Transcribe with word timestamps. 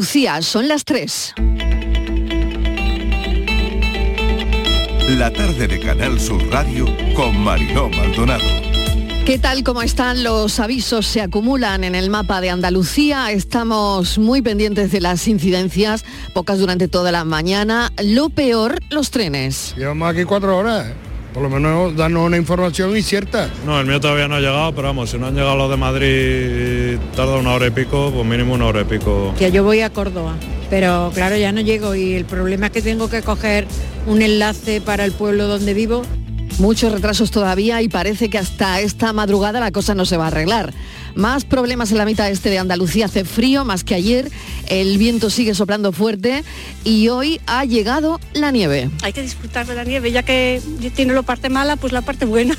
Lucía, 0.00 0.40
son 0.40 0.66
las 0.66 0.86
3. 0.86 1.34
La 5.08 5.30
tarde 5.30 5.68
de 5.68 5.78
Canal 5.78 6.18
Sur 6.18 6.42
Radio 6.50 6.86
con 7.14 7.38
Mariló 7.38 7.90
Maldonado. 7.90 8.42
¿Qué 9.26 9.38
tal? 9.38 9.62
¿Cómo 9.62 9.82
están? 9.82 10.24
Los 10.24 10.58
avisos 10.58 11.06
se 11.06 11.20
acumulan 11.20 11.84
en 11.84 11.94
el 11.94 12.08
mapa 12.08 12.40
de 12.40 12.48
Andalucía. 12.48 13.30
Estamos 13.30 14.16
muy 14.16 14.40
pendientes 14.40 14.90
de 14.90 15.02
las 15.02 15.28
incidencias, 15.28 16.06
pocas 16.32 16.58
durante 16.58 16.88
toda 16.88 17.12
la 17.12 17.26
mañana. 17.26 17.92
Lo 18.02 18.30
peor, 18.30 18.78
los 18.88 19.10
trenes. 19.10 19.74
Llevamos 19.76 20.08
aquí 20.08 20.24
cuatro 20.24 20.56
horas. 20.56 20.94
Por 21.34 21.42
lo 21.42 21.50
menos 21.50 21.94
darnos 21.94 22.26
una 22.26 22.38
información 22.38 22.96
incierta. 22.96 23.50
No, 23.66 23.78
el 23.78 23.86
mío 23.86 24.00
todavía 24.00 24.28
no 24.28 24.36
ha 24.36 24.40
llegado, 24.40 24.74
pero 24.74 24.88
vamos, 24.88 25.10
si 25.10 25.18
no 25.18 25.26
han 25.26 25.34
llegado 25.34 25.56
los 25.56 25.70
de 25.70 25.76
Madrid 25.76 26.79
tarda 27.14 27.36
una 27.36 27.52
hora 27.54 27.66
y 27.66 27.70
pico, 27.70 28.10
pues 28.14 28.26
mínimo 28.26 28.54
una 28.54 28.66
hora 28.66 28.82
y 28.82 28.84
pico. 28.84 29.34
Ya 29.38 29.48
yo 29.48 29.64
voy 29.64 29.80
a 29.80 29.90
Córdoba, 29.90 30.36
pero 30.68 31.10
claro, 31.14 31.36
ya 31.36 31.52
no 31.52 31.60
llego 31.60 31.94
y 31.94 32.14
el 32.14 32.24
problema 32.24 32.66
es 32.66 32.72
que 32.72 32.82
tengo 32.82 33.08
que 33.08 33.22
coger 33.22 33.66
un 34.06 34.22
enlace 34.22 34.80
para 34.80 35.04
el 35.04 35.12
pueblo 35.12 35.46
donde 35.46 35.74
vivo 35.74 36.02
Muchos 36.60 36.92
retrasos 36.92 37.30
todavía 37.30 37.80
y 37.80 37.88
parece 37.88 38.28
que 38.28 38.36
hasta 38.36 38.80
esta 38.80 39.14
madrugada 39.14 39.60
la 39.60 39.72
cosa 39.72 39.94
no 39.94 40.04
se 40.04 40.18
va 40.18 40.24
a 40.24 40.26
arreglar. 40.26 40.74
Más 41.14 41.46
problemas 41.46 41.90
en 41.90 41.96
la 41.96 42.04
mitad 42.04 42.30
este 42.30 42.50
de 42.50 42.58
Andalucía, 42.58 43.06
hace 43.06 43.24
frío 43.24 43.64
más 43.64 43.82
que 43.82 43.94
ayer, 43.94 44.30
el 44.68 44.98
viento 44.98 45.30
sigue 45.30 45.54
soplando 45.54 45.90
fuerte 45.90 46.44
y 46.84 47.08
hoy 47.08 47.40
ha 47.46 47.64
llegado 47.64 48.20
la 48.34 48.50
nieve. 48.50 48.90
Hay 49.02 49.14
que 49.14 49.22
disfrutar 49.22 49.66
de 49.66 49.74
la 49.74 49.84
nieve, 49.84 50.12
ya 50.12 50.22
que 50.22 50.60
tiene 50.94 51.14
la 51.14 51.22
parte 51.22 51.48
mala, 51.48 51.76
pues 51.76 51.94
la 51.94 52.02
parte 52.02 52.26
buena. 52.26 52.54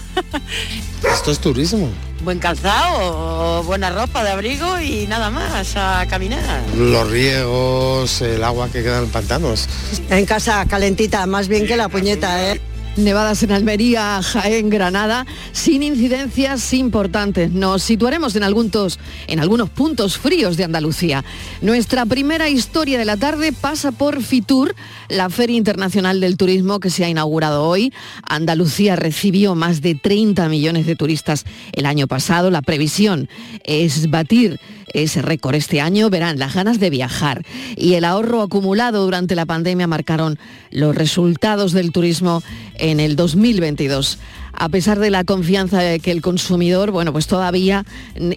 Esto 1.13 1.29
es 1.29 1.37
turismo. 1.37 1.87
Buen 2.23 2.37
calzado, 2.37 3.63
buena 3.63 3.89
ropa 3.89 4.23
de 4.23 4.29
abrigo 4.29 4.79
y 4.79 5.07
nada 5.07 5.31
más, 5.31 5.75
a 5.75 6.05
caminar. 6.07 6.61
Los 6.77 7.09
riegos, 7.09 8.21
el 8.21 8.43
agua 8.43 8.69
que 8.69 8.83
queda 8.83 8.99
en 8.99 9.09
pantanos. 9.09 9.67
En 10.09 10.25
casa 10.25 10.63
calentita, 10.67 11.25
más 11.25 11.47
bien 11.47 11.65
que 11.65 11.75
la 11.75 11.89
puñeta, 11.89 12.51
¿eh? 12.51 12.61
Nevadas 12.97 13.41
en 13.43 13.53
Almería, 13.53 14.21
Jaén, 14.21 14.69
Granada, 14.69 15.25
sin 15.53 15.81
incidencias 15.81 16.73
importantes. 16.73 17.49
Nos 17.49 17.83
situaremos 17.83 18.35
en 18.35 18.43
algunos, 18.43 19.69
puntos 19.69 20.17
fríos 20.17 20.57
de 20.57 20.65
Andalucía. 20.65 21.23
Nuestra 21.61 22.05
primera 22.05 22.49
historia 22.49 22.99
de 22.99 23.05
la 23.05 23.15
tarde 23.15 23.53
pasa 23.53 23.93
por 23.93 24.21
Fitur, 24.21 24.75
la 25.07 25.29
Feria 25.29 25.55
Internacional 25.55 26.19
del 26.19 26.35
Turismo 26.35 26.81
que 26.81 26.89
se 26.89 27.05
ha 27.05 27.09
inaugurado 27.09 27.63
hoy. 27.63 27.93
Andalucía 28.23 28.97
recibió 28.97 29.55
más 29.55 29.81
de 29.81 29.95
30 29.95 30.49
millones 30.49 30.85
de 30.85 30.97
turistas 30.97 31.45
el 31.71 31.85
año 31.85 32.07
pasado. 32.07 32.51
La 32.51 32.61
previsión 32.61 33.29
es 33.63 34.09
batir 34.09 34.59
ese 34.93 35.21
récord 35.21 35.55
este 35.55 35.81
año, 35.81 36.09
verán, 36.09 36.39
las 36.39 36.53
ganas 36.53 36.79
de 36.79 36.89
viajar 36.89 37.43
y 37.75 37.93
el 37.93 38.05
ahorro 38.05 38.41
acumulado 38.41 39.03
durante 39.03 39.35
la 39.35 39.45
pandemia 39.45 39.87
marcaron 39.87 40.39
los 40.69 40.95
resultados 40.95 41.71
del 41.71 41.91
turismo 41.91 42.43
en 42.75 42.99
el 42.99 43.15
2022 43.15 44.19
a 44.53 44.69
pesar 44.69 44.99
de 44.99 45.09
la 45.09 45.23
confianza 45.23 45.99
que 45.99 46.11
el 46.11 46.21
consumidor, 46.21 46.91
bueno, 46.91 47.11
pues 47.11 47.27
todavía 47.27 47.85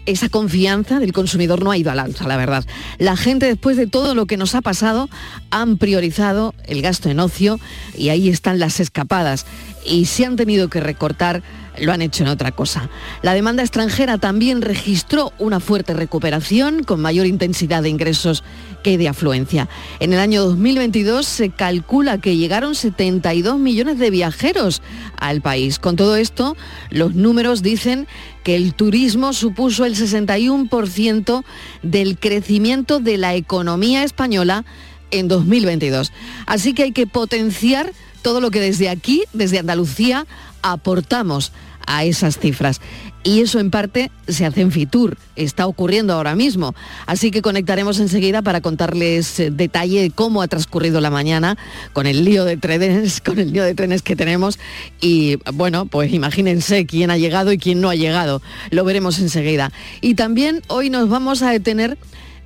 esa 0.06 0.28
confianza 0.28 0.98
del 0.98 1.12
consumidor 1.12 1.62
no 1.62 1.70
ha 1.70 1.76
ido 1.76 1.90
al 1.90 1.98
alza, 1.98 2.26
la 2.26 2.36
verdad. 2.36 2.64
La 2.98 3.16
gente 3.16 3.46
después 3.46 3.76
de 3.76 3.86
todo 3.86 4.14
lo 4.14 4.26
que 4.26 4.36
nos 4.36 4.54
ha 4.54 4.62
pasado 4.62 5.08
han 5.50 5.78
priorizado 5.78 6.54
el 6.66 6.82
gasto 6.82 7.10
en 7.10 7.20
ocio 7.20 7.60
y 7.96 8.08
ahí 8.08 8.28
están 8.28 8.58
las 8.58 8.80
escapadas 8.80 9.46
y 9.84 10.06
se 10.06 10.24
han 10.24 10.36
tenido 10.36 10.68
que 10.68 10.80
recortar 10.80 11.42
lo 11.78 11.92
han 11.92 12.02
hecho 12.02 12.22
en 12.22 12.28
otra 12.28 12.52
cosa. 12.52 12.88
La 13.22 13.34
demanda 13.34 13.62
extranjera 13.62 14.18
también 14.18 14.62
registró 14.62 15.32
una 15.38 15.60
fuerte 15.60 15.94
recuperación 15.94 16.84
con 16.84 17.00
mayor 17.00 17.26
intensidad 17.26 17.82
de 17.82 17.88
ingresos 17.88 18.44
que 18.82 18.98
de 18.98 19.08
afluencia. 19.08 19.68
En 19.98 20.12
el 20.12 20.20
año 20.20 20.44
2022 20.44 21.26
se 21.26 21.50
calcula 21.50 22.18
que 22.18 22.36
llegaron 22.36 22.74
72 22.74 23.58
millones 23.58 23.98
de 23.98 24.10
viajeros 24.10 24.82
al 25.16 25.40
país. 25.40 25.78
Todo 26.04 26.16
esto, 26.16 26.54
los 26.90 27.14
números 27.14 27.62
dicen 27.62 28.06
que 28.42 28.56
el 28.56 28.74
turismo 28.74 29.32
supuso 29.32 29.86
el 29.86 29.96
61% 29.96 31.44
del 31.82 32.18
crecimiento 32.18 33.00
de 33.00 33.16
la 33.16 33.34
economía 33.34 34.04
española 34.04 34.66
en 35.10 35.28
2022. 35.28 36.12
Así 36.44 36.74
que 36.74 36.82
hay 36.82 36.92
que 36.92 37.06
potenciar 37.06 37.90
todo 38.20 38.42
lo 38.42 38.50
que 38.50 38.60
desde 38.60 38.90
aquí, 38.90 39.22
desde 39.32 39.58
Andalucía, 39.58 40.26
aportamos 40.60 41.52
a 41.86 42.04
esas 42.04 42.38
cifras. 42.38 42.82
Y 43.26 43.40
eso 43.40 43.58
en 43.58 43.70
parte 43.70 44.10
se 44.28 44.44
hace 44.44 44.60
en 44.60 44.70
Fitur, 44.70 45.16
está 45.34 45.66
ocurriendo 45.66 46.12
ahora 46.12 46.34
mismo. 46.34 46.74
Así 47.06 47.30
que 47.30 47.40
conectaremos 47.40 47.98
enseguida 47.98 48.42
para 48.42 48.60
contarles 48.60 49.40
eh, 49.40 49.50
detalle 49.50 50.02
de 50.02 50.10
cómo 50.10 50.42
ha 50.42 50.48
transcurrido 50.48 51.00
la 51.00 51.08
mañana 51.08 51.56
con 51.94 52.06
el 52.06 52.22
lío 52.22 52.44
de 52.44 52.58
trenes, 52.58 53.20
con 53.24 53.38
el 53.38 53.50
lío 53.50 53.64
de 53.64 53.74
trenes 53.74 54.02
que 54.02 54.14
tenemos. 54.14 54.58
Y 55.00 55.38
bueno, 55.54 55.86
pues 55.86 56.12
imagínense 56.12 56.84
quién 56.84 57.10
ha 57.10 57.16
llegado 57.16 57.50
y 57.50 57.56
quién 57.56 57.80
no 57.80 57.88
ha 57.88 57.94
llegado. 57.94 58.42
Lo 58.70 58.84
veremos 58.84 59.18
enseguida. 59.18 59.72
Y 60.02 60.16
también 60.16 60.60
hoy 60.68 60.90
nos 60.90 61.08
vamos 61.08 61.40
a 61.40 61.50
detener 61.50 61.96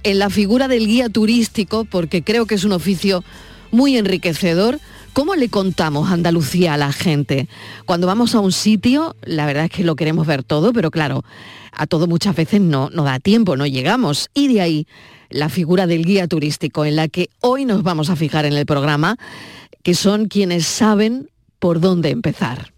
en 0.05 0.21
la 0.21 0.31
figura 0.31 0.69
del 0.69 0.87
guía 0.87 1.09
turístico, 1.09 1.87
porque 1.87 2.23
creo 2.23 2.47
que 2.47 2.55
es 2.55 2.63
un 2.63 2.71
oficio 2.71 3.25
muy 3.73 3.97
enriquecedor 3.97 4.79
¿Cómo 5.13 5.35
le 5.35 5.49
contamos 5.49 6.11
Andalucía 6.11 6.75
a 6.75 6.77
la 6.77 6.93
gente? 6.93 7.49
Cuando 7.87 8.07
vamos 8.07 8.35
a 8.35 8.41
un 8.41 8.53
sitio, 8.53 9.17
la 9.23 9.47
verdad 9.47 9.65
es 9.65 9.71
que 9.71 9.85
lo 9.85 9.97
queremos 9.97 10.27
ver 10.27 10.45
todo, 10.45 10.73
pero 10.73 10.91
claro, 10.91 11.25
a 11.73 11.87
todo 11.87 12.07
muchas 12.07 12.37
veces 12.37 12.61
no, 12.61 12.91
no 12.91 13.05
da 13.05 13.19
tiempo, 13.19 13.57
no 13.57 13.67
llegamos. 13.67 14.31
Y 14.35 14.53
de 14.53 14.61
ahí 14.61 14.87
la 15.31 15.49
figura 15.49 15.87
del 15.87 16.05
guía 16.05 16.29
turístico, 16.29 16.85
en 16.85 16.97
la 16.97 17.09
que 17.09 17.31
hoy 17.41 17.65
nos 17.65 17.83
vamos 17.83 18.11
a 18.11 18.17
fijar 18.17 18.45
en 18.45 18.53
el 18.53 18.67
programa, 18.67 19.17
que 19.83 19.95
son 19.95 20.27
quienes 20.27 20.67
saben 20.67 21.29
por 21.59 21.81
dónde 21.81 22.11
empezar. 22.11 22.73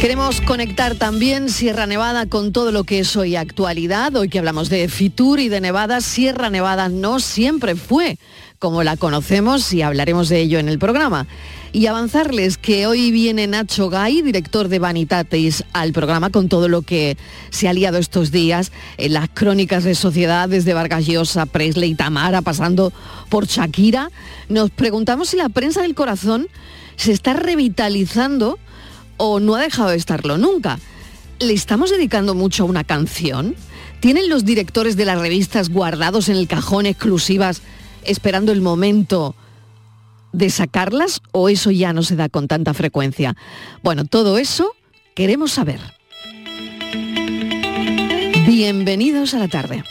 Queremos 0.00 0.40
conectar 0.40 0.94
también 0.94 1.50
Sierra 1.50 1.86
Nevada 1.86 2.24
con 2.24 2.52
todo 2.52 2.72
lo 2.72 2.84
que 2.84 3.00
es 3.00 3.14
hoy 3.16 3.36
actualidad. 3.36 4.16
Hoy 4.16 4.30
que 4.30 4.38
hablamos 4.38 4.70
de 4.70 4.88
Fitur 4.88 5.40
y 5.40 5.50
de 5.50 5.60
Nevada, 5.60 6.00
Sierra 6.00 6.48
Nevada 6.48 6.88
no 6.88 7.20
siempre 7.20 7.76
fue 7.76 8.18
como 8.60 8.82
la 8.82 8.98
conocemos 8.98 9.72
y 9.72 9.80
hablaremos 9.80 10.28
de 10.28 10.38
ello 10.38 10.58
en 10.58 10.68
el 10.68 10.78
programa. 10.78 11.26
Y 11.72 11.86
avanzarles 11.86 12.58
que 12.58 12.86
hoy 12.86 13.10
viene 13.10 13.46
Nacho 13.46 13.88
Gay, 13.88 14.20
director 14.20 14.68
de 14.68 14.78
Vanitatis, 14.78 15.64
al 15.72 15.94
programa 15.94 16.28
con 16.28 16.50
todo 16.50 16.68
lo 16.68 16.82
que 16.82 17.16
se 17.48 17.68
ha 17.68 17.72
liado 17.72 17.96
estos 17.96 18.30
días 18.30 18.70
en 18.98 19.14
las 19.14 19.30
crónicas 19.32 19.82
de 19.84 19.94
sociedad 19.94 20.46
desde 20.46 20.74
Vargas 20.74 21.06
Llosa, 21.06 21.46
Presley, 21.46 21.94
Tamara, 21.94 22.42
pasando 22.42 22.92
por 23.30 23.46
Shakira. 23.46 24.10
Nos 24.50 24.68
preguntamos 24.68 25.30
si 25.30 25.38
la 25.38 25.48
prensa 25.48 25.80
del 25.80 25.94
corazón 25.94 26.46
se 26.96 27.12
está 27.12 27.32
revitalizando 27.32 28.58
o 29.16 29.40
no 29.40 29.54
ha 29.54 29.62
dejado 29.62 29.88
de 29.88 29.96
estarlo 29.96 30.36
nunca. 30.36 30.78
¿Le 31.38 31.54
estamos 31.54 31.90
dedicando 31.90 32.34
mucho 32.34 32.64
a 32.64 32.66
una 32.66 32.84
canción? 32.84 33.54
¿Tienen 34.00 34.28
los 34.28 34.44
directores 34.44 34.98
de 34.98 35.06
las 35.06 35.18
revistas 35.18 35.70
guardados 35.70 36.28
en 36.28 36.36
el 36.36 36.46
cajón 36.46 36.84
exclusivas 36.84 37.62
esperando 38.04 38.52
el 38.52 38.60
momento 38.60 39.34
de 40.32 40.50
sacarlas 40.50 41.20
o 41.32 41.48
eso 41.48 41.70
ya 41.70 41.92
no 41.92 42.02
se 42.02 42.16
da 42.16 42.28
con 42.28 42.48
tanta 42.48 42.74
frecuencia? 42.74 43.36
Bueno, 43.82 44.04
todo 44.04 44.38
eso 44.38 44.74
queremos 45.14 45.52
saber. 45.52 45.80
Bienvenidos 48.46 49.34
a 49.34 49.38
la 49.38 49.48
tarde. 49.48 49.84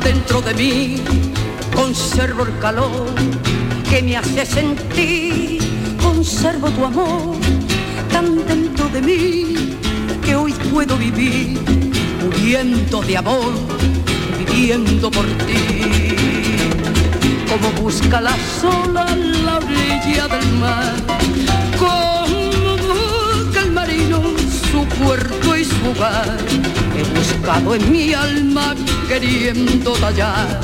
dentro 0.00 0.40
de 0.40 0.54
mí 0.54 0.96
conservo 1.74 2.44
el 2.44 2.58
calor 2.58 3.06
que 3.88 4.02
me 4.02 4.16
hace 4.16 4.46
sentir, 4.46 5.60
conservo 6.18 6.68
tu 6.70 6.84
amor 6.84 7.36
tan 8.10 8.44
dentro 8.44 8.88
de 8.88 9.00
mí 9.00 9.54
que 10.24 10.34
hoy 10.34 10.52
puedo 10.72 10.96
vivir 10.96 11.56
muriendo 12.20 13.00
de 13.02 13.18
amor, 13.18 13.52
viviendo 14.36 15.12
por 15.12 15.24
ti. 15.46 15.62
Como 17.48 17.70
busca 17.80 18.20
la 18.20 18.36
sola 18.60 19.06
la 19.44 19.58
orilla 19.58 20.26
del 20.26 20.48
mar, 20.54 20.92
como 21.78 22.74
busca 22.88 23.60
el 23.62 23.70
marino 23.70 24.20
su 24.72 24.84
puerto 25.00 25.56
y 25.56 25.64
su 25.64 25.90
hogar 25.90 26.36
He 26.96 27.04
buscado 27.16 27.76
en 27.76 27.92
mi 27.92 28.12
alma 28.12 28.74
queriendo 29.06 29.92
tallar 29.92 30.60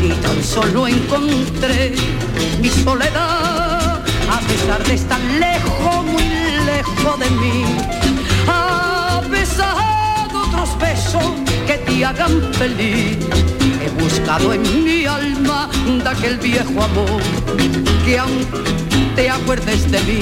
y 0.00 0.10
tan 0.22 0.44
solo 0.44 0.86
encontré 0.86 1.96
mi 2.60 2.68
soledad 2.68 3.51
pesar 4.52 4.84
de 4.84 4.94
estar 4.94 5.20
lejos, 5.46 6.04
muy 6.04 6.28
lejos 6.66 7.18
de 7.18 7.30
mí. 7.40 7.64
A 8.48 9.22
pesar 9.30 10.28
de 10.30 10.36
otros 10.36 10.78
besos 10.78 11.24
que 11.66 11.78
te 11.78 12.04
hagan 12.04 12.34
feliz. 12.54 13.16
He 13.82 13.88
buscado 14.02 14.52
en 14.52 14.62
mi 14.84 15.06
alma 15.06 15.68
de 15.86 16.08
aquel 16.08 16.36
viejo 16.38 16.82
amor 16.82 17.22
que 18.04 18.18
aún 18.18 18.46
te 19.16 19.30
acuerdes 19.30 19.90
de 19.90 20.00
mí. 20.08 20.20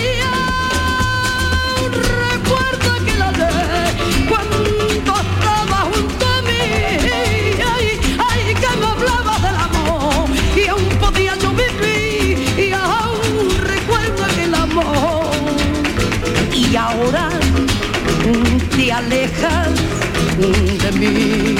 Y 0.00 0.04
aún 0.34 1.92
recuerdo 2.24 2.90
que 3.06 3.11
mm, 19.08 20.78
de 20.78 20.92
mí. 20.92 21.56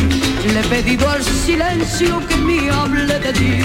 Le 0.53 0.61
he 0.61 0.65
pedido 0.65 1.09
al 1.09 1.23
silencio 1.23 2.21
que 2.29 2.37
me 2.37 2.71
hable 2.71 3.19
de 3.19 3.33
ti. 3.33 3.59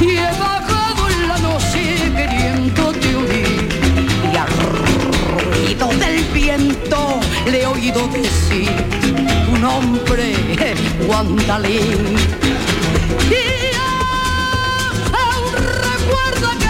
Y 0.00 0.10
he 0.16 0.30
bajado 0.38 1.08
en 1.08 1.28
la 1.28 1.38
noche 1.38 1.82
queriéndote 2.14 3.16
unir. 3.16 3.68
Y 4.32 4.36
al 4.36 4.48
ruido 5.52 5.88
del 5.98 6.24
viento 6.32 7.20
le 7.50 7.62
he 7.62 7.66
oído 7.66 8.06
decir 8.08 8.70
tu 9.46 9.56
nombre, 9.58 10.34
Guandalín. 11.06 12.16
Y 13.30 13.74
aún 15.12 15.52
recuerdo 15.54 16.48
aquel 16.50 16.65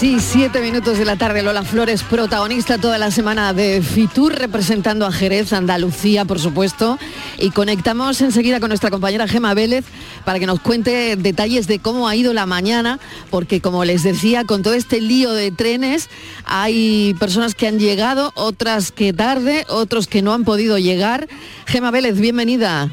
6 0.00 0.16
y 0.16 0.18
7 0.18 0.62
minutos 0.62 0.96
de 0.96 1.04
la 1.04 1.16
tarde, 1.16 1.42
Lola 1.42 1.62
Flores, 1.62 2.02
protagonista 2.02 2.78
toda 2.78 2.96
la 2.96 3.10
semana 3.10 3.52
de 3.52 3.82
Fitur, 3.82 4.32
representando 4.32 5.04
a 5.04 5.12
Jerez, 5.12 5.52
Andalucía, 5.52 6.24
por 6.24 6.38
supuesto. 6.38 6.98
Y 7.36 7.50
conectamos 7.50 8.18
enseguida 8.22 8.60
con 8.60 8.70
nuestra 8.70 8.90
compañera 8.90 9.28
Gema 9.28 9.52
Vélez 9.52 9.84
para 10.24 10.38
que 10.38 10.46
nos 10.46 10.60
cuente 10.60 11.16
detalles 11.16 11.66
de 11.66 11.80
cómo 11.80 12.08
ha 12.08 12.16
ido 12.16 12.32
la 12.32 12.46
mañana, 12.46 12.98
porque 13.28 13.60
como 13.60 13.84
les 13.84 14.02
decía, 14.02 14.44
con 14.44 14.62
todo 14.62 14.72
este 14.72 15.02
lío 15.02 15.32
de 15.32 15.50
trenes, 15.50 16.08
hay 16.46 17.14
personas 17.20 17.54
que 17.54 17.66
han 17.66 17.78
llegado, 17.78 18.32
otras 18.36 18.92
que 18.92 19.12
tarde, 19.12 19.66
otros 19.68 20.06
que 20.06 20.22
no 20.22 20.32
han 20.32 20.44
podido 20.44 20.78
llegar. 20.78 21.28
Gema 21.66 21.90
Vélez, 21.90 22.18
bienvenida. 22.18 22.90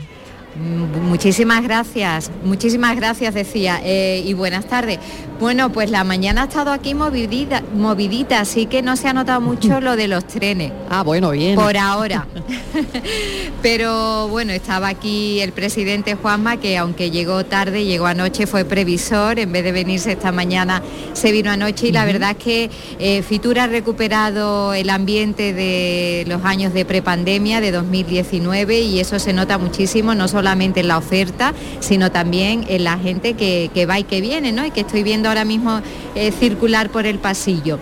Muchísimas 0.57 1.63
gracias, 1.63 2.31
muchísimas 2.44 2.95
gracias 2.95 3.33
decía 3.33 3.80
eh, 3.83 4.24
y 4.25 4.33
buenas 4.33 4.65
tardes. 4.65 5.00
Bueno, 5.39 5.71
pues 5.71 5.92
la 5.92 6.04
mañana 6.04 6.42
ha 6.42 6.45
estado 6.45 6.71
aquí 6.71 6.95
movidita, 6.95 7.62
movidita, 7.75 8.39
así 8.39 8.65
que 8.65 8.81
no 8.81 8.95
se 8.95 9.07
ha 9.07 9.13
notado 9.13 9.39
mucho 9.39 9.80
lo 9.81 9.95
de 9.95 10.07
los 10.07 10.25
trenes. 10.25 10.71
Ah, 10.89 11.04
bueno, 11.04 11.30
bien. 11.31 11.56
Por 11.56 11.77
ahora. 11.77 12.25
Pero 13.62 14.27
bueno, 14.30 14.51
estaba 14.51 14.88
aquí 14.88 15.39
el 15.42 15.51
presidente 15.51 16.15
Juanma, 16.15 16.57
que 16.57 16.77
aunque 16.77 17.12
llegó 17.12 17.45
tarde, 17.45 17.86
llegó 17.86 18.07
anoche, 18.07 18.48
fue 18.48 18.65
previsor, 18.65 19.38
en 19.38 19.51
vez 19.51 19.63
de 19.63 19.71
venirse 19.71 20.13
esta 20.13 20.31
mañana, 20.31 20.81
se 21.13 21.31
vino 21.31 21.51
anoche 21.51 21.88
y 21.88 21.92
la 21.92 22.06
verdad 22.06 22.31
es 22.31 22.38
que 22.38 22.69
eh, 22.98 23.21
Fitur 23.21 23.59
ha 23.59 23.68
recuperado 23.68 24.74
el 24.74 24.89
ambiente 24.89 25.54
de 25.54 26.25
los 26.27 26.44
años 26.45 26.74
de 26.74 26.83
prepandemia 26.83 27.62
de 27.62 27.71
2019 27.71 28.80
y 28.81 29.00
eso 29.00 29.19
se 29.19 29.33
nota 29.33 29.59
muchísimo, 29.59 30.15
no 30.15 30.27
solamente 30.47 30.79
en 30.79 30.88
la 30.88 30.97
oferta, 30.97 31.53
sino 31.81 32.09
también 32.09 32.63
en 32.69 32.85
la 32.85 32.97
gente 32.97 33.33
que, 33.33 33.69
que 33.73 33.85
va 33.85 33.99
y 33.99 34.03
que 34.05 34.21
viene, 34.21 34.53
¿no? 34.53 34.65
Y 34.65 34.71
que 34.71 34.81
estoy 34.81 35.03
viendo 35.03 35.27
ahora 35.27 35.44
mismo 35.44 35.81
eh, 36.15 36.31
circular 36.31 36.89
por 36.89 37.05
el 37.05 37.19
pasillo. 37.19 37.79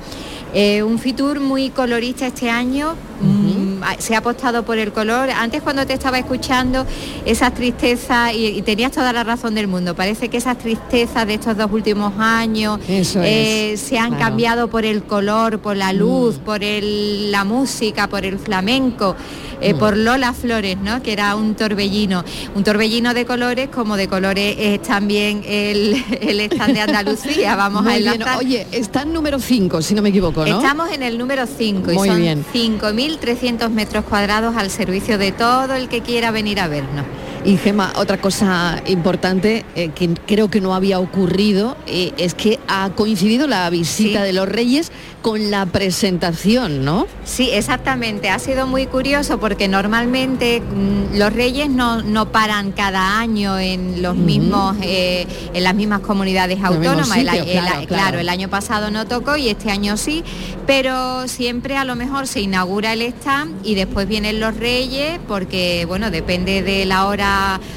Eh, 0.57 0.81
un 0.83 0.97
Fitur 0.99 1.39
muy 1.41 1.69
colorista 1.69 2.25
este 2.25 2.49
año, 2.49 2.95
mm, 3.21 3.83
se 3.99 4.15
ha 4.15 4.19
apostado 4.19 4.63
por 4.63 4.77
el 4.79 4.93
color. 4.93 5.29
Antes 5.29 5.61
cuando 5.61 5.85
te 5.85 5.93
estaba 5.93 6.17
escuchando 6.17 6.85
esas 7.25 7.53
tristezas, 7.53 8.33
y, 8.33 8.47
y 8.47 8.61
tenías 8.63 8.91
toda 8.93 9.11
la 9.13 9.23
razón 9.25 9.53
del 9.53 9.67
mundo, 9.67 9.93
parece 9.95 10.29
que 10.29 10.37
esas 10.37 10.57
tristezas 10.57 11.27
de 11.27 11.33
estos 11.35 11.57
dos 11.57 11.69
últimos 11.71 12.13
años 12.17 12.79
eh, 12.87 13.75
se 13.77 13.99
han 13.99 14.11
claro. 14.11 14.23
cambiado 14.25 14.67
por 14.69 14.85
el 14.85 15.03
color, 15.03 15.59
por 15.59 15.75
la 15.75 15.91
luz, 15.93 16.37
por 16.39 16.63
el- 16.63 17.31
la 17.31 17.43
música, 17.43 18.07
por 18.07 18.25
el 18.25 18.39
flamenco. 18.39 19.15
Eh, 19.61 19.73
Mm. 19.73 19.77
por 19.79 19.97
Lola 19.97 20.33
Flores, 20.33 20.77
¿no? 20.77 21.01
que 21.03 21.13
era 21.13 21.35
un 21.35 21.55
torbellino, 21.55 22.23
un 22.55 22.63
torbellino 22.63 23.13
de 23.13 23.25
colores, 23.25 23.69
como 23.69 23.97
de 23.97 24.07
colores 24.07 24.55
es 24.59 24.81
también 24.81 25.43
el, 25.45 25.95
el 26.21 26.39
stand 26.41 26.73
de 26.73 26.81
Andalucía, 26.81 27.55
vamos 27.55 27.83
Muy 27.83 27.93
a 27.93 27.97
bien. 27.97 28.13
enlazar. 28.13 28.37
Oye, 28.39 28.67
está 28.71 29.01
en 29.03 29.13
número 29.13 29.39
5, 29.39 29.81
si 29.81 29.93
no 29.93 30.01
me 30.01 30.09
equivoco, 30.09 30.45
¿no? 30.45 30.57
Estamos 30.57 30.91
en 30.91 31.03
el 31.03 31.17
número 31.17 31.45
5 31.47 31.91
y 31.91 31.95
son 31.95 32.19
bien. 32.21 32.45
5.300 32.53 33.69
metros 33.69 34.05
cuadrados 34.05 34.55
al 34.55 34.69
servicio 34.69 35.17
de 35.17 35.31
todo 35.31 35.73
el 35.73 35.87
que 35.89 36.01
quiera 36.01 36.31
venir 36.31 36.59
a 36.59 36.67
vernos. 36.67 37.05
Y 37.45 37.57
Gema, 37.57 37.93
otra 37.97 38.19
cosa 38.19 38.81
importante 38.87 39.63
eh, 39.75 39.89
que 39.89 40.09
creo 40.25 40.49
que 40.49 40.61
no 40.61 40.73
había 40.73 40.99
ocurrido 40.99 41.77
eh, 41.85 42.11
es 42.17 42.33
que 42.33 42.59
ha 42.67 42.89
coincidido 42.95 43.45
la 43.47 43.69
visita 43.69 44.23
de 44.23 44.33
los 44.33 44.49
Reyes 44.49 44.91
con 45.21 45.49
la 45.49 45.65
presentación, 45.65 46.85
¿no? 46.85 47.07
Sí, 47.23 47.49
exactamente. 47.51 48.29
Ha 48.29 48.37
sido 48.37 48.67
muy 48.67 48.85
curioso 48.85 49.39
porque 49.39 49.67
normalmente 49.67 50.61
mm, 50.61 51.17
los 51.17 51.33
reyes 51.33 51.67
no, 51.67 52.03
no 52.03 52.31
paran 52.31 52.71
cada 52.71 53.19
año 53.19 53.57
en 53.57 54.03
los 54.03 54.15
mismos, 54.15 54.77
eh, 54.83 55.25
en 55.51 55.63
las 55.63 55.73
mismas 55.73 56.01
comunidades 56.01 56.63
autónomas. 56.63 57.17
El 57.17 57.27
el 57.29 57.43
claro, 57.43 57.87
claro. 57.87 58.19
el 58.19 58.29
año 58.29 58.49
pasado 58.49 58.91
no 58.91 59.07
tocó 59.07 59.35
y 59.35 59.49
este 59.49 59.71
año 59.71 59.97
sí, 59.97 60.23
pero 60.67 61.27
siempre 61.27 61.75
a 61.75 61.85
lo 61.85 61.95
mejor 61.95 62.27
se 62.27 62.41
inaugura 62.41 62.93
el 62.93 63.01
stand 63.01 63.65
y 63.65 63.73
después 63.73 64.07
vienen 64.07 64.39
los 64.39 64.55
reyes 64.55 65.19
porque, 65.27 65.85
bueno, 65.87 66.11
depende 66.11 66.61
de 66.61 66.85
la 66.85 67.07
hora 67.07 67.34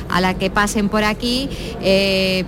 a 0.08 0.20
la 0.20 0.34
que 0.34 0.50
pasen 0.50 0.88
por 0.88 1.04
aquí. 1.04 1.48
eh, 1.82 2.44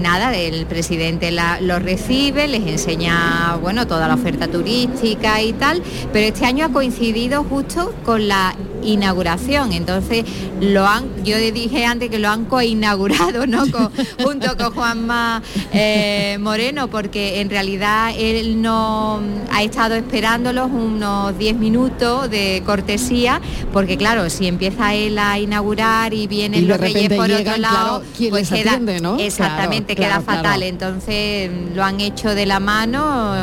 nada, 0.00 0.34
el 0.36 0.66
presidente 0.66 1.30
la- 1.30 1.60
los 1.60 1.82
recibe, 1.82 2.46
les 2.48 2.66
enseña, 2.66 3.56
bueno, 3.60 3.86
toda 3.86 4.06
la 4.08 4.14
oferta 4.14 4.46
turística 4.48 5.40
y 5.42 5.52
tal, 5.54 5.82
pero 6.12 6.26
este 6.26 6.44
año 6.46 6.66
ha 6.66 6.68
coincidido 6.68 7.44
justo 7.44 7.94
con 8.04 8.28
la 8.28 8.54
inauguración, 8.82 9.72
entonces 9.72 10.24
lo 10.60 10.86
han, 10.86 11.04
yo 11.24 11.36
dije 11.38 11.84
antes 11.84 12.10
que 12.10 12.18
lo 12.18 12.28
han 12.28 12.44
coinaugurado, 12.44 13.46
¿no? 13.46 13.64
Con- 13.70 13.90
junto 14.22 14.56
con 14.56 14.72
Juanma 14.74 15.42
eh, 15.72 16.38
Moreno, 16.40 16.88
porque 16.88 17.40
en 17.40 17.50
realidad 17.50 18.12
él 18.16 18.62
no 18.62 19.20
ha 19.52 19.62
estado 19.62 19.94
esperándolos 19.94 20.70
unos 20.70 21.36
10 21.38 21.56
minutos 21.56 22.30
de 22.30 22.62
cortesía, 22.64 23.40
porque 23.72 23.96
claro, 23.96 24.30
si 24.30 24.46
empieza 24.46 24.94
él 24.94 25.18
a 25.18 25.38
inaugurar 25.38 26.14
y 26.14 26.26
vienen 26.26 26.62
Y 26.62 26.66
los 26.66 26.78
reyes 26.78 27.12
por 27.12 27.30
otro 27.30 27.56
lado, 27.56 28.00
claro, 28.00 28.02
¿quién 28.16 28.30
pues 28.30 28.48
queda, 28.48 28.72
atiende, 28.72 29.00
no? 29.00 29.18
exactamente, 29.18 29.94
Claro, 29.94 30.14
queda 30.14 30.22
claro, 30.24 30.42
fatal. 30.42 30.62
Entonces 30.62 31.50
lo 31.74 31.82
han 31.84 32.00
hecho 32.00 32.34
de 32.34 32.46
la 32.46 32.60
mano, 32.60 33.34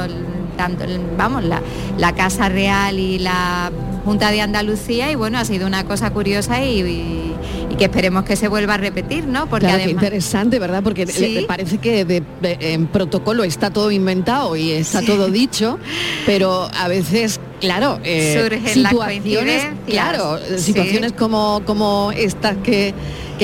tanto, 0.58 0.86
vamos, 1.18 1.44
la, 1.44 1.62
la 1.98 2.14
Casa 2.14 2.48
Real 2.50 2.98
y 3.00 3.20
la 3.20 3.72
Junta 4.06 4.32
de 4.32 4.42
Andalucía 4.42 5.12
y 5.12 5.16
bueno, 5.16 5.38
ha 5.38 5.46
sido 5.46 5.66
una 5.68 5.86
cosa 5.86 6.12
curiosa 6.12 6.64
y, 6.64 6.82
y- 6.82 7.34
y 7.72 7.76
que 7.76 7.86
esperemos 7.86 8.24
que 8.26 8.36
se 8.36 8.48
vuelva 8.50 8.74
a 8.76 8.78
repetir, 8.78 9.26
¿no? 9.26 9.48
Porque 9.48 9.66
Claro, 9.68 9.84
además... 9.84 10.04
interesante, 10.04 10.60
¿verdad? 10.60 10.84
Porque 10.84 11.08
Sí. 11.08 11.30
le- 11.30 11.44
parece 11.44 11.78
que 11.78 12.04
de- 12.06 12.22
de- 12.42 12.58
en 12.74 12.88
protocolo 12.88 13.44
está 13.44 13.70
todo 13.72 13.90
inventado 13.92 14.56
y 14.56 14.72
está 14.72 15.02
todo 15.02 15.28
dicho, 15.30 15.80
pero 16.26 16.70
a 16.78 16.88
veces, 16.88 17.40
claro, 17.62 18.00
eh, 18.04 18.38
Surgen 18.42 18.84
las 18.84 18.92
situaciones, 18.92 19.64
coincidencias. 19.64 19.74
claro, 19.88 20.40
Sí. 20.58 20.64
situaciones 20.64 21.14
como, 21.14 21.62
como 21.66 22.12
estas 22.12 22.58
que, 22.58 22.94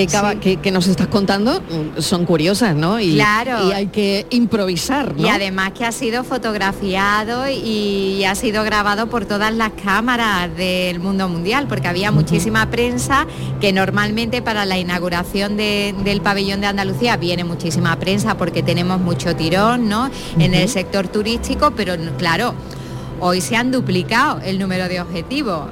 que, 0.08 0.18
acaba- 0.18 0.36
que, 0.36 0.58
que 0.58 0.72
nos 0.72 0.88
estás 0.88 1.08
contando 1.08 1.62
mm, 1.62 2.02
son 2.02 2.26
curiosas, 2.26 2.76
¿no? 2.76 3.00
Y, 3.00 3.16
Claro. 3.16 3.68
y 3.68 3.72
hay 3.74 3.88
que 3.88 4.26
improvisar, 4.30 5.16
¿no? 5.16 5.26
Y 5.26 5.30
además 5.30 5.72
que 5.74 5.86
ha 5.86 5.92
sido 5.92 6.24
fotografiado 6.24 7.50
y 7.50 8.24
ha 8.26 8.36
sido 8.36 8.64
grabado 8.64 9.08
por 9.08 9.26
todas 9.26 9.54
las 9.54 9.72
cámaras 9.84 10.56
del 10.56 11.00
mundo 11.00 11.28
mundial, 11.30 11.66
porque 11.68 11.88
había 11.88 12.12
muchísima 12.12 12.70
prensa 12.70 13.26
que 13.62 13.74
normalmente 13.74 14.42
para 14.42 14.66
la 14.66 14.78
inauguración 14.78 15.58
de- 15.58 15.96
del 16.04 16.22
pabellón 16.22 16.62
de 16.62 16.68
Andalucía 16.68 17.18
viene 17.18 17.44
muchísima 17.44 17.96
prensa 17.98 18.38
porque 18.38 18.64
tenemos 18.64 19.00
mucho 19.00 19.36
tirón 19.36 19.90
¿no? 19.90 20.10
en 20.38 20.54
el 20.54 20.70
sector 20.70 21.08
turístico, 21.08 21.72
pero 21.76 21.94
claro, 22.18 22.54
hoy 23.20 23.42
se 23.42 23.56
han 23.56 23.72
duplicado 23.72 24.40
el 24.42 24.60
número 24.60 24.88
de 24.88 25.02
objetivos. 25.02 25.68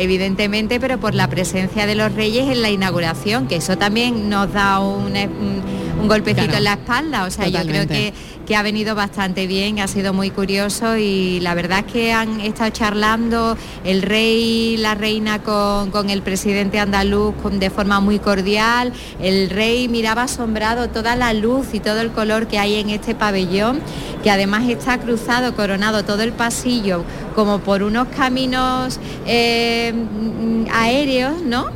Evidentemente, 0.00 0.80
pero 0.80 0.98
por 0.98 1.14
la 1.14 1.28
presencia 1.28 1.86
de 1.86 1.94
los 1.94 2.12
reyes 2.14 2.48
en 2.48 2.62
la 2.62 2.70
inauguración, 2.70 3.46
que 3.46 3.56
eso 3.56 3.76
también 3.76 4.30
nos 4.30 4.52
da 4.52 4.80
un, 4.80 5.12
un- 5.16 5.62
un 6.00 6.08
golpecito 6.08 6.44
Claro. 6.46 6.58
en 6.58 6.64
la 6.64 6.72
espalda. 6.72 7.24
O 7.24 7.30
sea, 7.30 7.48
yo 7.48 7.60
creo 7.66 7.86
que, 7.86 8.14
que 8.50 8.56
ha 8.56 8.62
venido 8.64 8.96
bastante 8.96 9.46
bien, 9.46 9.78
ha 9.78 9.86
sido 9.86 10.12
muy 10.12 10.30
curioso 10.30 10.96
y 10.96 11.38
la 11.38 11.54
verdad 11.54 11.84
es 11.86 11.92
que 11.92 12.12
han 12.12 12.40
estado 12.40 12.70
charlando 12.70 13.56
el 13.84 14.02
rey, 14.02 14.76
la 14.76 14.96
reina 14.96 15.40
con, 15.40 15.92
con 15.92 16.10
el 16.10 16.20
presidente 16.22 16.80
andaluz 16.80 17.32
con- 17.44 17.60
de 17.60 17.70
forma 17.70 18.00
muy 18.00 18.18
cordial. 18.18 18.92
El 19.22 19.50
rey 19.50 19.86
miraba 19.86 20.24
asombrado 20.24 20.88
toda 20.88 21.14
la 21.14 21.32
luz 21.32 21.68
y 21.74 21.78
todo 21.78 22.00
el 22.00 22.10
color 22.10 22.48
que 22.48 22.58
hay 22.58 22.74
en 22.80 22.90
este 22.90 23.14
pabellón, 23.14 23.78
que 24.24 24.32
además 24.32 24.68
está 24.68 24.98
cruzado, 24.98 25.54
coronado 25.54 26.02
todo 26.04 26.22
el 26.24 26.32
pasillo 26.32 27.04
como 27.36 27.60
por 27.60 27.84
unos 27.84 28.08
caminos 28.08 28.98
eh, 29.28 29.92
mm, 29.94 30.64
aéreos, 30.72 31.40
¿no? 31.42 31.66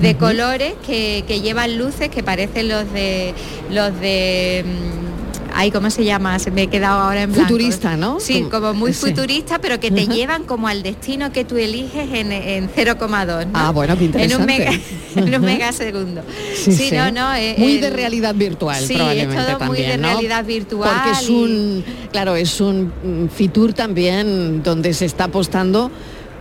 De 0.00 0.16
colores 0.16 0.74
que, 0.84 1.22
que 1.28 1.40
llevan 1.40 1.78
luces 1.78 2.08
que 2.08 2.24
parecen 2.24 2.66
los 2.68 2.92
de 2.92 3.32
los 3.70 3.94
de 4.00 4.64
ay 5.58 5.70
cómo 5.70 5.90
se 5.90 6.04
llama 6.04 6.38
se 6.38 6.50
me 6.50 6.64
he 6.64 6.66
quedado 6.68 7.00
ahora 7.00 7.22
en 7.22 7.32
blanco 7.32 7.48
Futurista, 7.48 7.96
¿no? 7.96 8.20
sí 8.20 8.40
Como- 8.42 8.50
como 8.50 8.74
muy 8.74 8.92
sí. 8.92 9.06
futurista 9.06 9.58
pero 9.58 9.80
que 9.80 9.90
te 9.90 10.06
llevan 10.06 10.44
como 10.44 10.68
al 10.68 10.82
destino 10.82 11.32
que 11.32 11.44
tú 11.44 11.56
eliges 11.56 12.08
en, 12.12 12.30
en 12.32 12.68
0,2 12.70 13.46
¿no? 13.46 13.50
Ah, 13.54 13.70
bueno, 13.72 13.96
qué 13.98 14.04
en 14.04 14.36
un 14.36 14.44
mega 14.46 14.72
interesante. 14.72 15.16
en 15.16 15.34
un 15.34 15.40
megasegundo 15.42 16.22
Sí, 16.54 16.72
sí. 16.72 16.90
no 16.92 17.10
no 17.10 17.34
eh, 17.34 17.54
muy 17.58 17.78
de 17.78 17.90
realidad 17.90 18.34
virtual 18.34 18.84
sí, 18.84 18.94
es 18.94 19.28
todo 19.28 19.58
muy 19.66 19.78
de 19.82 19.96
¿no? 19.98 20.08
realidad 20.08 20.44
virtual 20.44 20.90
Porque 20.94 21.10
es 21.18 21.28
y- 21.28 21.32
un, 21.32 21.84
claro, 22.12 22.36
es 22.36 22.60
un 22.60 22.92
mm, 23.02 23.28
Fitur 23.34 23.72
también 23.72 24.62
donde 24.62 24.92
se 24.94 25.06
está 25.06 25.24
apostando 25.24 25.90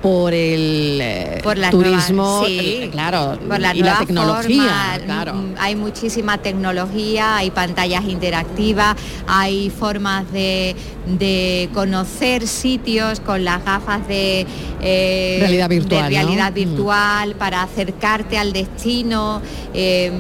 por 0.01 0.33
el 0.33 0.99
eh, 1.01 1.39
por 1.43 1.57
turismo, 1.71 2.23
nuevas- 2.41 2.47
sí, 2.47 2.89
claro, 2.91 3.39
por 3.47 3.59
la 3.59 3.73
y 3.75 3.79
la 3.79 3.97
tecnología, 3.99 4.91
forma, 4.93 5.05
claro. 5.05 5.33
mm, 5.33 5.53
Hay 5.57 5.75
muchísima 5.75 6.37
tecnología, 6.37 7.37
hay 7.37 7.49
pantallas 7.49 8.03
interactivas, 8.05 8.95
hay 9.25 9.71
formas 9.71 10.31
de, 10.31 10.75
de 11.07 11.69
conocer 11.73 12.47
sitios 12.47 13.19
con 13.19 13.43
las 13.43 13.65
gafas 13.65 14.07
de 14.07 14.45
eh, 14.81 15.37
Realidad 15.39 15.69
virtual, 15.69 16.03
de 16.03 16.09
realidad 16.09 16.45
¿no? 16.45 16.51
Mm. 16.51 16.53
virtual 16.53 17.35
para 17.35 17.63
acercarte 17.63 18.37
al 18.37 18.53
destino. 18.53 19.41
eh, 19.73 20.11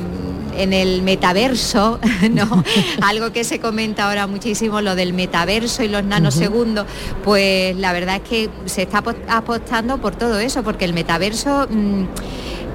en 0.57 0.73
el 0.73 1.01
metaverso, 1.01 1.99
¿no? 2.31 2.63
Algo 3.01 3.31
que 3.31 3.43
se 3.43 3.59
comenta 3.59 4.07
ahora 4.07 4.27
muchísimo, 4.27 4.81
lo 4.81 4.95
del 4.95 5.13
metaverso 5.13 5.83
y 5.83 5.87
los 5.87 6.03
nanosegundos, 6.03 6.85
pues 7.23 7.75
la 7.77 7.93
verdad 7.93 8.17
es 8.17 8.21
que 8.29 8.49
se 8.65 8.83
está 8.83 8.99
apo- 9.03 9.15
apostando 9.27 9.99
por 9.99 10.15
todo 10.15 10.39
eso, 10.39 10.63
porque 10.63 10.85
el 10.85 10.93
metaverso 10.93 11.67
mm, 11.69 12.03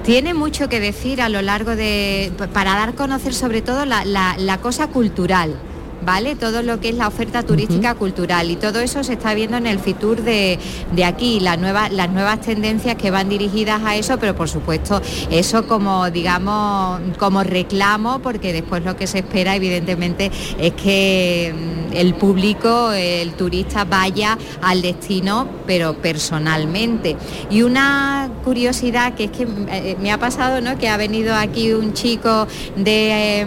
tiene 0.04 0.34
mucho 0.34 0.68
que 0.68 0.80
decir 0.80 1.20
a 1.20 1.28
lo 1.28 1.42
largo 1.42 1.76
de, 1.76 2.32
para 2.52 2.72
dar 2.74 2.88
a 2.90 2.92
conocer 2.92 3.34
sobre 3.34 3.62
todo 3.62 3.84
la, 3.84 4.04
la- 4.04 4.36
la 4.38 4.58
cosa 4.58 4.86
cultural. 4.88 5.54
¿Vale? 6.02 6.34
Todo 6.34 6.62
lo 6.62 6.80
que 6.80 6.88
es 6.88 6.94
la 6.94 7.08
oferta 7.08 7.42
turística 7.42 7.94
cultural 7.94 8.50
y 8.50 8.56
todo 8.56 8.80
eso 8.80 9.04
se 9.04 9.12
está 9.12 9.34
viendo 9.34 9.58
en 9.58 9.66
el 9.66 9.78
Fitur 9.78 10.22
de, 10.22 10.58
de 10.94 11.04
aquí, 11.04 11.40
la 11.40 11.58
nueva- 11.58 11.90
las 11.90 12.08
nuevas 12.10 12.40
tendencias 12.40 12.96
que 12.96 13.10
van 13.10 13.28
dirigidas 13.28 13.82
a 13.84 13.96
eso, 13.96 14.18
pero 14.18 14.34
por 14.34 14.48
supuesto 14.48 15.02
eso 15.30 15.66
como 15.66 16.10
digamos 16.10 17.00
como 17.18 17.44
reclamo, 17.44 18.20
porque 18.20 18.52
después 18.54 18.82
lo 18.82 18.96
que 18.96 19.06
se 19.06 19.18
espera 19.18 19.54
evidentemente 19.56 20.30
es 20.58 20.72
que 20.72 21.54
mm, 21.54 21.96
el 21.96 22.14
público, 22.14 22.92
el 22.92 23.32
turista 23.34 23.84
vaya 23.84 24.38
al 24.62 24.80
destino, 24.80 25.46
pero 25.66 25.94
personalmente. 25.98 27.16
Y 27.50 27.62
una 27.62 28.30
curiosidad 28.42 29.12
que 29.14 29.24
es 29.24 29.30
que 29.32 29.46
eh, 29.68 29.96
me 30.00 30.12
ha 30.12 30.18
pasado, 30.18 30.60
¿no? 30.62 30.78
Que 30.78 30.88
ha 30.88 30.96
venido 30.96 31.34
aquí 31.34 31.72
un 31.74 31.92
chico 31.92 32.46
de... 32.76 33.40
eh, 33.42 33.46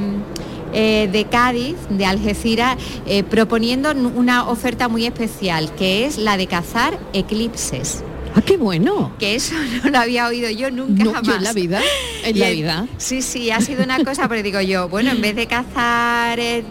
eh, 0.74 1.10
de 1.12 1.26
Cádiz, 1.26 1.76
de 1.90 2.06
Algeciras, 2.06 2.78
eh, 3.06 3.24
proponiendo 3.24 3.92
una 3.92 4.50
oferta 4.50 4.88
muy 4.88 5.06
especial, 5.06 5.74
que 5.76 6.06
es 6.06 6.18
la 6.18 6.38
de 6.38 6.48
cazar 6.48 6.98
eclipses. 7.14 8.04
Ah, 8.36 8.42
qué 8.42 8.58
bueno. 8.58 9.12
Que 9.20 9.36
eso 9.36 9.54
no 9.84 9.90
lo 9.92 10.00
había 10.00 10.28
oído 10.28 10.50
yo 10.50 10.72
nunca 10.72 11.04
No, 11.04 11.12
jamás. 11.14 11.28
yo 11.28 11.36
en 11.36 11.44
la 11.44 11.54
vida, 11.54 11.82
en 12.24 12.40
la 12.40 12.50
vida. 12.50 12.88
Sí, 12.98 13.22
sí, 13.22 13.52
ha 13.52 13.62
sido 13.62 13.84
una 13.84 14.04
cosa, 14.04 14.28
pero 14.28 14.42
digo 14.42 14.60
yo, 14.62 14.90
bueno, 14.90 15.12
en 15.12 15.22
vez 15.22 15.36
de 15.36 15.46
cazar 15.48 16.40
eh, 16.40 16.64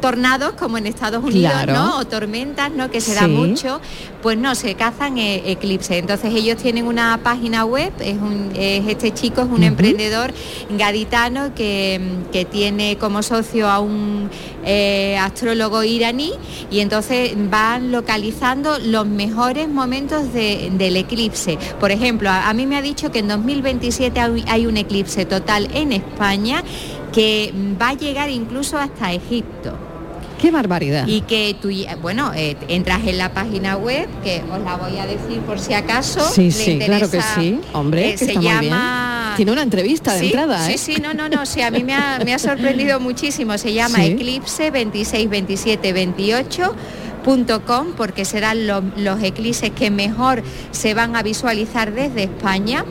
tornados 0.00 0.52
como 0.52 0.78
en 0.78 0.86
Estados 0.86 1.22
Unidos, 1.22 1.52
Claro. 1.52 1.72
¿no? 1.74 1.98
O 1.98 2.06
tormentas, 2.06 2.70
¿no? 2.72 2.90
Que 2.90 3.00
se 3.00 3.14
da 3.14 3.28
mucho, 3.28 3.80
pues 4.22 4.38
no, 4.38 4.54
se 4.54 4.74
cazan 4.76 5.18
eh, 5.18 5.42
eclipses. 5.50 5.98
Entonces 5.98 6.32
ellos 6.34 6.56
tienen 6.56 6.86
una 6.86 7.18
página 7.22 7.64
web, 7.64 7.92
es, 8.00 8.16
un, 8.16 8.50
es 8.54 8.86
este 8.88 9.12
chico 9.12 9.42
es 9.42 9.48
un 9.48 9.62
emprendedor 9.62 10.32
gaditano 10.70 11.54
que, 11.54 12.00
que 12.32 12.44
tiene 12.46 12.96
como 12.96 13.22
socio 13.22 13.68
a 13.68 13.80
un 13.80 14.30
eh, 14.64 15.18
astrólogo 15.20 15.82
iraní 15.82 16.32
y 16.70 16.80
entonces 16.80 17.32
van 17.50 17.92
localizando 17.92 18.78
los 18.78 19.06
mejores 19.06 19.68
momentos 19.68 20.32
de- 20.32 20.70
del 20.78 20.96
eclipse. 20.96 21.09
Por 21.78 21.90
ejemplo, 21.90 22.30
a, 22.30 22.48
a 22.48 22.54
mí 22.54 22.66
me 22.66 22.76
ha 22.76 22.82
dicho 22.82 23.10
que 23.10 23.18
en 23.20 23.28
2027 23.28 24.20
hay, 24.20 24.44
hay 24.48 24.66
un 24.66 24.76
eclipse 24.76 25.24
total 25.24 25.68
en 25.74 25.92
España 25.92 26.62
que 27.12 27.52
va 27.80 27.90
a 27.90 27.94
llegar 27.94 28.30
incluso 28.30 28.78
hasta 28.78 29.12
Egipto. 29.12 29.76
Qué 30.40 30.50
barbaridad. 30.50 31.06
Y 31.06 31.20
que 31.22 31.54
tú, 31.60 31.68
bueno, 32.00 32.32
eh, 32.34 32.56
entras 32.68 33.06
en 33.06 33.18
la 33.18 33.34
página 33.34 33.76
web, 33.76 34.08
que 34.24 34.42
os 34.50 34.60
la 34.64 34.76
voy 34.76 34.96
a 34.96 35.04
decir 35.06 35.40
por 35.40 35.58
si 35.58 35.74
acaso. 35.74 36.26
Sí, 36.30 36.44
le 36.44 36.50
sí, 36.52 36.78
claro 36.78 37.10
que 37.10 37.16
interesa, 37.18 37.34
sí. 37.40 37.60
Hombre, 37.74 38.08
eh, 38.08 38.10
que 38.12 38.18
se 38.18 38.24
está 38.26 38.40
muy 38.40 38.48
bien. 38.50 38.62
llama... 38.64 39.34
Tiene 39.36 39.52
una 39.52 39.62
entrevista 39.62 40.14
de 40.14 40.20
Sí, 40.20 40.26
entrada, 40.26 40.66
sí, 40.66 40.72
¿eh? 40.72 40.78
sí, 40.78 40.96
no, 41.00 41.12
no, 41.14 41.28
no, 41.28 41.44
sí, 41.46 41.60
a 41.60 41.70
mí 41.70 41.84
me 41.84 41.94
ha, 41.94 42.20
me 42.24 42.34
ha 42.34 42.38
sorprendido 42.38 42.98
muchísimo. 43.00 43.56
Se 43.58 43.72
llama 43.72 43.98
Sí. 44.04 44.12
Eclipse 44.12 44.70
26, 44.70 45.28
27, 45.28 45.92
28 45.92 46.74
porque 47.96 48.24
serán 48.24 48.66
los 48.66 49.22
eclipses 49.22 49.70
que 49.70 49.90
mejor 49.90 50.42
se 50.70 50.94
van 50.94 51.16
a 51.16 51.22
visualizar 51.22 51.92
desde 51.92 52.24
España 52.24 52.84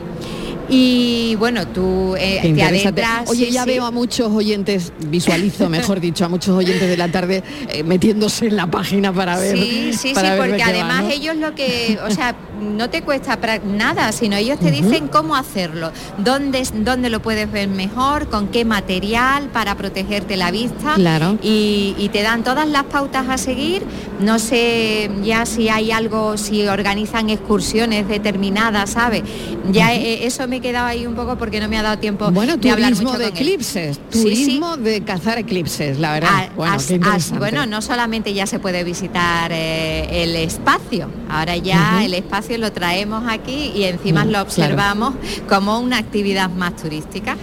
y 0.70 1.34
bueno 1.36 1.66
tú 1.66 2.14
eh, 2.16 2.52
te 2.54 2.62
adentras 2.62 3.28
Oye, 3.28 3.46
sí, 3.46 3.52
ya 3.52 3.64
sí. 3.64 3.70
veo 3.70 3.84
a 3.84 3.90
muchos 3.90 4.30
oyentes, 4.32 4.92
visualizo, 5.06 5.68
mejor 5.68 6.00
dicho, 6.00 6.24
a 6.24 6.28
muchos 6.28 6.56
oyentes 6.56 6.88
de 6.88 6.96
la 6.96 7.10
tarde 7.10 7.42
eh, 7.68 7.82
metiéndose 7.82 8.46
en 8.46 8.56
la 8.56 8.66
página 8.66 9.12
para 9.12 9.38
ver. 9.38 9.56
Sí, 9.58 9.92
sí, 9.92 10.12
para 10.14 10.32
sí, 10.32 10.38
ver 10.38 10.50
porque 10.50 10.62
va, 10.62 10.68
además 10.68 11.02
¿no? 11.02 11.10
ellos 11.10 11.36
lo 11.36 11.54
que, 11.54 11.98
o 12.06 12.10
sea, 12.10 12.34
no 12.60 12.90
te 12.90 13.02
cuesta 13.02 13.38
nada, 13.64 14.12
sino 14.12 14.36
ellos 14.36 14.58
te 14.58 14.70
dicen 14.70 15.08
cómo 15.08 15.34
hacerlo, 15.36 15.92
dónde, 16.18 16.62
dónde 16.74 17.10
lo 17.10 17.20
puedes 17.20 17.50
ver 17.50 17.68
mejor, 17.68 18.28
con 18.28 18.48
qué 18.48 18.64
material 18.64 19.48
para 19.48 19.76
protegerte 19.76 20.36
la 20.36 20.50
vista. 20.50 20.94
Claro. 20.94 21.38
Y, 21.42 21.94
y 21.98 22.08
te 22.10 22.22
dan 22.22 22.44
todas 22.44 22.68
las 22.68 22.84
pautas 22.84 23.28
a 23.28 23.38
seguir. 23.38 23.82
No 24.20 24.38
sé 24.38 25.10
ya 25.22 25.46
si 25.46 25.68
hay 25.68 25.90
algo, 25.90 26.36
si 26.36 26.66
organizan 26.66 27.30
excursiones 27.30 28.06
determinadas, 28.08 28.90
¿sabes? 28.90 29.22
Ya 29.70 29.94
eh, 29.94 30.26
eso 30.26 30.46
me 30.46 30.59
he 30.60 30.62
quedado 30.62 30.86
ahí 30.86 31.06
un 31.06 31.14
poco 31.14 31.36
porque 31.36 31.58
no 31.60 31.68
me 31.68 31.78
ha 31.78 31.82
dado 31.82 31.98
tiempo 31.98 32.30
Bueno, 32.30 32.56
de 32.56 32.70
hablar 32.70 32.94
mucho 32.94 33.18
de 33.18 33.28
con 33.30 33.36
él. 33.36 33.42
eclipses, 33.48 33.96
Sí, 34.10 34.18
sí. 34.18 34.22
turismo 34.22 34.76
de 34.76 35.02
cazar 35.02 35.38
eclipses, 35.38 35.98
la 35.98 36.12
verdad. 36.12 36.30
Ah, 36.32 36.48
bueno, 36.54 36.74
as- 36.74 36.86
qué 36.86 36.94
as- 36.94 36.96
interesante. 37.00 37.38
bueno, 37.38 37.66
no 37.66 37.82
solamente 37.82 38.32
ya 38.34 38.46
se 38.46 38.58
puede 38.58 38.84
visitar 38.84 39.50
eh, 39.52 40.22
el 40.22 40.36
espacio, 40.36 41.08
ahora 41.28 41.56
ya 41.56 42.04
el 42.04 42.14
espacio 42.14 42.58
lo 42.58 42.72
traemos 42.72 43.24
aquí 43.28 43.72
y 43.74 43.84
encima 43.84 44.20
Mm, 44.24 44.26
lo 44.26 44.30
claro. 44.32 44.46
observamos 44.46 45.14
como 45.48 45.78
una 45.80 45.98
actividad 45.98 46.50
más 46.50 46.76
turística. 46.76 47.36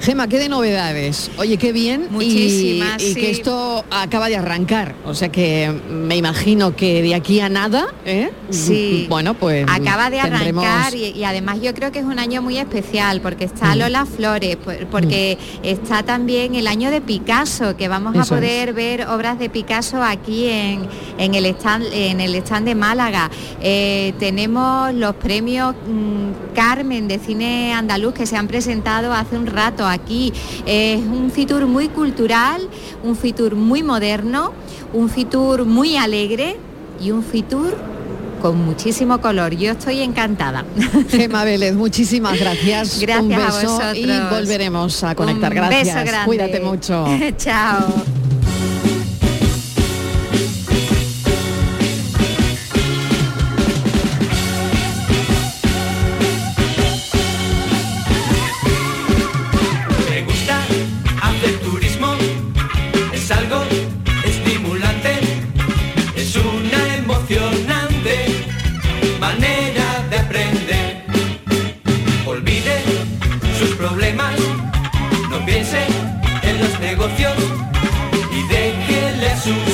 Gema, 0.00 0.28
¿qué 0.28 0.38
de 0.38 0.48
novedades? 0.48 1.30
Oye, 1.38 1.56
qué 1.56 1.72
bien. 1.72 2.06
y- 2.10 2.12
Muchísimas, 2.12 3.02
Y, 3.02 3.14
sí. 3.14 3.20
que 3.20 3.30
esto 3.30 3.84
acaba 3.90 4.28
de 4.28 4.36
arrancar. 4.36 4.94
O 5.04 5.14
sea 5.14 5.30
que 5.30 5.72
me 5.90 6.16
imagino 6.16 6.76
que 6.76 7.02
de 7.02 7.14
aquí 7.14 7.40
a 7.40 7.48
nada, 7.48 7.86
¿eh? 8.04 8.30
Sí. 8.50 9.06
Bueno, 9.08 9.34
pues. 9.34 9.66
Acaba 9.68 10.10
de 10.10 10.18
tendremos- 10.20 10.64
arrancar 10.64 10.94
y, 10.94 11.06
y 11.10 11.24
además 11.24 11.58
yo 11.62 11.74
creo 11.74 11.92
que 11.92 11.98
es 12.00 12.04
un 12.04 12.18
año 12.18 12.42
muy 12.42 12.58
especial 12.58 13.20
porque 13.20 13.44
está 13.44 13.74
Mm. 13.74 13.78
Lola 13.78 14.06
Flores, 14.06 14.56
por- 14.56 14.86
porque 14.86 15.38
está 15.62 16.02
también 16.02 16.54
el 16.54 16.66
año 16.66 16.90
de 16.90 17.00
Picasso, 17.00 17.76
que 17.76 17.88
vamos 17.88 18.16
a 18.16 18.24
poder 18.24 18.72
ver 18.74 19.06
obras 19.08 19.38
de 19.38 19.48
Picasso 19.50 20.02
aquí 20.02 20.46
en, 20.48 20.86
en 21.18 21.34
el 21.34 21.46
stand 21.46 21.84
en 21.92 22.20
el 22.20 22.34
stand 22.36 22.66
de 22.66 22.74
Málaga. 22.74 23.30
Eh, 23.60 24.12
tenemos 24.18 24.92
los 24.94 25.14
premios 25.16 25.74
mm, 25.88 26.54
Carmen 26.54 27.08
de 27.08 27.18
cine 27.18 27.72
andaluz 27.74 28.14
que 28.14 28.26
se 28.26 28.36
han 28.36 28.46
presentado 28.48 29.12
hace 29.12 29.36
un 29.36 29.46
rato 29.46 29.85
aquí. 29.86 30.32
Es 30.66 31.00
un 31.00 31.30
Fitur 31.30 31.66
muy 31.66 31.88
cultural, 31.88 32.68
un 33.02 33.16
Fitur 33.16 33.54
muy 33.54 33.82
moderno, 33.82 34.52
un 34.92 35.08
Fitur 35.08 35.64
muy 35.64 35.96
alegre 35.96 36.56
y 37.00 37.10
un 37.10 37.22
Fitur 37.22 37.76
con 38.40 38.64
muchísimo 38.64 39.20
color. 39.20 39.54
Yo 39.56 39.72
estoy 39.72 40.00
encantada. 40.00 40.64
Gema 41.10 41.44
Vélez, 41.44 41.74
muchísimas 41.74 42.38
gracias. 42.38 43.00
Gracias 43.00 43.24
Un 43.24 43.32
a 43.32 43.46
beso 43.46 43.94
y 43.94 44.06
volveremos 44.30 45.02
a 45.04 45.14
conectar. 45.14 45.50
Un 45.50 45.56
gracias. 45.56 46.04
beso. 46.04 46.16
Cuídate 46.24 46.60
mucho. 46.60 47.04
Chao. 47.38 48.25
Piense 75.46 75.78
en 76.42 76.60
los 76.60 76.80
negocios 76.80 77.34
y 78.32 78.42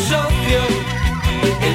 socio 0.08 0.60
el 1.62 1.74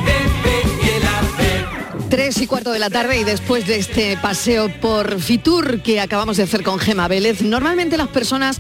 y 0.84 0.90
el. 0.90 2.10
Tres 2.10 2.42
y 2.42 2.48
cuarto 2.48 2.72
de 2.72 2.80
la 2.80 2.90
tarde 2.90 3.20
y 3.20 3.24
después 3.24 3.66
de 3.66 3.78
este 3.78 4.18
paseo 4.18 4.70
por 4.80 5.20
Fitur 5.20 5.82
que 5.82 6.00
acabamos 6.00 6.38
de 6.38 6.44
hacer 6.44 6.64
con 6.64 6.80
Gema 6.80 7.08
Vélez, 7.08 7.42
normalmente 7.42 7.98
las 7.98 8.08
personas 8.08 8.60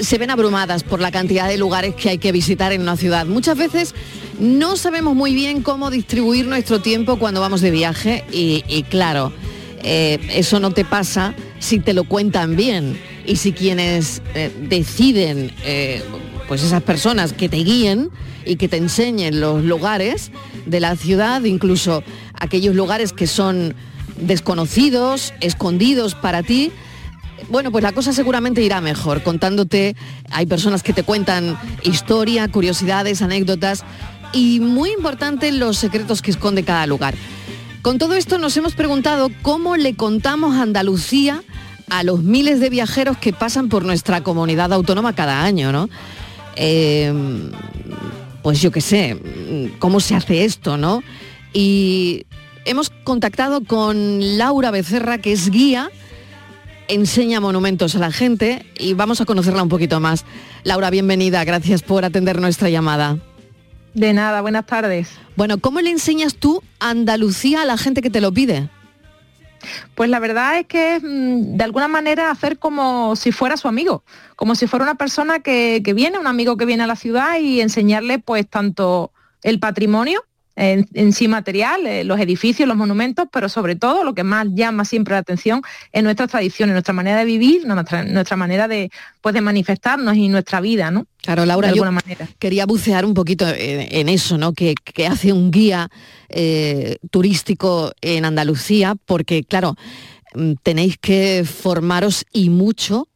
se 0.00 0.18
ven 0.18 0.30
abrumadas 0.30 0.82
por 0.82 1.00
la 1.00 1.12
cantidad 1.12 1.48
de 1.48 1.56
lugares 1.56 1.94
que 1.94 2.10
hay 2.10 2.18
que 2.18 2.32
visitar 2.32 2.72
en 2.72 2.82
una 2.82 2.96
ciudad. 2.96 3.26
Muchas 3.26 3.56
veces 3.56 3.94
no 4.40 4.76
sabemos 4.76 5.14
muy 5.14 5.34
bien 5.34 5.62
cómo 5.62 5.90
distribuir 5.90 6.46
nuestro 6.46 6.80
tiempo 6.80 7.16
cuando 7.18 7.40
vamos 7.40 7.60
de 7.60 7.70
viaje 7.70 8.24
y, 8.32 8.64
y 8.66 8.82
claro, 8.82 9.32
eh, 9.82 10.18
eso 10.30 10.58
no 10.58 10.72
te 10.72 10.84
pasa 10.84 11.34
si 11.64 11.78
te 11.78 11.94
lo 11.94 12.04
cuentan 12.04 12.56
bien 12.56 13.00
y 13.24 13.36
si 13.36 13.52
quienes 13.52 14.20
eh, 14.34 14.52
deciden, 14.68 15.50
eh, 15.64 16.02
pues 16.46 16.62
esas 16.62 16.82
personas 16.82 17.32
que 17.32 17.48
te 17.48 17.56
guíen 17.56 18.10
y 18.44 18.56
que 18.56 18.68
te 18.68 18.76
enseñen 18.76 19.40
los 19.40 19.64
lugares 19.64 20.30
de 20.66 20.80
la 20.80 20.94
ciudad, 20.94 21.42
incluso 21.44 22.02
aquellos 22.34 22.74
lugares 22.74 23.14
que 23.14 23.26
son 23.26 23.74
desconocidos, 24.20 25.32
escondidos 25.40 26.14
para 26.14 26.42
ti, 26.42 26.70
bueno, 27.48 27.72
pues 27.72 27.82
la 27.82 27.92
cosa 27.92 28.12
seguramente 28.12 28.60
irá 28.60 28.82
mejor, 28.82 29.22
contándote, 29.22 29.96
hay 30.30 30.44
personas 30.44 30.82
que 30.82 30.92
te 30.92 31.02
cuentan 31.02 31.58
historia, 31.82 32.46
curiosidades, 32.48 33.22
anécdotas 33.22 33.84
y 34.34 34.60
muy 34.60 34.90
importante 34.90 35.50
los 35.50 35.78
secretos 35.78 36.20
que 36.20 36.30
esconde 36.30 36.62
cada 36.62 36.86
lugar. 36.86 37.14
Con 37.84 37.98
todo 37.98 38.14
esto 38.14 38.38
nos 38.38 38.56
hemos 38.56 38.74
preguntado 38.74 39.28
cómo 39.42 39.76
le 39.76 39.94
contamos 39.94 40.56
Andalucía 40.56 41.42
a 41.90 42.02
los 42.02 42.22
miles 42.22 42.58
de 42.58 42.70
viajeros 42.70 43.18
que 43.18 43.34
pasan 43.34 43.68
por 43.68 43.84
nuestra 43.84 44.22
comunidad 44.22 44.72
autónoma 44.72 45.14
cada 45.14 45.44
año, 45.44 45.70
¿no? 45.70 45.90
Eh, 46.56 47.12
pues 48.42 48.62
yo 48.62 48.70
qué 48.70 48.80
sé, 48.80 49.20
cómo 49.80 50.00
se 50.00 50.14
hace 50.14 50.46
esto, 50.46 50.78
¿no? 50.78 51.02
Y 51.52 52.24
hemos 52.64 52.88
contactado 52.88 53.62
con 53.62 54.38
Laura 54.38 54.70
Becerra, 54.70 55.18
que 55.18 55.32
es 55.32 55.50
guía, 55.50 55.90
enseña 56.88 57.38
monumentos 57.38 57.94
a 57.96 57.98
la 57.98 58.12
gente 58.12 58.64
y 58.78 58.94
vamos 58.94 59.20
a 59.20 59.26
conocerla 59.26 59.62
un 59.62 59.68
poquito 59.68 60.00
más. 60.00 60.24
Laura, 60.62 60.88
bienvenida, 60.88 61.44
gracias 61.44 61.82
por 61.82 62.06
atender 62.06 62.40
nuestra 62.40 62.70
llamada. 62.70 63.18
De 63.94 64.12
nada, 64.12 64.40
buenas 64.40 64.66
tardes. 64.66 65.08
Bueno, 65.36 65.58
¿cómo 65.58 65.80
le 65.80 65.90
enseñas 65.90 66.34
tú 66.34 66.62
Andalucía 66.80 67.62
a 67.62 67.64
la 67.64 67.78
gente 67.78 68.02
que 68.02 68.10
te 68.10 68.20
lo 68.20 68.32
pide? 68.32 68.68
Pues 69.94 70.10
la 70.10 70.18
verdad 70.18 70.58
es 70.58 70.66
que 70.66 71.00
mm, 71.00 71.56
de 71.56 71.64
alguna 71.64 71.88
manera 71.88 72.30
hacer 72.30 72.58
como 72.58 73.16
si 73.16 73.32
fuera 73.32 73.56
su 73.56 73.68
amigo, 73.68 74.04
como 74.36 74.56
si 74.56 74.66
fuera 74.66 74.84
una 74.84 74.96
persona 74.96 75.40
que, 75.40 75.80
que 75.84 75.94
viene, 75.94 76.18
un 76.18 76.26
amigo 76.26 76.56
que 76.56 76.66
viene 76.66 76.82
a 76.82 76.88
la 76.88 76.96
ciudad 76.96 77.38
y 77.38 77.60
enseñarle 77.60 78.18
pues 78.18 78.48
tanto 78.48 79.12
el 79.42 79.60
patrimonio 79.60 80.24
en, 80.56 80.86
en 80.94 81.12
sí 81.12 81.26
material, 81.28 81.86
eh, 81.86 82.04
los 82.04 82.20
edificios, 82.20 82.68
los 82.68 82.76
monumentos, 82.76 83.26
pero 83.32 83.48
sobre 83.48 83.74
todo 83.76 84.04
lo 84.04 84.14
que 84.14 84.22
más 84.24 84.46
llama 84.54 84.84
siempre 84.84 85.12
la 85.14 85.18
atención 85.18 85.62
es 85.92 86.02
nuestras 86.02 86.30
tradiciones, 86.30 86.74
nuestra 86.74 86.94
manera 86.94 87.18
de 87.18 87.24
vivir, 87.24 87.66
nuestra, 87.66 88.04
nuestra 88.04 88.36
manera 88.36 88.68
de, 88.68 88.90
pues, 89.20 89.34
de 89.34 89.40
manifestarnos 89.40 90.16
y 90.16 90.28
nuestra 90.28 90.60
vida, 90.60 90.90
¿no? 90.90 91.06
Claro, 91.22 91.44
Laura, 91.46 91.70
de 91.70 91.76
yo 91.76 91.84
manera. 91.90 92.28
quería 92.38 92.66
bucear 92.66 93.04
un 93.04 93.14
poquito 93.14 93.48
en, 93.48 93.88
en 93.90 94.08
eso, 94.08 94.38
¿no? 94.38 94.52
Que, 94.52 94.74
que 94.74 95.06
hace 95.06 95.32
un 95.32 95.50
guía 95.50 95.88
eh, 96.28 96.98
turístico 97.10 97.92
en 98.00 98.24
Andalucía, 98.24 98.94
porque 99.06 99.42
claro, 99.42 99.74
mm, 100.34 100.52
tenéis 100.62 100.98
que 100.98 101.44
formaros 101.44 102.24
y 102.32 102.50
mucho 102.50 103.08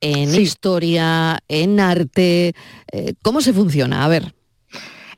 en 0.00 0.30
Sí. 0.30 0.42
historia, 0.42 1.40
en 1.48 1.80
arte. 1.80 2.54
eh, 2.92 3.14
¿Cómo 3.22 3.40
se 3.40 3.52
funciona? 3.52 4.04
A 4.04 4.08
ver. 4.08 4.32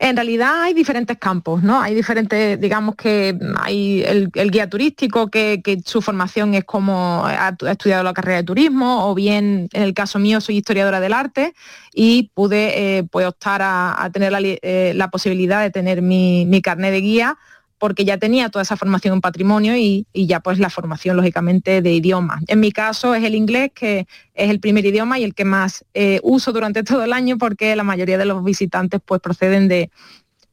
En 0.03 0.17
realidad 0.17 0.63
hay 0.63 0.73
diferentes 0.73 1.19
campos, 1.19 1.63
¿no? 1.63 1.83
Hay 1.83 1.95
diferentes, 1.95 2.59
digamos 2.59 2.95
que 2.95 3.39
hay 3.59 4.03
el, 4.03 4.31
guía 4.51 4.67
turístico 4.67 5.29
que, 5.29 5.61
su 5.85 6.01
formación 6.01 6.55
es 6.55 6.65
como 6.65 7.23
ha, 7.27 7.55
estudiado 7.71 8.03
la 8.03 8.15
carrera 8.15 8.39
de 8.39 8.45
turismo, 8.45 9.11
o 9.11 9.15
bien 9.15 9.69
en 9.75 9.83
el 9.83 9.93
caso 9.93 10.19
mío 10.19 10.41
soy 10.41 10.57
historiadora 10.57 11.01
del 11.01 11.13
arte 11.13 11.53
y 11.93 12.31
pude 12.33 12.99
eh, 12.99 13.05
pues 13.05 13.27
optar 13.27 13.61
a, 13.63 14.09
tener 14.11 14.33
la, 14.33 14.39
eh, 14.41 14.95
la 14.97 15.11
posibilidad 15.11 15.61
de 15.61 15.71
tener 15.71 16.01
mi, 16.01 16.47
mi 16.47 16.63
carnet 16.63 16.93
de 16.93 17.01
guía 17.03 17.39
porque 17.81 18.05
ya 18.05 18.19
tenía 18.19 18.51
toda 18.51 18.63
esa 18.63 18.77
formación 18.77 19.15
en 19.15 19.21
patrimonio 19.23 19.75
y, 19.75 20.07
y 20.13 20.27
ya 20.27 20.41
pues 20.41 20.59
la 20.59 20.69
formación 20.69 21.17
lógicamente 21.17 21.81
de 21.81 21.93
idioma. 21.95 22.41
En 22.47 22.61
mi 22.61 22.73
caso 22.73 23.15
es 23.15 23.25
el 23.25 23.35
inglés, 23.35 23.71
que 23.75 24.07
es 24.35 24.51
el 24.51 24.61
primer 24.61 24.85
idioma 24.85 25.19
y 25.19 25.25
el 25.25 25.35
que 25.35 25.47
más 25.47 25.87
eh, 25.95 26.21
uso 26.23 26.53
durante 26.53 26.83
todo 26.85 27.03
el 27.03 27.15
año 27.15 27.39
porque 27.39 27.75
la 27.75 27.83
mayoría 27.83 28.19
de 28.19 28.27
los 28.27 28.45
visitantes 28.45 29.01
pues 29.03 29.23
proceden 29.23 29.67
de 29.67 29.91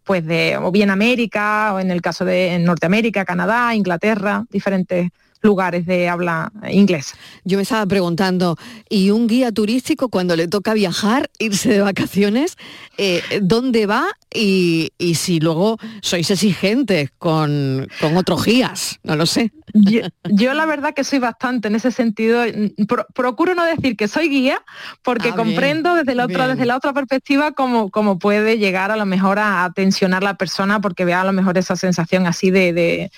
pues 0.06 0.26
de 0.26 0.58
o 0.58 0.72
bien 0.72 0.90
América 0.90 1.74
o 1.74 1.82
en 1.82 1.92
el 1.92 2.02
caso 2.02 2.24
de 2.24 2.54
en 2.54 2.64
Norteamérica, 2.64 3.26
Canadá, 3.26 3.76
Inglaterra, 3.76 4.46
diferentes 4.50 5.10
lugares 5.42 5.86
de 5.86 6.10
habla 6.10 6.52
inglesa. 6.70 7.16
Yo 7.44 7.58
me 7.58 7.64
estaba 7.64 7.86
preguntando, 7.86 8.58
¿y 8.90 9.12
un 9.12 9.28
guía 9.28 9.52
turístico 9.52 10.10
cuando 10.10 10.36
le 10.36 10.48
toca 10.48 10.74
viajar, 10.74 11.30
irse 11.40 11.70
de 11.70 11.82
vacaciones, 11.82 12.58
eh, 12.98 13.22
dónde 13.42 13.86
va? 13.86 14.06
Y, 14.34 14.92
y 14.98 15.16
si 15.16 15.40
luego 15.40 15.78
sois 16.02 16.30
exigentes 16.30 17.10
con, 17.18 17.88
con 18.02 18.18
otros 18.18 18.44
guías, 18.46 19.00
no 19.04 19.16
lo 19.16 19.26
sé. 19.26 19.52
Yo, 19.74 20.02
yo 20.26 20.54
la 20.54 20.66
verdad 20.66 20.94
que 20.94 21.04
soy 21.04 21.20
bastante 21.20 21.68
en 21.70 21.76
ese 21.76 21.92
sentido. 21.92 22.44
pro- 22.88 23.06
procuro 23.14 23.56
no 23.56 23.64
decir 23.66 23.96
que 23.96 24.08
soy 24.08 24.30
guía 24.30 24.62
porque 25.04 25.30
Ah, 25.30 25.36
bien, 25.36 25.48
comprendo 25.48 25.94
desde 25.96 26.14
la 26.16 26.26
otra, 26.26 26.48
desde 26.48 26.66
la 26.66 26.76
otra 26.78 26.94
perspectiva 26.94 27.52
cómo, 27.54 27.90
cómo 27.90 28.20
puede 28.20 28.58
llegar 28.58 28.92
a 28.92 28.98
lo 28.98 29.06
mejor 29.06 29.40
a, 29.40 29.64
a 29.64 29.72
tensionar 29.74 30.24
la 30.24 30.36
persona 30.36 30.82
porque 30.82 31.06
vea 31.06 31.22
a 31.22 31.26
lo 31.26 31.34
mejor 31.34 31.58
esa 31.58 31.76
sensación 31.76 32.28
así 32.28 32.52
de, 32.52 32.74
de, 32.74 33.12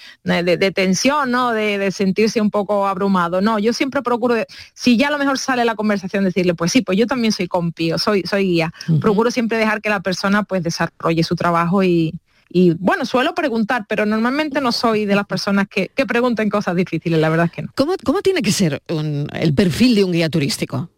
de- 0.44 0.58
de 0.58 0.72
tensión, 0.72 1.32
¿no? 1.32 1.52
De, 1.52 1.78
de 1.78 1.92
sentirse 2.20 2.42
un 2.42 2.52
poco 2.52 2.86
abrumado. 2.88 3.40
No, 3.42 3.60
yo 3.60 3.72
siempre 3.74 4.02
procuro, 4.02 4.36
de- 4.36 4.48
si 4.74 4.98
ya 4.98 5.08
a 5.08 5.12
lo 5.12 5.18
mejor 5.18 5.38
sale 5.38 5.64
la 5.66 5.76
conversación, 5.76 6.24
decirle, 6.24 6.54
pues 6.54 6.72
sí, 6.72 6.82
pues 6.82 6.98
yo 6.98 7.08
también 7.08 7.32
soy 7.32 7.48
compío, 7.48 7.98
soy, 7.98 8.24
soy 8.24 8.44
guía. 8.44 8.74
Procuro 9.00 9.32
siempre 9.32 9.58
dejar 9.58 9.82
que 9.82 9.90
la 9.90 10.02
persona 10.02 10.44
pues 10.44 10.64
desarrolle 10.64 11.24
su 11.24 11.36
trabajo 11.36 11.82
y, 11.84 12.14
y 12.50 12.74
bueno, 12.80 13.06
suelo 13.06 13.34
preguntar, 13.34 13.86
pero 13.88 14.06
normalmente 14.06 14.60
no 14.60 14.72
soy 14.72 15.06
de 15.06 15.16
las 15.16 15.26
personas 15.26 15.68
que, 15.70 15.90
que 15.96 16.06
pregunten 16.06 16.50
cosas 16.50 16.76
difíciles, 16.76 17.20
la 17.20 17.30
verdad 17.30 17.46
es 17.46 17.52
que 17.52 17.62
no. 17.62 17.70
¿Cómo, 17.76 17.94
cómo 18.04 18.22
tiene 18.22 18.42
que 18.42 18.52
ser 18.52 18.82
un- 18.90 19.28
el 19.34 19.54
perfil 19.54 19.96
de 19.96 20.04
un 20.04 20.12
guía 20.12 20.30
turístico? 20.30 20.90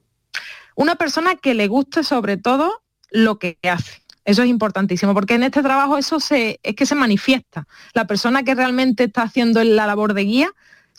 Una 0.76 0.96
persona 0.96 1.36
que 1.36 1.54
le 1.54 1.68
guste 1.68 2.04
sobre 2.04 2.38
todo 2.38 2.82
lo 3.12 3.38
que 3.38 3.58
hace. 3.64 4.02
Eso 4.24 4.44
es 4.44 4.50
importantísimo, 4.50 5.14
porque 5.16 5.34
en 5.34 5.44
este 5.44 5.64
trabajo 5.64 5.98
eso 5.98 6.20
se, 6.20 6.60
es 6.62 6.76
que 6.76 6.86
se 6.86 6.94
manifiesta. 6.96 7.68
La 7.94 8.06
persona 8.06 8.44
que 8.44 8.54
realmente 8.54 9.06
está 9.06 9.24
haciendo 9.24 9.64
la 9.64 9.88
labor 9.88 10.14
de 10.14 10.24
guía 10.24 10.52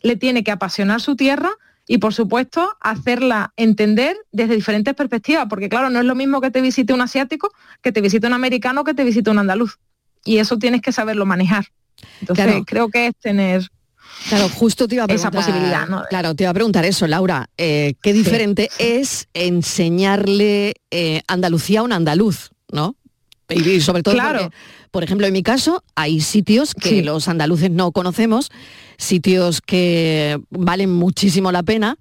le 0.02 0.16
tiene 0.16 0.44
que 0.44 0.50
apasionar 0.50 1.00
su 1.00 1.16
tierra 1.16 1.50
y, 1.86 1.98
por 1.98 2.14
supuesto, 2.14 2.70
hacerla 2.80 3.52
entender 3.56 4.16
desde 4.30 4.54
diferentes 4.54 4.94
perspectivas, 4.94 5.46
porque 5.48 5.68
claro, 5.68 5.90
no 5.90 5.98
es 6.00 6.04
lo 6.04 6.14
mismo 6.14 6.40
que 6.40 6.50
te 6.50 6.60
visite 6.60 6.92
un 6.92 7.00
asiático, 7.00 7.50
que 7.82 7.90
te 7.92 8.00
visite 8.00 8.26
un 8.26 8.32
americano, 8.34 8.84
que 8.84 8.94
te 8.94 9.04
visite 9.04 9.30
un 9.30 9.38
andaluz. 9.38 9.78
Y 10.24 10.38
eso 10.38 10.58
tienes 10.58 10.80
que 10.80 10.92
saberlo 10.92 11.26
manejar. 11.26 11.66
Entonces, 12.20 12.44
Claro. 12.46 12.64
creo 12.64 12.88
que 12.88 13.08
es 13.08 13.14
tener 13.20 13.66
Claro, 14.28 14.48
justo 14.48 14.86
te 14.86 14.94
iba 14.94 15.04
a 15.04 15.06
esa 15.12 15.30
preguntar. 15.30 15.52
posibilidad, 15.52 15.86
¿no? 15.88 16.04
Claro, 16.08 16.34
te 16.36 16.44
iba 16.44 16.50
a 16.50 16.54
preguntar 16.54 16.84
eso, 16.84 17.06
Laura. 17.08 17.48
eh, 17.58 17.94
qué 18.02 18.12
diferente 18.12 18.70
es 18.78 19.26
enseñarle 19.76 20.74
eh, 20.90 21.22
Andalucía 21.26 21.80
a 21.80 21.82
un 21.82 21.92
andaluz, 21.92 22.50
¿no? 22.70 22.94
Y, 23.48 23.68
y 23.68 23.80
sobre 23.80 24.02
todo 24.02 24.14
Claro. 24.14 24.42
porque, 24.44 24.56
por 24.90 25.04
ejemplo, 25.04 25.26
en 25.26 25.32
mi 25.32 25.42
caso, 25.42 25.82
hay 25.94 26.20
sitios 26.20 26.74
que 26.74 26.88
Sí. 26.88 27.02
los 27.02 27.26
andaluces 27.28 27.70
no 27.70 27.90
conocemos, 27.92 28.50
sitios 29.02 29.60
que 29.60 30.40
valen 30.50 30.92
muchísimo 30.92 31.52
la 31.52 31.62
pena, 31.62 31.96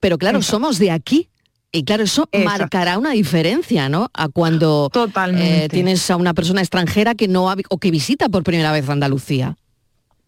pero 0.00 0.18
claro, 0.18 0.42
somos 0.42 0.78
de 0.78 0.90
aquí. 0.90 1.28
Y 1.72 1.82
claro, 1.84 2.04
eso 2.04 2.28
marcará 2.44 2.98
una 2.98 3.10
diferencia, 3.10 3.88
¿no? 3.88 4.08
A 4.14 4.28
cuando 4.28 4.90
eh, 5.34 5.68
tienes 5.70 6.08
a 6.10 6.16
una 6.16 6.32
persona 6.32 6.60
extranjera 6.60 7.16
que 7.16 7.26
no 7.26 7.50
ha 7.50 7.56
o 7.68 7.78
que 7.78 7.90
visita 7.90 8.28
por 8.28 8.44
primera 8.44 8.70
vez 8.70 8.88
Andalucía. 8.88 9.56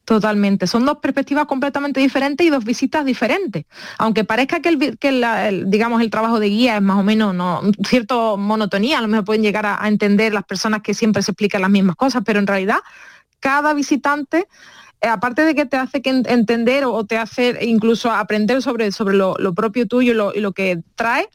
Totalmente. 0.05 0.67
Son 0.69 0.85
dos 0.87 0.99
perspectivas 0.99 1.47
completamente 1.47 2.01
diferentes 2.01 2.47
y 2.47 2.51
dos 2.51 2.65
visitas 2.65 3.05
diferentes. 3.05 3.65
Aunque 3.99 4.23
parezca 4.25 4.61
que, 4.61 4.69
el, 4.71 4.99
que 4.99 5.11
la- 5.13 5.49
el, 5.49 5.69
digamos, 5.69 6.01
el 6.01 6.11
trabajo 6.11 6.39
de 6.41 6.49
guía 6.49 6.77
es 6.77 6.83
más 6.83 6.99
o 6.99 7.03
menos 7.03 7.35
no, 7.35 7.61
cierto 7.89 8.37
monotonía, 8.37 8.99
a 8.99 9.03
lo 9.03 9.09
mejor 9.09 9.25
pueden 9.25 9.43
llegar 9.43 9.67
a, 9.67 9.83
a 9.83 9.89
entender 9.89 10.33
las 10.33 10.45
personas 10.45 10.83
que 10.83 10.95
siempre 10.95 11.23
se 11.23 11.33
explican 11.33 11.61
las 11.63 11.71
mismas 11.71 11.97
cosas, 11.97 12.23
pero 12.25 12.39
en 12.39 12.47
realidad 12.47 12.79
cada 13.41 13.75
visitante, 13.75 14.47
aparte 15.03 15.45
de 15.45 15.55
que 15.55 15.67
te 15.67 15.77
hace 15.77 16.03
que 16.03 16.11
en- 16.11 16.29
entender 16.29 16.85
o 16.85 17.05
te 17.05 17.19
hace 17.19 17.65
incluso 17.65 18.11
aprender 18.11 18.63
sobre, 18.63 18.93
sobre 18.93 19.17
lo, 19.17 19.37
propio 19.55 19.87
tuyo 19.87 20.33
y 20.35 20.41
lo, 20.41 20.53
que 20.53 20.81
trae, 20.95 21.29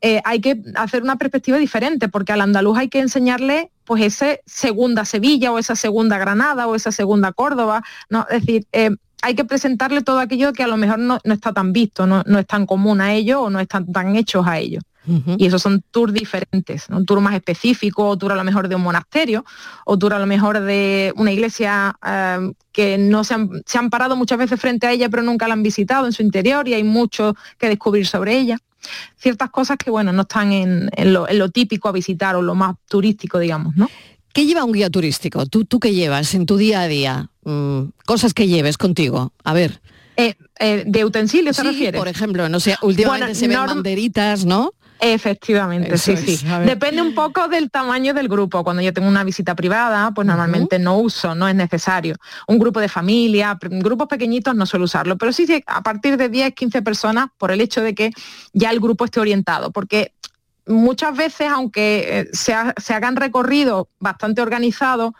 eh, 0.00 0.20
hay 0.24 0.40
que 0.40 0.62
hacer 0.76 1.02
una 1.02 1.16
perspectiva 1.16 1.58
diferente, 1.58 2.08
porque 2.08 2.32
al 2.32 2.40
andaluz 2.40 2.78
hay 2.78 2.88
que 2.88 3.00
enseñarle 3.00 3.70
pues 3.84 4.02
ese 4.02 4.40
segunda 4.46 5.04
Sevilla 5.04 5.52
o 5.52 5.58
esa 5.58 5.76
segunda 5.76 6.16
Granada 6.18 6.66
o 6.66 6.74
esa 6.74 6.92
segunda 6.92 7.32
Córdoba, 7.32 7.82
¿no? 8.08 8.26
Es 8.30 8.40
decir, 8.40 8.66
eh, 8.72 8.90
hay 9.22 9.34
que 9.34 9.44
presentarle 9.44 10.02
todo 10.02 10.18
aquello 10.18 10.52
que 10.52 10.62
a 10.62 10.68
lo 10.68 10.76
mejor 10.76 10.98
no, 10.98 11.18
no 11.24 11.34
está 11.34 11.52
tan 11.52 11.72
visto, 11.72 12.06
no, 12.06 12.22
no 12.26 12.38
es 12.38 12.46
tan 12.46 12.66
común 12.66 13.00
a 13.00 13.12
ellos 13.12 13.40
o 13.42 13.50
no 13.50 13.60
están 13.60 13.90
tan 13.92 14.16
hechos 14.16 14.46
a 14.46 14.58
ellos. 14.58 14.82
Y 15.06 15.46
esos 15.46 15.62
son 15.62 15.82
tours 15.90 16.12
diferentes, 16.12 16.88
¿no? 16.90 16.98
un 16.98 17.06
tour 17.06 17.20
más 17.20 17.34
específico, 17.34 18.06
o 18.06 18.18
tour 18.18 18.32
a 18.32 18.36
lo 18.36 18.44
mejor 18.44 18.68
de 18.68 18.76
un 18.76 18.82
monasterio, 18.82 19.44
o 19.86 19.98
tour 19.98 20.14
a 20.14 20.18
lo 20.18 20.26
mejor 20.26 20.60
de 20.60 21.12
una 21.16 21.32
iglesia 21.32 21.96
eh, 22.06 22.52
que 22.72 22.98
no 22.98 23.24
se 23.24 23.34
han, 23.34 23.50
se 23.66 23.78
han 23.78 23.90
parado 23.90 24.14
muchas 24.16 24.38
veces 24.38 24.60
frente 24.60 24.86
a 24.86 24.92
ella, 24.92 25.08
pero 25.08 25.22
nunca 25.22 25.48
la 25.48 25.54
han 25.54 25.62
visitado 25.62 26.06
en 26.06 26.12
su 26.12 26.22
interior 26.22 26.68
y 26.68 26.74
hay 26.74 26.84
mucho 26.84 27.34
que 27.58 27.68
descubrir 27.68 28.06
sobre 28.06 28.38
ella. 28.38 28.58
Ciertas 29.16 29.50
cosas 29.50 29.76
que, 29.76 29.90
bueno, 29.90 30.12
no 30.12 30.22
están 30.22 30.52
en, 30.52 30.90
en 30.92 31.12
lo, 31.12 31.28
en 31.28 31.38
lo 31.38 31.50
típico 31.50 31.88
a 31.88 31.92
visitar 31.92 32.36
o 32.36 32.42
lo 32.42 32.54
más 32.54 32.76
turístico, 32.88 33.38
digamos, 33.38 33.76
¿no? 33.76 33.88
¿Qué 34.32 34.46
lleva 34.46 34.64
un 34.64 34.72
guía 34.72 34.90
turístico? 34.90 35.46
¿Tú, 35.46 35.64
tú 35.64 35.80
qué 35.80 35.92
llevas 35.92 36.34
en 36.34 36.46
tu 36.46 36.56
día 36.56 36.82
a 36.82 36.88
día? 36.88 37.30
Mm, 37.44 37.86
cosas 38.06 38.32
que 38.32 38.46
lleves 38.46 38.78
contigo. 38.78 39.32
A 39.42 39.52
ver. 39.52 39.80
Eh, 40.16 40.36
eh, 40.60 40.84
¿De 40.86 41.04
utensilios 41.04 41.56
se 41.56 41.62
refiere? 41.64 41.98
por 41.98 42.08
ejemplo, 42.08 42.48
no 42.48 42.60
sé, 42.60 42.76
últimamente 42.82 43.26
Bueno, 43.26 43.34
se 43.34 43.48
ven 43.48 43.66
banderitas, 43.66 44.44
¿no? 44.44 44.72
Efectivamente, 45.00 45.94
Eso 45.94 46.16
sí, 46.16 46.32
es, 46.34 46.40
sí. 46.40 46.46
Depende 46.66 47.00
un 47.02 47.14
poco 47.14 47.48
del 47.48 47.70
tamaño 47.70 48.12
del 48.14 48.28
grupo. 48.28 48.62
Cuando 48.64 48.82
yo 48.82 48.92
tengo 48.92 49.08
una 49.08 49.24
visita 49.24 49.54
privada, 49.54 50.12
pues 50.14 50.26
normalmente 50.26 50.78
no 50.78 50.98
uso, 50.98 51.34
no 51.34 51.48
es 51.48 51.54
necesario. 51.54 52.16
Un 52.46 52.58
grupo 52.58 52.80
de 52.80 52.88
familia, 52.88 53.58
grupos 53.60 54.08
pequeñitos 54.08 54.54
no 54.54 54.66
suelo 54.66 54.84
usarlo, 54.84 55.16
pero 55.16 55.32
sí, 55.32 55.46
sí, 55.46 55.62
a 55.66 55.82
partir 55.82 56.16
de 56.16 56.28
10, 56.28 56.54
15 56.54 56.82
personas, 56.82 57.28
por 57.38 57.50
el 57.50 57.60
hecho 57.60 57.80
de 57.82 57.94
que 57.94 58.10
ya 58.52 58.70
el 58.70 58.80
grupo 58.80 59.04
esté 59.04 59.20
orientado, 59.20 59.70
porque 59.70 60.12
muchas 60.66 61.16
veces, 61.16 61.48
aunque 61.50 62.20
eh, 62.20 62.28
se, 62.32 62.52
ha- 62.54 62.74
se 62.76 62.94
hagan 62.94 63.16
recorridos 63.16 63.86
bastante 63.98 64.42
organizados, 64.42 65.12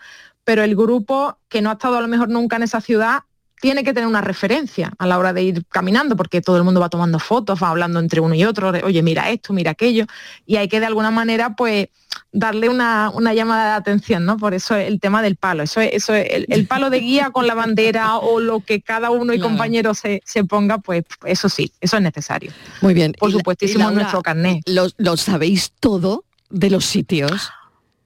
pero 0.44 0.62
el 0.62 0.76
grupo 0.76 1.38
que 1.48 1.62
no 1.62 1.70
ha 1.70 1.74
estado 1.74 1.96
a 1.96 2.00
lo 2.00 2.08
mejor 2.08 2.28
nunca 2.28 2.56
en 2.56 2.62
esa 2.64 2.80
ciudad 2.80 3.20
tiene 3.60 3.84
que 3.84 3.92
tener 3.92 4.06
una 4.08 4.20
referencia 4.22 4.92
a 4.98 5.06
la 5.06 5.18
hora 5.18 5.32
de 5.32 5.42
ir 5.42 5.64
caminando, 5.68 6.16
porque 6.16 6.40
todo 6.40 6.56
el 6.56 6.64
mundo 6.64 6.80
va 6.80 6.88
tomando 6.88 7.18
fotos, 7.18 7.62
va 7.62 7.68
hablando 7.68 8.00
entre 8.00 8.20
uno 8.20 8.34
y 8.34 8.44
otro, 8.44 8.72
de, 8.72 8.82
oye, 8.82 9.02
mira 9.02 9.28
esto, 9.30 9.52
mira 9.52 9.72
aquello, 9.72 10.06
y 10.46 10.56
hay 10.56 10.68
que 10.68 10.80
de 10.80 10.86
alguna 10.86 11.10
manera, 11.10 11.54
pues, 11.56 11.88
darle 12.32 12.68
una, 12.68 13.10
una 13.12 13.34
llamada 13.34 13.70
de 13.70 13.74
atención, 13.74 14.24
¿no? 14.24 14.36
Por 14.36 14.54
eso 14.54 14.74
el 14.76 14.98
tema 15.00 15.20
del 15.22 15.36
palo, 15.36 15.62
eso 15.62 15.80
es, 15.80 15.90
eso 15.92 16.14
es 16.14 16.26
el, 16.30 16.46
el 16.48 16.66
palo 16.66 16.88
de 16.90 17.00
guía 17.00 17.30
con 17.30 17.46
la 17.46 17.54
bandera 17.54 18.16
o 18.18 18.40
lo 18.40 18.60
que 18.60 18.80
cada 18.80 19.10
uno 19.10 19.32
y 19.32 19.36
Claro. 19.36 19.50
compañero 19.50 19.94
se, 19.94 20.22
se 20.24 20.44
ponga, 20.44 20.78
pues 20.78 21.04
eso 21.24 21.48
sí, 21.48 21.70
eso 21.80 21.96
es 21.96 22.02
necesario. 22.02 22.52
Muy 22.80 22.94
bien. 22.94 23.12
Por 23.18 23.30
supuestísimo 23.30 23.80
Laura, 23.84 23.94
nuestro 23.96 24.22
carnet. 24.22 24.62
¿Lo, 24.66 24.86
lo 24.96 25.16
sabéis 25.16 25.72
todo 25.80 26.24
de 26.50 26.70
los 26.70 26.84
sitios? 26.86 27.50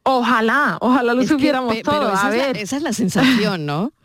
Ojalá, 0.03 0.77
ojalá 0.81 1.15
lo 1.15 1.23
Es 1.23 1.29
que, 1.29 1.35
supiéramos 1.35 1.75
pero 1.77 1.93
todo. 2.01 2.13
esa 2.13 2.27
A 2.27 2.31
es 2.31 2.37
la- 2.39 2.47
ver. 2.49 2.57
esa 2.59 2.77
es 2.77 2.83
la 2.83 2.93
sensación, 2.93 3.65
¿no? 3.67 3.93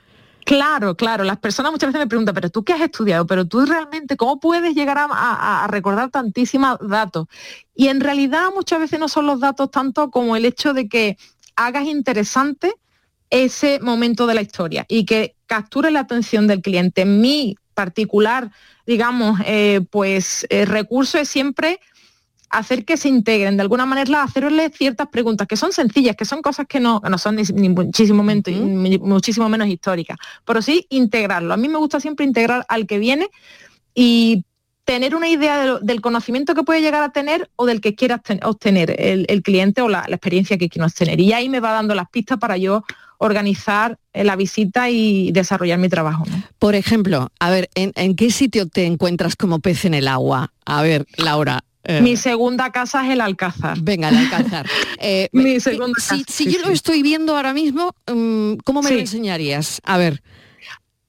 Claro, 0.50 0.96
claro. 0.96 1.24
Las 1.26 1.38
personas 1.38 1.72
muchas 1.72 1.90
veces 1.90 2.00
me 2.00 2.08
preguntan, 2.08 2.34
pero 2.34 2.50
tú 2.50 2.64
qué 2.64 2.74
has 2.74 2.82
estudiado, 2.82 3.28
pero 3.28 3.46
tú 3.46 3.64
realmente, 3.68 4.18
¿cómo 4.18 4.40
puedes 4.40 4.74
llegar 4.74 4.98
a, 5.00 5.68
recordar 5.70 6.10
tantísimos 6.10 6.80
datos? 6.82 7.28
Y 7.76 7.90
en 7.90 8.00
realidad 8.00 8.46
muchas 8.52 8.80
veces 8.80 9.00
no 9.00 9.10
son 9.10 9.28
los 9.28 9.40
datos 9.42 9.70
tanto 9.70 10.10
como 10.10 10.36
el 10.36 10.46
hecho 10.46 10.74
de 10.74 10.90
que 10.90 11.20
hagas 11.56 11.86
interesante 11.86 12.74
ese 13.30 13.80
momento 13.80 14.26
de 14.26 14.34
la 14.34 14.42
historia 14.42 14.88
y 14.90 15.06
que 15.06 15.36
capture 15.46 15.92
la 15.92 16.00
atención 16.00 16.48
del 16.48 16.64
cliente. 16.64 17.06
Mi 17.06 17.56
particular, 17.76 18.50
digamos, 18.88 19.40
eh, 19.46 19.82
pues 19.92 20.48
eh, 20.50 20.66
recurso 20.66 21.20
es 21.20 21.30
siempre 21.30 21.80
hacer 22.50 22.86
que 22.86 22.98
se 22.98 23.10
integren, 23.10 23.58
de 23.58 23.62
alguna 23.62 23.86
manera 23.86 24.24
hacerles 24.24 24.72
ciertas 24.76 25.08
preguntas 25.08 25.48
que 25.48 25.56
son 25.58 25.72
sencillas, 25.72 26.16
que 26.16 26.26
son 26.26 26.42
cosas 26.42 26.66
que 26.68 26.80
no, 26.80 27.02
no 27.08 27.18
son 27.18 27.36
ni, 27.36 27.44
ni 27.54 27.70
muchísimo, 27.70 28.18
momento- 28.18 28.52
ni 28.52 28.98
muchísimo 28.98 29.48
menos 29.50 29.68
históricas, 29.68 30.18
pero 30.46 30.62
sí 30.62 30.86
integrarlo. 30.90 31.54
A 31.54 31.58
mí 31.58 31.68
me 31.70 31.78
gusta 31.78 32.00
siempre 32.00 32.26
integrar 32.26 32.66
al 32.68 32.88
que 32.88 32.98
viene 33.00 33.28
y 33.94 34.44
tener 34.86 35.14
una 35.16 35.30
idea 35.30 35.60
de 35.60 35.68
lo- 35.68 35.80
del 35.80 36.02
conocimiento 36.02 36.56
que 36.56 36.64
puede 36.64 36.82
llegar 36.82 37.04
a 37.04 37.10
tener 37.12 37.50
o 37.56 37.66
del 37.68 37.80
que 37.82 37.94
quiera 37.94 38.22
obten- 38.22 38.40
obtener 38.44 38.96
el, 39.00 39.26
el 39.30 39.44
cliente 39.44 39.82
o 39.82 39.90
la, 39.90 40.06
la 40.08 40.16
experiencia 40.16 40.58
que 40.58 40.68
quiera 40.70 40.88
obtener. 40.88 41.20
Y 41.20 41.32
ahí 41.34 41.48
me 41.50 41.60
va 41.60 41.72
dando 41.74 41.94
las 41.94 42.10
pistas 42.10 42.40
para 42.40 42.58
yo 42.58 42.84
organizar 43.20 44.00
eh, 44.14 44.24
la 44.24 44.36
visita 44.36 44.90
y 44.90 45.32
desarrollar 45.32 45.78
mi 45.78 45.90
trabajo. 45.90 46.24
¿no? 46.26 46.42
Por 46.58 46.74
ejemplo, 46.74 47.30
a 47.40 47.50
ver, 47.52 47.70
¿en, 47.76 47.92
en 47.96 48.16
qué 48.16 48.32
sitio 48.32 48.68
te 48.68 48.86
encuentras 48.86 49.36
como 49.36 49.60
pez 49.60 49.86
en 49.86 49.94
el 49.94 50.08
agua? 50.08 50.52
A 50.66 50.82
ver, 50.82 51.06
Laura. 51.18 51.60
Eh, 51.84 52.02
Mi 52.02 52.18
segunda 52.18 52.72
casa 52.72 53.06
es 53.06 53.12
el 53.12 53.22
Alcázar. 53.22 53.80
Venga, 53.82 54.10
el 54.10 54.18
Alcázar. 54.18 54.66
Eh, 55.02 55.30
Mi 55.32 55.60
segunda 55.62 56.00
si 56.00 56.24
casa, 56.24 56.26
si 56.28 56.44
sí, 56.46 56.52
yo 56.52 56.60
lo 56.66 56.72
estoy 56.72 57.02
viendo 57.02 57.36
ahora 57.36 57.54
mismo, 57.54 57.96
mm, 58.06 58.56
¿cómo 58.66 58.82
me 58.82 58.92
lo 58.92 59.00
enseñarías? 59.00 59.80
A 59.86 59.98
ver. 59.98 60.22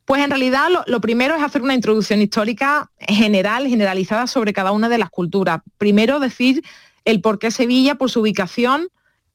Pues 0.04 0.22
en 0.22 0.30
realidad 0.30 0.68
lo, 0.70 0.84
lo 0.86 1.00
primero 1.00 1.34
es 1.34 1.42
hacer 1.42 1.62
una 1.62 1.74
introducción 1.74 2.22
histórica 2.22 2.90
general, 3.00 3.66
generalizada 3.66 4.26
sobre 4.26 4.52
cada 4.52 4.72
una 4.72 4.88
de 4.88 4.98
las 4.98 5.10
culturas. 5.10 5.60
Primero 5.76 6.20
decir 6.20 6.62
el 7.04 7.20
por 7.20 7.38
qué 7.38 7.50
Sevilla, 7.50 7.96
por 7.96 8.10
su 8.10 8.20
ubicación, 8.20 8.88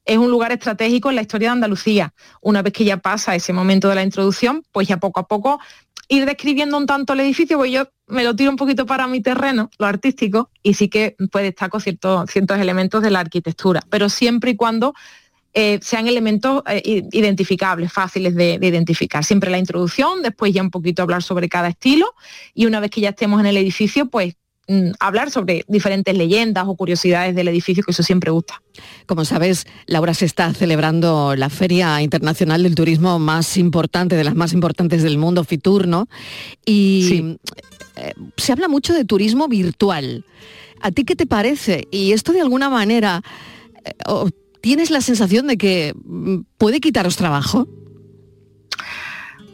es 0.06 0.18
un 0.18 0.30
lugar 0.30 0.52
estratégico 0.52 1.10
en 1.10 1.16
la 1.16 1.22
historia 1.22 1.50
de 1.50 1.54
Andalucía. 1.54 2.14
Una 2.42 2.62
vez 2.62 2.74
que 2.74 2.86
ya 2.86 2.98
pasa 2.98 3.36
ese 3.36 3.54
momento 3.54 3.90
de 3.90 3.96
la 3.96 4.04
introducción, 4.04 4.64
pues 4.72 4.88
ya 4.88 4.98
poco 4.98 5.20
a 5.20 5.28
poco 5.28 5.60
ir 6.08 6.26
describiendo 6.26 6.78
un 6.78 6.86
tanto 6.86 7.14
el 7.14 7.22
edificio, 7.22 7.58
pues 7.58 7.72
yo 7.72 7.90
me 8.08 8.24
lo 8.24 8.36
tiro 8.36 8.52
un 8.52 8.58
poquito 8.58 8.86
para 8.86 9.08
mi 9.08 9.22
terreno, 9.22 9.70
lo 9.78 9.86
artístico, 9.86 10.50
y 10.62 10.74
sí 10.76 10.90
que 10.90 11.16
pues 11.32 11.44
destaco 11.44 11.80
ciertos, 11.80 12.30
ciertos 12.30 12.60
elementos 12.60 13.02
de 13.02 13.12
la 13.12 13.20
arquitectura, 13.20 13.82
pero 13.90 14.10
siempre 14.10 14.52
y 14.52 14.56
cuando 14.56 14.94
eh, 15.54 15.80
sean 15.82 16.08
elementos 16.08 16.64
eh, 16.68 17.08
identificables, 17.12 17.92
fáciles 17.92 18.36
de, 18.36 18.60
de 18.60 18.68
identificar. 18.68 19.24
Siempre 19.24 19.50
la 19.50 19.58
introducción, 19.58 20.22
después 20.22 20.54
ya 20.54 20.62
un 20.62 20.70
poquito 20.70 21.02
hablar 21.02 21.24
sobre 21.24 21.48
cada 21.48 21.70
estilo 21.70 22.14
y 22.54 22.66
una 22.66 22.80
vez 22.80 22.92
que 22.92 23.02
ya 23.02 23.10
estemos 23.10 23.40
en 23.40 23.46
el 23.46 23.58
edificio, 23.58 24.08
pues 24.08 24.36
hablar 25.00 25.30
sobre 25.32 25.64
diferentes 25.68 26.16
leyendas 26.16 26.66
o 26.68 26.76
curiosidades 26.76 27.36
del 27.36 27.48
edificio, 27.48 27.84
que 27.84 27.92
eso 27.92 28.04
siempre 28.04 28.32
gusta. 28.32 28.62
Como 29.06 29.26
sabes, 29.26 29.66
Laura 29.86 30.14
se 30.14 30.26
está 30.26 30.54
celebrando 30.54 31.36
la 31.36 31.50
Feria 31.50 32.02
Internacional 32.02 32.64
del 32.64 32.76
Turismo 32.76 33.20
más 33.20 33.58
importante, 33.58 34.16
de 34.16 34.24
las 34.24 34.36
más 34.36 34.54
importantes 34.54 35.04
del 35.04 35.18
mundo, 35.18 35.44
Fitur, 35.44 35.88
¿no? 35.88 36.08
Y 36.66 37.38
eh, 37.96 38.14
se 38.38 38.52
habla 38.52 38.68
mucho 38.68 38.94
de 38.94 39.06
turismo 39.06 39.48
virtual. 39.48 40.26
¿A 40.82 40.92
ti 40.92 41.06
qué 41.06 41.16
te 41.16 41.26
parece? 41.26 41.88
Y 41.92 42.12
esto 42.12 42.34
de 42.34 42.42
alguna 42.42 42.70
manera, 42.70 43.22
eh, 43.86 44.30
¿tienes 44.62 44.90
la 44.90 45.02
sensación 45.02 45.48
de 45.48 45.58
que 45.58 45.94
mm, 46.04 46.40
puede 46.58 46.80
quitaros 46.80 47.16
trabajo? 47.16 47.68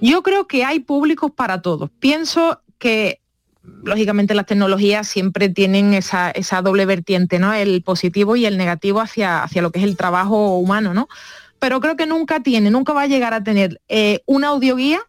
Yo 0.01 0.23
creo 0.23 0.47
que 0.47 0.63
hay 0.63 0.79
públicos 0.79 1.31
para 1.35 1.61
todos. 1.61 1.91
Pienso 1.99 2.61
que 2.79 3.20
lógicamente 3.63 4.33
las 4.33 4.45
tecnologías 4.45 5.07
siempre 5.07 5.49
tienen 5.49 5.93
esa, 5.93 6.31
esa 6.31 6.61
doble 6.61 6.85
vertiente, 6.85 7.39
¿no? 7.39 7.53
El 7.53 7.83
positivo 7.83 8.35
y 8.35 8.45
el 8.45 8.57
negativo 8.57 9.01
hacia, 9.01 9.43
hacia 9.43 9.61
lo 9.61 9.71
que 9.71 9.79
es 9.79 9.85
el 9.85 9.97
trabajo 9.97 10.57
humano, 10.57 10.93
¿no? 10.93 11.07
Pero 11.59 11.79
creo 11.79 11.95
que 11.95 12.07
nunca 12.07 12.41
tiene, 12.41 12.71
nunca 12.71 12.93
va 12.93 13.03
a 13.03 13.07
llegar 13.07 13.33
a 13.33 13.43
tener 13.43 13.79
eh, 13.87 14.21
una 14.25 14.47
audioguía 14.47 15.01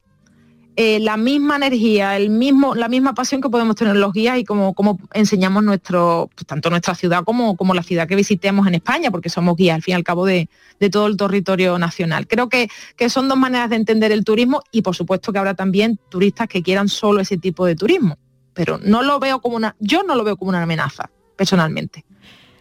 eh, 0.74 1.00
la 1.00 1.18
misma 1.18 1.56
energía, 1.56 2.16
el 2.16 2.30
mismo, 2.30 2.74
la 2.74 2.88
misma 2.88 3.14
pasión 3.14 3.42
que 3.42 3.50
podemos 3.50 3.76
tener 3.76 3.94
los 3.94 4.10
guías 4.10 4.38
y 4.38 4.44
como, 4.44 4.72
como 4.72 4.98
enseñamos 5.12 5.62
nuestro, 5.62 6.30
pues, 6.34 6.46
tanto 6.46 6.70
nuestra 6.70 6.94
ciudad 6.94 7.24
como, 7.24 7.58
como 7.58 7.74
la 7.74 7.82
ciudad 7.82 8.08
que 8.08 8.16
visitemos 8.16 8.66
en 8.66 8.76
España, 8.76 9.10
porque 9.10 9.28
somos 9.28 9.54
guías 9.56 9.74
al 9.74 9.82
fin 9.82 9.92
y 9.92 9.96
al 9.96 10.04
cabo 10.04 10.24
de, 10.24 10.48
de 10.80 10.88
todo 10.88 11.08
el 11.08 11.18
territorio 11.18 11.78
nacional. 11.78 12.26
Creo 12.26 12.48
que, 12.48 12.70
que 12.96 13.10
son 13.10 13.28
dos 13.28 13.36
maneras 13.36 13.68
de 13.68 13.76
entender 13.76 14.12
el 14.12 14.24
turismo 14.24 14.62
y 14.72 14.80
por 14.80 14.96
supuesto 14.96 15.30
que 15.30 15.38
habrá 15.38 15.52
también 15.52 15.98
turistas 16.08 16.48
que 16.48 16.62
quieran 16.62 16.88
solo 16.88 17.20
ese 17.20 17.36
tipo 17.36 17.66
de 17.66 17.76
turismo. 17.76 18.16
Pero 18.54 18.78
no 18.82 19.02
lo 19.02 19.18
veo 19.18 19.40
como 19.40 19.56
una, 19.56 19.74
yo 19.78 20.02
no 20.02 20.14
lo 20.14 20.24
veo 20.24 20.36
como 20.36 20.50
una 20.50 20.62
amenaza, 20.62 21.10
personalmente. 21.36 22.04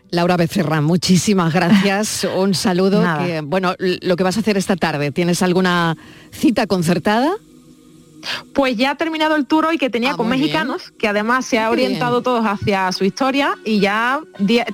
Laura 0.09 0.35
Becerra, 0.37 0.81
muchísimas 0.81 1.53
gracias. 1.53 2.25
Un 2.35 2.53
saludo. 2.53 3.01
Que, 3.19 3.41
bueno, 3.41 3.75
lo 3.79 4.15
que 4.15 4.23
vas 4.23 4.37
a 4.37 4.41
hacer 4.41 4.57
esta 4.57 4.75
tarde, 4.75 5.11
¿tienes 5.11 5.41
alguna 5.41 5.95
cita 6.31 6.67
concertada? 6.67 7.31
Pues 8.53 8.77
ya 8.77 8.91
ha 8.91 8.95
terminado 8.95 9.35
el 9.35 9.47
tour 9.47 9.65
hoy 9.65 9.77
que 9.79 9.89
tenía 9.89 10.11
Ah, 10.11 10.15
con 10.17 10.29
bien. 10.29 10.41
mexicanos, 10.41 10.91
que 10.99 11.07
además 11.07 11.45
se 11.45 11.57
ha 11.59 11.69
Qué 11.69 11.75
bien. 11.75 11.87
orientado 11.87 12.21
todos 12.21 12.45
hacia 12.45 12.91
su 12.91 13.03
historia 13.03 13.57
y 13.65 13.79
ya 13.79 14.19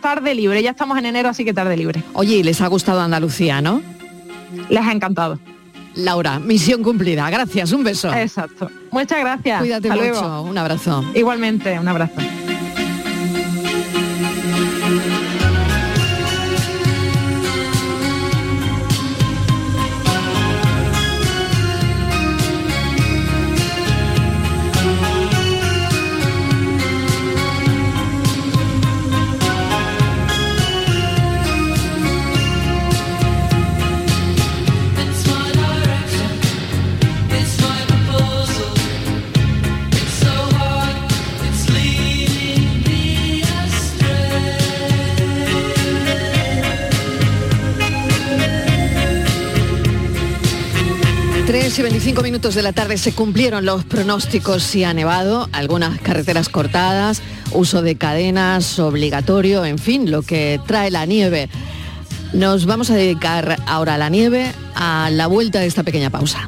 tarde 0.01 0.35
libre, 0.35 0.61
ya 0.61 0.71
estamos 0.71 0.97
en 0.97 1.05
enero, 1.05 1.29
así 1.29 1.45
que 1.45 1.53
tarde 1.53 1.77
libre. 1.77 2.03
Oye, 2.13 2.35
y 2.37 2.43
les 2.43 2.59
ha 2.61 2.67
gustado 2.67 2.99
Andalucía, 2.99 3.61
¿no? 3.61 3.81
Les 4.69 4.83
ha 4.85 4.91
encantado. 4.91 5.39
Laura, 5.97 6.39
misión 6.43 6.83
cumplida. 6.83 7.29
Gracias, 7.29 7.71
un 7.71 7.83
beso. 7.83 8.13
Exacto. 8.13 8.69
Muchas 8.91 9.19
gracias. 9.19 9.59
Cuídate 9.59 9.89
Hasta 9.89 10.03
mucho. 10.03 10.21
luego. 10.21 10.41
Un 10.43 10.57
abrazo. 10.57 11.03
Igualmente, 11.13 11.77
un 11.79 11.87
abrazo. 11.87 12.21
3 51.77 51.79
y 51.79 51.91
25 51.91 52.23
minutos 52.23 52.55
de 52.55 52.63
la 52.63 52.73
tarde 52.73 52.97
se 52.97 53.13
cumplieron 53.13 53.63
los 53.63 53.85
pronósticos 53.85 54.63
si 54.63 54.83
ha 54.83 54.95
nevado, 54.95 55.47
algunas 55.51 55.99
carreteras 56.01 56.49
cortadas, 56.49 57.21
uso 57.51 57.83
de 57.83 57.95
cadenas 57.95 58.79
obligatorio, 58.79 59.63
en 59.63 59.77
fin, 59.77 60.09
lo 60.09 60.23
que 60.23 60.59
trae 60.65 60.89
la 60.89 61.05
nieve. 61.05 61.49
Nos 62.33 62.65
vamos 62.65 62.89
a 62.89 62.95
dedicar 62.95 63.57
ahora 63.67 63.93
a 63.93 63.97
la 63.99 64.09
nieve 64.09 64.51
a 64.73 65.11
la 65.11 65.27
vuelta 65.27 65.59
de 65.59 65.67
esta 65.67 65.83
pequeña 65.83 66.09
pausa. 66.09 66.47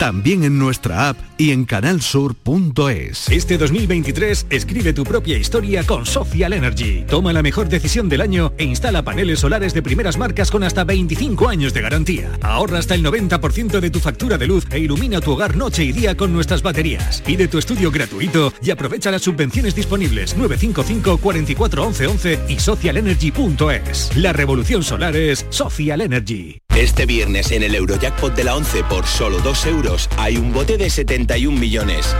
También 0.00 0.44
en 0.44 0.58
nuestra 0.58 1.10
app 1.10 1.18
y 1.36 1.50
en 1.50 1.66
canalsur.es. 1.66 3.28
Este 3.28 3.58
2023 3.58 4.46
escribe 4.48 4.94
tu 4.94 5.04
propia 5.04 5.36
historia 5.36 5.84
con 5.84 6.06
Social 6.06 6.54
Energy. 6.54 7.04
Toma 7.06 7.34
la 7.34 7.42
mejor 7.42 7.68
decisión 7.68 8.08
del 8.08 8.22
año 8.22 8.54
e 8.56 8.64
instala 8.64 9.02
paneles 9.02 9.40
solares 9.40 9.74
de 9.74 9.82
primeras 9.82 10.16
marcas 10.16 10.50
con 10.50 10.64
hasta 10.64 10.84
25 10.84 11.50
años 11.50 11.74
de 11.74 11.82
garantía. 11.82 12.30
Ahorra 12.40 12.78
hasta 12.78 12.94
el 12.94 13.04
90% 13.04 13.78
de 13.78 13.90
tu 13.90 14.00
factura 14.00 14.38
de 14.38 14.46
luz 14.46 14.66
e 14.70 14.78
ilumina 14.78 15.20
tu 15.20 15.32
hogar 15.32 15.54
noche 15.54 15.84
y 15.84 15.92
día 15.92 16.16
con 16.16 16.32
nuestras 16.32 16.62
baterías. 16.62 17.20
Pide 17.20 17.46
tu 17.46 17.58
estudio 17.58 17.90
gratuito 17.90 18.54
y 18.62 18.70
aprovecha 18.70 19.10
las 19.10 19.20
subvenciones 19.20 19.74
disponibles 19.74 20.34
955 20.34 21.18
44 21.18 21.86
11 21.86 22.06
11 22.06 22.38
y 22.48 22.58
socialenergy.es. 22.58 24.16
La 24.16 24.32
revolución 24.32 24.82
solar 24.82 25.14
es 25.14 25.44
Social 25.50 26.00
Energy. 26.00 26.56
Este 26.74 27.04
viernes 27.04 27.50
en 27.50 27.64
el 27.64 27.74
Eurojackpot 27.74 28.34
de 28.34 28.44
la 28.44 28.56
11 28.56 28.84
por 28.84 29.04
solo 29.04 29.40
2 29.40 29.66
euros 29.66 29.89
hay 30.16 30.36
un 30.36 30.52
bote 30.52 30.76
de 30.76 30.90
71 30.90 31.58
millones. 31.58 32.14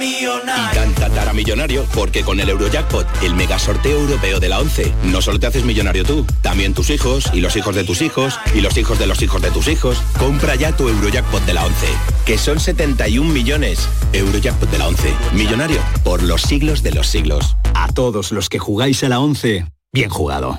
Y 0.00 0.74
tan 0.74 0.94
tatara 0.94 1.32
millonario 1.32 1.84
porque 1.94 2.22
con 2.22 2.40
el 2.40 2.48
Eurojackpot, 2.48 3.06
el 3.22 3.34
mega 3.34 3.58
sorteo 3.58 4.00
europeo 4.00 4.40
de 4.40 4.48
la 4.48 4.58
11, 4.60 4.92
no 5.04 5.22
solo 5.22 5.38
te 5.38 5.46
haces 5.46 5.64
millonario 5.64 6.04
tú, 6.04 6.26
también 6.42 6.74
tus 6.74 6.90
hijos 6.90 7.30
y 7.32 7.40
los 7.40 7.56
hijos 7.56 7.74
de 7.74 7.84
tus 7.84 8.02
hijos 8.02 8.38
y 8.54 8.60
los 8.60 8.76
hijos 8.76 8.98
de 8.98 9.06
los 9.06 9.22
hijos 9.22 9.42
de 9.42 9.50
tus 9.50 9.68
hijos. 9.68 9.98
Compra 10.18 10.54
ya 10.54 10.76
tu 10.76 10.88
Eurojackpot 10.88 11.44
de 11.44 11.54
la 11.54 11.64
11, 11.64 11.86
que 12.24 12.38
son 12.38 12.60
71 12.60 13.32
millones. 13.32 13.88
Eurojackpot 14.12 14.70
de 14.70 14.78
la 14.78 14.88
11, 14.88 15.14
millonario 15.32 15.80
por 16.04 16.22
los 16.22 16.42
siglos 16.42 16.82
de 16.82 16.92
los 16.92 17.06
siglos. 17.06 17.56
A 17.74 17.88
todos 17.88 18.32
los 18.32 18.48
que 18.48 18.58
jugáis 18.58 19.02
a 19.04 19.08
la 19.08 19.20
11, 19.20 19.66
bien 19.92 20.10
jugado. 20.10 20.58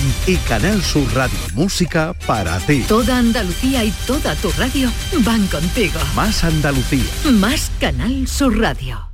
y 0.27 0.35
Canal 0.37 0.81
Sur 0.81 1.13
Radio 1.13 1.37
Música 1.53 2.13
para 2.25 2.57
ti. 2.59 2.83
Toda 2.87 3.17
Andalucía 3.17 3.83
y 3.83 3.91
toda 4.07 4.35
tu 4.35 4.49
radio 4.51 4.91
van 5.19 5.45
contigo. 5.47 5.99
Más 6.15 6.43
Andalucía. 6.43 7.03
Más 7.31 7.71
Canal 7.79 8.27
Sur 8.27 8.59
Radio. 8.59 9.11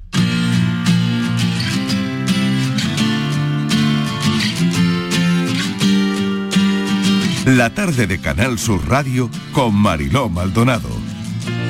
La 7.45 7.69
tarde 7.69 8.07
de 8.07 8.19
Canal 8.19 8.59
Sur 8.59 8.87
Radio 8.89 9.29
con 9.53 9.73
Mariló 9.73 10.27
Maldonado. 10.27 10.89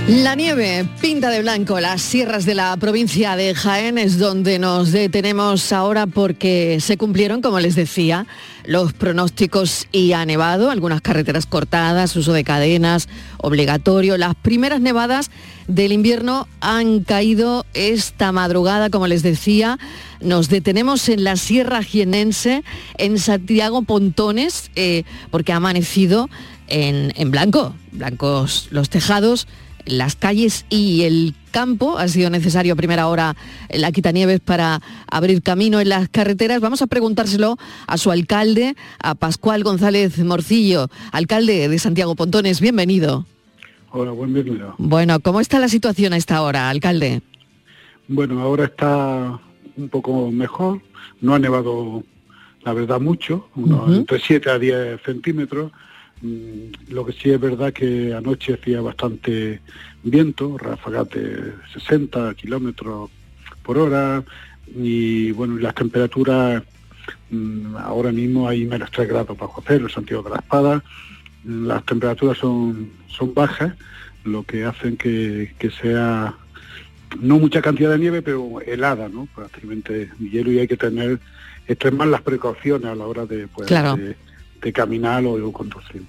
La 0.08 0.36
nieve 0.36 0.88
pinta 1.02 1.30
de 1.30 1.42
blanco 1.42 1.82
las 1.82 2.02
sierras 2.02 2.46
de 2.46 2.56
la 2.56 2.78
provincia 2.78 3.36
de 3.36 3.54
Jaén 3.54 3.98
es 3.98 4.18
donde 4.18 4.58
nos 4.58 4.94
detenemos 4.94 5.74
ahora 5.74 6.08
porque 6.08 6.78
se 6.80 6.98
cumplieron, 6.98 7.42
como 7.42 7.60
les 7.60 7.76
decía, 7.76 8.26
los 8.68 8.92
pronósticos 8.92 9.88
y 9.94 10.12
ha 10.12 10.26
nevado, 10.26 10.70
algunas 10.70 11.02
carreteras 11.02 11.46
cortadas, 11.46 12.16
uso 12.16 12.34
de 12.34 12.44
cadenas 12.44 13.08
obligatorio. 13.38 14.18
Las 14.18 14.36
primeras 14.36 14.82
nevadas 14.82 15.32
del 15.68 15.94
invierno 15.94 16.48
han 16.60 17.04
caído 17.04 17.66
esta 17.74 18.32
madrugada, 18.32 18.90
como 18.90 19.08
les 19.08 19.24
decía. 19.24 19.80
Nos 20.20 20.50
detenemos 20.50 21.08
en 21.08 21.24
la 21.24 21.38
Sierra 21.38 21.82
Jienense, 21.82 22.64
en 22.98 23.20
Santiago 23.20 23.84
Pontones, 23.84 24.70
eh, 24.76 25.04
porque 25.32 25.54
ha 25.54 25.58
amanecido 25.58 26.30
en, 26.68 27.14
en 27.16 27.32
blanco, 27.32 27.74
blancos 27.94 28.68
los 28.72 28.90
tejados 28.90 29.48
las 29.88 30.16
calles 30.16 30.66
y 30.70 31.04
el 31.04 31.34
campo. 31.52 31.98
Ha 31.98 32.08
sido 32.08 32.30
necesario 32.30 32.74
a 32.74 32.76
primera 32.76 33.08
hora 33.08 33.36
la 33.70 33.92
quitanieves 33.92 34.40
para 34.40 34.82
abrir 35.10 35.42
camino 35.42 35.80
en 35.80 35.90
las 35.90 36.10
carreteras. 36.10 36.62
Vamos 36.62 36.82
a 36.82 36.88
preguntárselo 36.88 37.58
a 37.88 37.98
su 37.98 38.12
alcalde, 38.12 38.76
a 39.02 39.16
Pascual 39.16 39.64
González 39.64 40.18
Morcillo, 40.20 40.90
alcalde 41.12 41.68
de 41.68 41.80
Santiago 41.80 42.16
Pontones. 42.16 42.62
Bienvenido. 42.62 43.26
Hola, 43.92 44.12
buen 44.12 44.34
bienvenido. 44.34 44.76
Bueno, 44.78 45.20
¿cómo 45.22 45.40
está 45.40 45.60
la 45.60 45.70
situación 45.70 46.14
a 46.14 46.18
esta 46.18 46.42
hora, 46.42 46.70
alcalde? 46.70 47.22
Bueno, 48.08 48.42
ahora 48.42 48.66
está 48.66 49.40
un 49.76 49.90
poco 49.90 50.32
mejor. 50.32 50.82
No 51.22 51.34
ha 51.34 51.40
nevado, 51.40 52.04
la 52.64 52.74
verdad, 52.74 53.00
mucho, 53.00 53.50
unos 53.56 53.96
entre 53.96 54.20
7 54.20 54.50
a 54.50 54.60
10 54.60 55.02
centímetros 55.04 55.72
lo 56.22 57.06
que 57.06 57.14
sí 57.14 57.30
es 57.30 57.40
verdad 57.40 57.74
que 57.74 58.14
anoche 58.14 58.56
hacía 58.56 58.82
bastante 58.82 59.62
viento, 60.04 60.58
ráfagas 60.58 61.10
de 61.10 61.54
60 61.74 62.34
kilómetros 62.36 63.12
por 63.64 63.78
hora 63.78 64.24
y 64.76 65.32
bueno, 65.32 65.58
las 65.58 65.76
temperaturas 65.76 66.64
mm, 67.30 67.76
ahora 67.78 68.12
mismo 68.12 68.48
hay 68.48 68.66
menos 68.66 68.90
3 68.92 69.08
grados 69.08 69.38
bajo 69.38 69.64
cero 69.66 69.86
en 69.86 69.94
Santiago 69.94 70.24
de 70.24 70.30
la 70.32 70.38
Espada, 70.38 70.84
las 71.46 71.86
temperaturas 71.86 72.38
son, 72.38 72.92
son 73.08 73.34
bajas, 73.34 73.74
lo 74.24 74.44
que 74.44 74.66
hacen 74.66 74.98
que, 74.98 75.54
sea 75.82 76.36
no 77.22 77.40
mucha 77.40 77.62
cantidad 77.62 77.92
de 77.92 78.00
nieve, 78.00 78.22
pero 78.22 78.60
helada, 78.62 79.08
¿no? 79.08 79.30
Prácticamente 79.34 80.12
hielo 80.20 80.52
y 80.52 80.60
hay 80.60 80.68
que 80.68 80.76
tener 80.76 81.20
extremar 81.68 82.08
las 82.08 82.22
precauciones 82.22 82.90
a 82.90 82.96
la 82.96 83.06
hora 83.06 83.26
de, 83.26 83.48
pues, 83.48 83.68
de 83.68 84.16
de 84.62 84.74
caminar 84.74 85.26
o 85.26 85.38
de 85.38 85.52
conducir. 85.52 86.04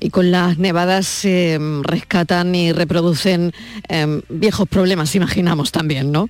Y 0.00 0.10
con 0.10 0.30
las 0.30 0.58
nevadas 0.58 1.06
se 1.06 1.58
rescatan 1.82 2.54
y 2.54 2.72
reproducen 2.72 3.52
em, 3.88 4.22
viejos 4.28 4.68
problemas, 4.68 5.14
imaginamos 5.14 5.72
también, 5.72 6.12
¿no? 6.12 6.28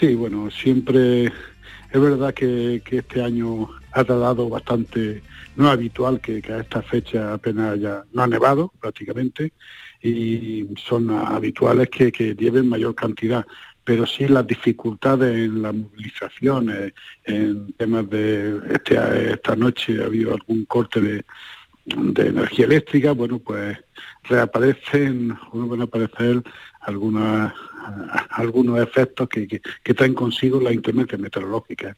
Sí, 0.00 0.14
bueno, 0.14 0.50
siempre 0.50 1.26
es 1.26 2.00
verdad 2.00 2.34
que, 2.34 2.82
este 2.90 3.22
año 3.22 3.68
ha 3.92 4.04
tardado 4.04 4.48
bastante, 4.48 5.22
no 5.54 5.66
es 5.66 5.72
habitual 5.72 6.20
que, 6.20 6.42
a 6.52 6.60
esta 6.60 6.82
fecha 6.82 7.34
apenas 7.34 7.78
ya 7.78 8.04
no 8.12 8.22
ha 8.22 8.26
nevado 8.26 8.72
prácticamente 8.80 9.52
y 10.02 10.66
son 10.76 11.10
habituales 11.10 11.88
que, 11.88 12.10
que 12.12 12.34
lleven 12.34 12.68
mayor 12.68 12.94
cantidad 12.94 13.46
pero 13.86 14.04
sí 14.04 14.26
las 14.26 14.44
dificultades 14.44 15.32
en 15.32 15.62
la 15.62 15.72
movilización, 15.72 16.92
en 17.24 17.72
temas 17.74 18.10
de 18.10 18.60
este, 18.72 19.32
esta 19.32 19.54
noche 19.54 20.02
ha 20.02 20.06
habido 20.06 20.34
algún 20.34 20.64
corte 20.64 21.00
de, 21.00 21.24
energía 21.86 22.64
eléctrica, 22.64 23.12
bueno, 23.12 23.38
pues 23.38 23.78
reaparecen, 24.24 25.38
van 25.52 25.80
a 25.80 25.84
aparecer 25.84 26.42
algunas, 26.80 27.54
algunos 28.30 28.80
efectos 28.80 29.28
que, 29.28 29.94
traen 29.94 30.14
consigo 30.14 30.60
la 30.60 30.72
inclemencia 30.72 31.16
meteorológica. 31.16 31.96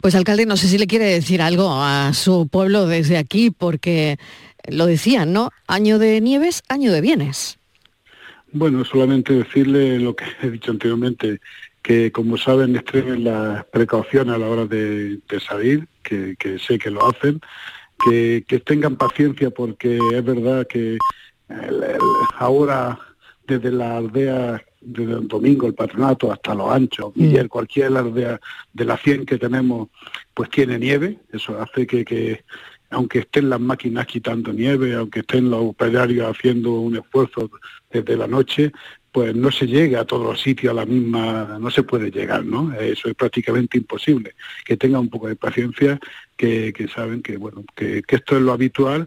Pues 0.00 0.16
alcalde, 0.16 0.46
no 0.46 0.56
sé 0.56 0.66
si 0.66 0.78
le 0.78 0.88
quiere 0.88 1.04
decir 1.04 1.42
algo 1.42 1.70
a 1.72 2.12
su 2.12 2.48
pueblo 2.48 2.88
desde 2.88 3.18
aquí, 3.18 3.52
porque 3.52 4.18
lo 4.68 4.86
decían, 4.86 5.32
¿no? 5.32 5.50
Año 5.68 6.00
de 6.00 6.20
nieves, 6.20 6.64
año 6.68 6.92
de 6.92 7.00
bienes. 7.02 7.60
Bueno, 8.54 8.84
solamente 8.84 9.32
decirle 9.32 9.98
lo 9.98 10.14
que 10.14 10.26
he 10.42 10.50
dicho 10.50 10.70
anteriormente, 10.70 11.40
que 11.82 12.12
como 12.12 12.36
saben 12.36 12.76
extremen 12.76 13.24
las 13.24 13.64
precauciones 13.66 14.34
a 14.34 14.38
la 14.38 14.48
hora 14.48 14.66
de, 14.66 15.20
salir, 15.46 15.88
que, 16.02 16.36
sé 16.58 16.78
que 16.78 16.90
lo 16.90 17.08
hacen, 17.08 17.40
que, 18.04 18.44
tengan 18.64 18.96
paciencia 18.96 19.50
porque 19.50 19.98
es 20.12 20.24
verdad 20.24 20.66
que 20.66 20.98
ahora 22.38 22.98
desde 23.46 23.72
la 23.72 23.96
aldea 23.96 24.62
desde 24.82 25.12
el 25.12 25.28
domingo 25.28 25.66
el 25.66 25.74
patronato 25.74 26.32
hasta 26.32 26.54
los 26.54 26.70
anchos, 26.70 27.16
Miguel, 27.16 27.48
cualquiera 27.48 28.02
de, 28.02 28.38
de 28.72 28.84
las 28.84 29.00
100 29.00 29.26
que 29.26 29.38
tenemos, 29.38 29.88
pues 30.34 30.50
tiene 30.50 30.78
nieve, 30.78 31.20
eso 31.32 31.60
hace 31.60 31.86
que, 31.86 32.04
que 32.04 32.44
aunque 32.92 33.20
estén 33.20 33.50
las 33.50 33.60
máquinas 33.60 34.06
quitando 34.06 34.52
nieve, 34.52 34.94
aunque 34.94 35.20
estén 35.20 35.50
los 35.50 35.62
operarios 35.62 36.30
haciendo 36.30 36.72
un 36.72 36.96
esfuerzo 36.96 37.50
desde 37.90 38.16
la 38.16 38.26
noche, 38.26 38.72
pues 39.10 39.34
no 39.34 39.50
se 39.50 39.66
llega 39.66 40.00
a 40.00 40.04
todos 40.04 40.24
los 40.24 40.40
sitios 40.40 40.70
a 40.70 40.74
la 40.74 40.86
misma, 40.86 41.58
no 41.60 41.70
se 41.70 41.82
puede 41.82 42.10
llegar, 42.10 42.44
¿no? 42.44 42.72
Eso 42.74 43.08
es 43.08 43.14
prácticamente 43.14 43.76
imposible. 43.76 44.34
Que 44.64 44.76
tengan 44.76 45.02
un 45.02 45.10
poco 45.10 45.28
de 45.28 45.36
paciencia, 45.36 45.98
que, 46.36 46.72
saben 46.94 47.22
que, 47.22 47.36
bueno, 47.36 47.64
que, 47.74 48.02
esto 48.08 48.36
es 48.36 48.42
lo 48.42 48.52
habitual 48.52 49.06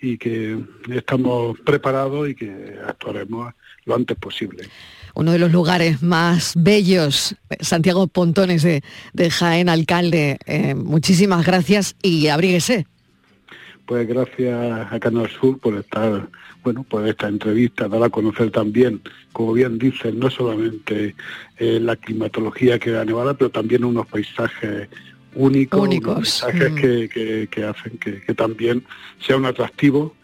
y 0.00 0.16
que 0.16 0.58
estamos 0.90 1.58
preparados 1.60 2.30
y 2.30 2.34
que 2.34 2.78
actuaremos 2.86 3.52
lo 3.84 3.94
antes 3.94 4.16
posible 4.16 4.68
uno 5.14 5.32
de 5.32 5.38
los 5.38 5.52
lugares 5.52 6.02
más 6.02 6.54
bellos, 6.56 7.36
Santiago 7.60 8.06
Pontones 8.06 8.62
de, 8.62 8.82
de 9.12 9.30
Jaén, 9.30 9.68
alcalde. 9.68 10.38
Eh, 10.46 10.74
muchísimas 10.74 11.44
gracias 11.44 11.96
y 12.02 12.28
abríguese. 12.28 12.86
Pues 13.92 14.08
gracias 14.08 14.90
a 14.90 14.98
Canal 14.98 15.28
Sur 15.28 15.58
por 15.58 15.74
estar, 15.76 16.26
bueno, 16.64 16.82
por 16.82 17.06
esta 17.06 17.28
entrevista, 17.28 17.88
dar 17.88 18.02
a 18.02 18.08
conocer 18.08 18.50
también, 18.50 19.02
como 19.34 19.52
bien 19.52 19.78
dicen, 19.78 20.18
no 20.18 20.30
solamente 20.30 21.14
eh, 21.58 21.78
la 21.78 21.94
climatología 21.96 22.78
que 22.78 22.90
da 22.90 23.04
Nevada, 23.04 23.34
pero 23.34 23.50
también 23.50 23.84
unos 23.84 24.06
paisajes 24.06 24.88
únicos, 25.34 25.78
Únicos. 25.78 26.16
unos 26.16 26.40
paisajes 26.40 26.72
Mm. 26.72 26.74
que, 26.76 27.08
que- 27.10 27.48
que 27.50 27.64
hacen 27.64 27.98
que, 27.98 28.22
que 28.22 28.32
también 28.34 28.82
sea 29.20 29.36
un 29.36 29.44
atractivo, 29.44 30.16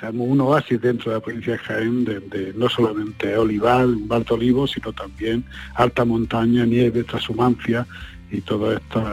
seamos 0.00 0.26
un 0.26 0.40
oasis 0.40 0.80
dentro 0.80 1.10
de 1.10 1.18
la 1.18 1.22
provincia 1.22 1.52
de 1.52 1.58
Jaén, 1.58 2.04
de, 2.06 2.20
de 2.20 2.54
no 2.56 2.70
solamente 2.70 3.34
bar 3.36 4.24
de 4.24 4.32
olivos, 4.34 4.70
sino 4.70 4.94
también 4.94 5.44
alta 5.74 6.06
montaña, 6.06 6.64
nieve, 6.64 7.04
transhumancia 7.04 7.86
y 8.32 8.40
todos 8.40 8.76
estos 8.80 9.04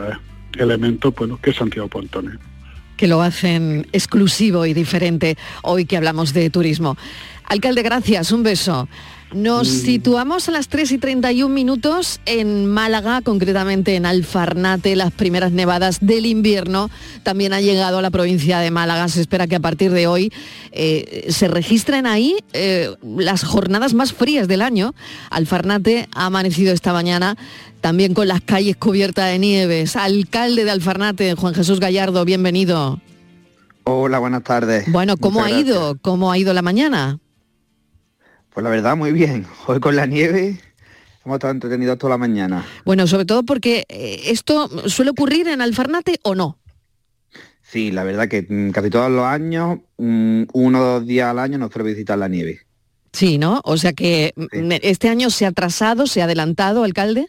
elementos, 0.58 1.13
bueno, 1.13 1.38
que 1.41 1.50
es 1.50 1.58
Santiago 1.58 1.89
Pontones. 1.89 2.38
Que 2.98 3.08
lo 3.08 3.22
hacen 3.22 3.88
exclusivo 3.94 4.66
y 4.66 4.74
diferente 4.74 5.38
hoy 5.62 5.86
que 5.86 5.96
hablamos 5.96 6.34
de 6.34 6.50
turismo. 6.50 6.98
Alcalde, 7.46 7.84
gracias, 7.84 8.32
un 8.32 8.44
beso. 8.44 8.90
Nos 9.34 9.68
situamos 9.68 10.48
a 10.48 10.52
las 10.52 10.70
3 10.70 10.94
y 10.94 10.98
31 11.00 11.54
minutos 11.54 12.22
en 12.26 12.66
Málaga, 12.66 13.22
concretamente 13.22 13.96
en 13.96 14.06
Alfarnate, 14.06 14.96
las 14.96 15.12
primeras 15.12 15.52
nevadas 15.52 15.98
del 16.00 16.26
invierno. 16.26 16.90
También 17.24 17.52
ha 17.52 17.60
llegado 17.60 17.98
a 17.98 18.02
la 18.02 18.10
provincia 18.10 18.60
de 18.60 18.72
Málaga. 18.72 19.10
Se 19.10 19.20
espera 19.20 19.46
que 19.46 19.58
a 19.58 19.60
partir 19.60 19.92
de 19.92 20.08
hoy 20.08 20.32
eh, 20.72 21.28
se 21.30 21.50
registren 21.50 22.06
ahí 22.06 22.38
eh, 22.54 22.96
las 23.04 23.44
jornadas 23.44 23.94
más 23.94 24.13
frías 24.13 24.48
del 24.48 24.62
año. 24.62 24.96
Alfarnate 25.30 26.08
ha 26.16 26.28
amanecido 26.28 26.74
esta 26.74 26.94
mañana 26.94 27.36
también 27.82 28.13
con 28.13 28.30
las 28.30 28.40
calles 28.42 28.78
cubiertas 28.78 29.30
de 29.30 29.40
nieves. 29.40 29.98
Alcalde 29.98 30.63
de 30.63 30.72
Alfarnate, 30.72 31.36
Juan 31.36 31.54
Jesús 31.54 31.82
Gallardo, 31.82 32.24
bienvenido. 32.24 33.02
Hola, 33.84 34.20
buenas 34.20 34.44
tardes. 34.44 34.90
Bueno, 34.90 35.18
¿cómo 35.18 35.40
Muchas 35.42 35.52
ha 35.52 35.56
gracias. 35.56 35.76
ido? 35.76 35.98
¿Cómo 36.02 36.32
ha 36.32 36.38
ido 36.38 36.54
la 36.54 36.62
mañana? 36.62 37.20
Pues 38.58 38.63
la 38.63 38.72
verdad, 38.72 38.98
muy 38.98 39.12
bien. 39.12 39.46
Hoy 39.67 39.80
con 39.80 39.96
la 39.96 40.08
nieve 40.08 40.58
hemos 41.24 41.36
estado 41.36 41.52
entretenidos 41.54 42.00
toda 42.00 42.13
la 42.13 42.17
mañana. 42.17 42.65
Bueno, 42.86 43.06
sobre 43.06 43.26
todo 43.26 43.43
porque 43.43 43.86
eh, 43.88 44.22
esto 44.32 44.67
suele 44.89 45.12
ocurrir 45.12 45.48
en 45.48 45.62
Alfarnate 45.62 46.20
o 46.24 46.34
no. 46.34 46.58
Sí, 47.62 47.91
la 47.91 48.04
verdad 48.04 48.28
que 48.28 48.48
mm, 48.50 48.72
casi 48.72 48.89
todos 48.89 49.12
los 49.12 49.26
años, 49.26 49.78
mm, 50.00 50.46
uno 50.54 50.80
o 50.82 50.84
dos 50.84 51.06
días 51.06 51.28
al 51.30 51.38
año 51.38 51.60
nos 51.60 51.72
suele 51.72 51.89
visitar 51.89 52.17
la 52.17 52.28
nieve. 52.30 52.62
Sí, 53.13 53.38
¿no? 53.38 53.62
O 53.63 53.78
sea 53.78 53.93
que 53.93 54.34
mm, 54.36 54.72
este 54.82 55.10
año 55.10 55.30
se 55.30 55.46
ha 55.46 55.50
atrasado, 55.50 56.08
se 56.08 56.22
ha 56.22 56.24
adelantado, 56.24 56.84
alcalde. 56.84 57.28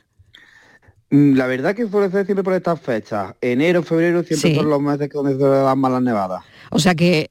La 1.10 1.46
verdad 1.46 1.74
que 1.74 1.86
suele 1.90 2.10
ser 2.10 2.24
siempre 2.24 2.42
por 2.42 2.54
estas 2.54 2.80
fechas. 2.80 3.34
Enero, 3.42 3.82
febrero 3.82 4.22
siempre 4.22 4.52
Sí. 4.52 4.56
son 4.56 4.70
los 4.70 4.80
meses 4.80 5.10
que 5.10 5.18
donde 5.18 5.36
se 5.36 5.44
dan 5.46 5.78
más 5.78 5.92
las 5.92 6.00
nevadas. 6.00 6.42
O 6.70 6.78
sea 6.78 6.94
que 6.94 7.28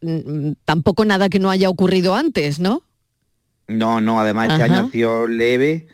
tampoco 0.65 1.03
nada 1.03 1.29
que 1.29 1.39
no 1.39 1.49
haya 1.49 1.67
ocurrido 1.67 2.13
antes, 2.13 2.59
¿no? 2.59 2.83
No, 3.67 3.99
no, 4.01 4.19
además 4.19 4.49
este 4.51 4.63
año 4.63 4.87
ha 4.87 4.91
sido 4.91 5.27
leve, 5.27 5.87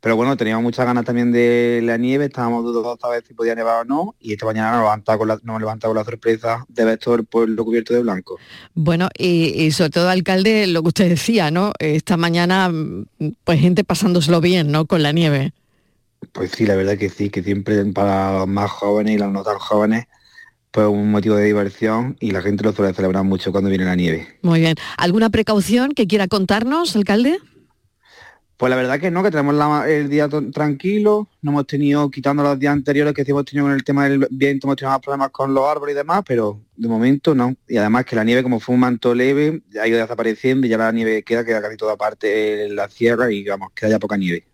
pero 0.00 0.16
bueno, 0.16 0.36
teníamos 0.36 0.62
muchas 0.62 0.86
ganas 0.86 1.04
también 1.04 1.32
de 1.32 1.80
la 1.82 1.96
nieve, 1.96 2.26
estábamos 2.26 2.64
dudosos 2.64 2.98
a 3.02 3.08
ver 3.08 3.24
si 3.26 3.34
podía 3.34 3.54
nevar 3.54 3.82
o 3.82 3.84
no, 3.84 4.14
y 4.20 4.32
esta 4.32 4.46
mañana 4.46 4.70
nos 4.72 4.80
levantamos 4.80 5.18
con 5.18 5.28
la, 5.28 5.38
nos 5.42 5.60
levantamos 5.60 5.96
la 5.96 6.04
sorpresa 6.04 6.64
de 6.68 6.84
ver 6.84 6.98
todo 6.98 7.16
el 7.16 7.24
pueblo 7.24 7.64
cubierto 7.64 7.92
de 7.92 8.02
blanco. 8.02 8.38
Bueno, 8.74 9.08
y, 9.18 9.62
y 9.62 9.70
sobre 9.72 9.90
todo, 9.90 10.08
alcalde, 10.08 10.66
lo 10.68 10.82
que 10.82 10.88
usted 10.88 11.08
decía, 11.08 11.50
¿no? 11.50 11.72
Esta 11.78 12.16
mañana, 12.16 12.70
pues 13.44 13.60
gente 13.60 13.84
pasándoselo 13.84 14.40
bien, 14.40 14.70
¿no? 14.70 14.86
Con 14.86 15.02
la 15.02 15.12
nieve. 15.12 15.52
Pues 16.32 16.52
sí, 16.52 16.64
la 16.66 16.76
verdad 16.76 16.96
que 16.96 17.10
sí, 17.10 17.30
que 17.30 17.42
siempre 17.42 17.84
para 17.86 18.38
los 18.38 18.48
más 18.48 18.70
jóvenes 18.70 19.14
y 19.14 19.18
los 19.18 19.30
no 19.30 19.42
tan 19.42 19.58
jóvenes, 19.58 20.06
pues 20.78 20.86
un 20.86 21.10
motivo 21.10 21.34
de 21.34 21.44
diversión 21.46 22.16
y 22.20 22.30
la 22.30 22.40
gente 22.40 22.62
lo 22.62 22.72
suele 22.72 22.94
celebrar 22.94 23.24
mucho 23.24 23.50
cuando 23.50 23.68
viene 23.68 23.84
la 23.84 23.96
nieve. 23.96 24.38
Muy 24.42 24.60
bien. 24.60 24.76
¿Alguna 24.96 25.28
precaución 25.28 25.90
que 25.90 26.06
quiera 26.06 26.28
contarnos, 26.28 26.94
alcalde? 26.94 27.38
Pues 28.56 28.70
la 28.70 28.76
verdad 28.76 29.00
que 29.00 29.10
no, 29.10 29.24
que 29.24 29.32
tenemos 29.32 29.56
la- 29.56 29.90
el 29.90 30.08
día 30.08 30.28
tranquilo, 30.52 31.28
no 31.42 31.50
hemos 31.50 31.66
tenido, 31.66 32.08
quitando 32.12 32.44
los 32.44 32.56
días 32.60 32.72
anteriores 32.74 33.12
que 33.12 33.24
sí 33.24 33.32
hemos 33.32 33.44
tenido 33.44 33.64
con 33.66 33.72
el 33.74 33.82
tema 33.82 34.04
del 34.08 34.28
viento, 34.30 34.68
hemos 34.68 34.76
tenido 34.76 34.92
más 34.92 35.00
problemas 35.00 35.30
con 35.30 35.52
los 35.52 35.66
árboles 35.68 35.94
y 35.94 35.96
demás, 35.96 36.22
pero 36.24 36.60
de 36.76 36.86
momento 36.86 37.34
no. 37.34 37.56
Y 37.68 37.76
además 37.76 38.04
que 38.04 38.14
la 38.14 38.22
nieve, 38.22 38.44
como 38.44 38.60
fue 38.60 38.76
un 38.76 38.80
manto 38.82 39.12
leve, 39.16 39.60
ha 39.82 39.88
ido 39.88 39.98
desapareciendo 39.98 40.64
y 40.64 40.70
ya 40.70 40.78
la 40.78 40.92
nieve 40.92 41.24
queda, 41.24 41.44
queda 41.44 41.60
casi 41.60 41.76
toda 41.76 41.96
parte 41.96 42.66
en 42.66 42.76
la 42.76 42.88
sierra 42.88 43.32
y 43.32 43.42
vamos, 43.42 43.70
queda 43.74 43.90
ya 43.90 43.98
poca 43.98 44.16
nieve. 44.16 44.44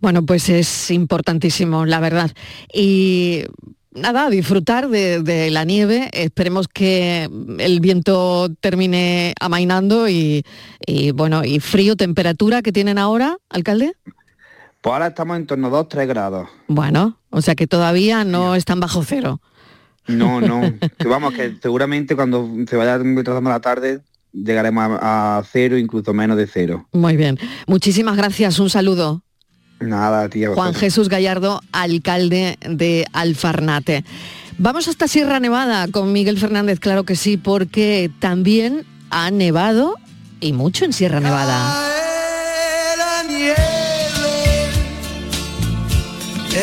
Bueno, 0.00 0.24
pues 0.24 0.48
es 0.50 0.88
importantísimo, 0.92 1.84
la 1.84 1.98
verdad. 1.98 2.30
Y 2.72 3.42
nada, 3.96 4.30
disfrutar 4.30 4.88
de, 4.88 5.22
de 5.22 5.50
la 5.50 5.64
nieve. 5.64 6.10
Esperemos 6.12 6.68
que 6.68 7.28
el 7.58 7.80
viento 7.80 8.48
termine 8.60 9.34
amainando 9.40 10.08
y, 10.08 10.44
y, 10.86 11.10
bueno, 11.10 11.44
y 11.44 11.60
frío, 11.60 11.96
temperatura 11.96 12.62
que 12.62 12.72
tienen 12.72 12.98
ahora, 12.98 13.38
alcalde. 13.48 13.94
Pues 14.80 14.92
ahora 14.92 15.08
estamos 15.08 15.36
en 15.36 15.46
torno 15.46 15.68
a 15.68 15.70
2-3 15.70 16.06
grados. 16.06 16.48
Bueno, 16.68 17.18
o 17.30 17.42
sea 17.42 17.54
que 17.54 17.66
todavía 17.66 18.24
no 18.24 18.54
están 18.54 18.80
bajo 18.80 19.02
cero. 19.02 19.40
No, 20.06 20.40
no, 20.40 20.60
que 20.98 21.08
vamos, 21.08 21.34
que 21.34 21.56
seguramente 21.60 22.14
cuando 22.14 22.48
se 22.68 22.76
vaya 22.76 22.98
retrasando 22.98 23.50
la 23.50 23.60
tarde 23.60 24.00
llegaremos 24.32 24.98
a, 25.00 25.38
a 25.38 25.42
cero, 25.44 25.78
incluso 25.78 26.12
menos 26.12 26.36
de 26.36 26.46
cero. 26.46 26.86
Muy 26.92 27.16
bien. 27.16 27.38
Muchísimas 27.66 28.16
gracias. 28.16 28.58
Un 28.58 28.70
saludo. 28.70 29.22
Nada, 29.80 30.28
tío. 30.28 30.54
Juan 30.54 30.74
Jesús 30.74 31.08
Gallardo, 31.08 31.60
alcalde 31.72 32.58
de 32.66 33.06
Alfarnate. 33.12 34.04
Vamos 34.58 34.88
hasta 34.88 35.06
Sierra 35.06 35.38
Nevada 35.38 35.86
con 35.88 36.12
Miguel 36.12 36.38
Fernández, 36.38 36.80
claro 36.80 37.04
que 37.04 37.14
sí, 37.14 37.36
porque 37.36 38.10
también 38.20 38.86
ha 39.10 39.30
nevado 39.30 39.94
y 40.40 40.52
mucho 40.52 40.84
en 40.86 40.92
Sierra 40.94 41.20
Nevada. 41.20 41.56
la 42.96 43.22
nieve, 43.28 43.54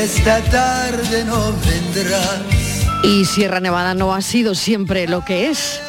esta 0.02 0.42
tarde 0.46 1.24
no 1.26 1.54
vendrás. 1.66 2.42
Y 3.04 3.26
Sierra 3.26 3.60
Nevada 3.60 3.94
no 3.94 4.14
ha 4.16 4.22
sido 4.22 4.56
siempre 4.56 5.08
lo 5.08 5.24
que 5.24 5.50
es. 5.50 5.80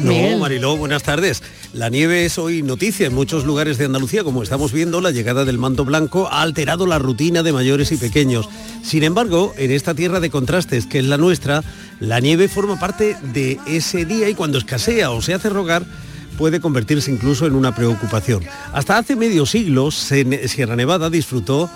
Miguel. 0.00 0.32
No, 0.32 0.38
Mariló, 0.38 0.76
buenas 0.76 1.02
tardes. 1.02 1.42
La 1.76 1.90
nieve 1.90 2.24
es 2.24 2.38
hoy 2.38 2.62
noticia 2.62 3.06
en 3.06 3.14
muchos 3.14 3.44
lugares 3.44 3.76
de 3.76 3.84
Andalucía, 3.84 4.24
como 4.24 4.42
estamos 4.42 4.72
viendo, 4.72 5.02
la 5.02 5.10
llegada 5.10 5.44
del 5.44 5.58
manto 5.58 5.84
blanco 5.84 6.26
ha 6.26 6.40
alterado 6.40 6.86
la 6.86 6.98
rutina 6.98 7.42
de 7.42 7.52
mayores 7.52 7.92
y 7.92 7.98
pequeños. 7.98 8.48
Sin 8.82 9.02
embargo, 9.02 9.52
en 9.58 9.70
esta 9.70 9.92
tierra 9.92 10.18
de 10.18 10.30
contrastes 10.30 10.86
que 10.86 11.00
es 11.00 11.04
la 11.04 11.18
nuestra, 11.18 11.62
la 12.00 12.18
nieve 12.20 12.48
forma 12.48 12.80
parte 12.80 13.18
de 13.34 13.60
ese 13.66 14.06
día 14.06 14.30
y 14.30 14.34
cuando 14.34 14.56
escasea 14.56 15.10
o 15.10 15.20
se 15.20 15.34
hace 15.34 15.50
rogar, 15.50 15.84
puede 16.38 16.60
convertirse 16.60 17.10
incluso 17.10 17.46
en 17.46 17.54
una 17.54 17.74
preocupación. 17.74 18.42
Hasta 18.72 18.96
hace 18.96 19.14
medio 19.14 19.44
siglo, 19.44 19.90
Sierra 19.90 20.76
Nevada 20.76 21.10
disfrutó 21.10 21.68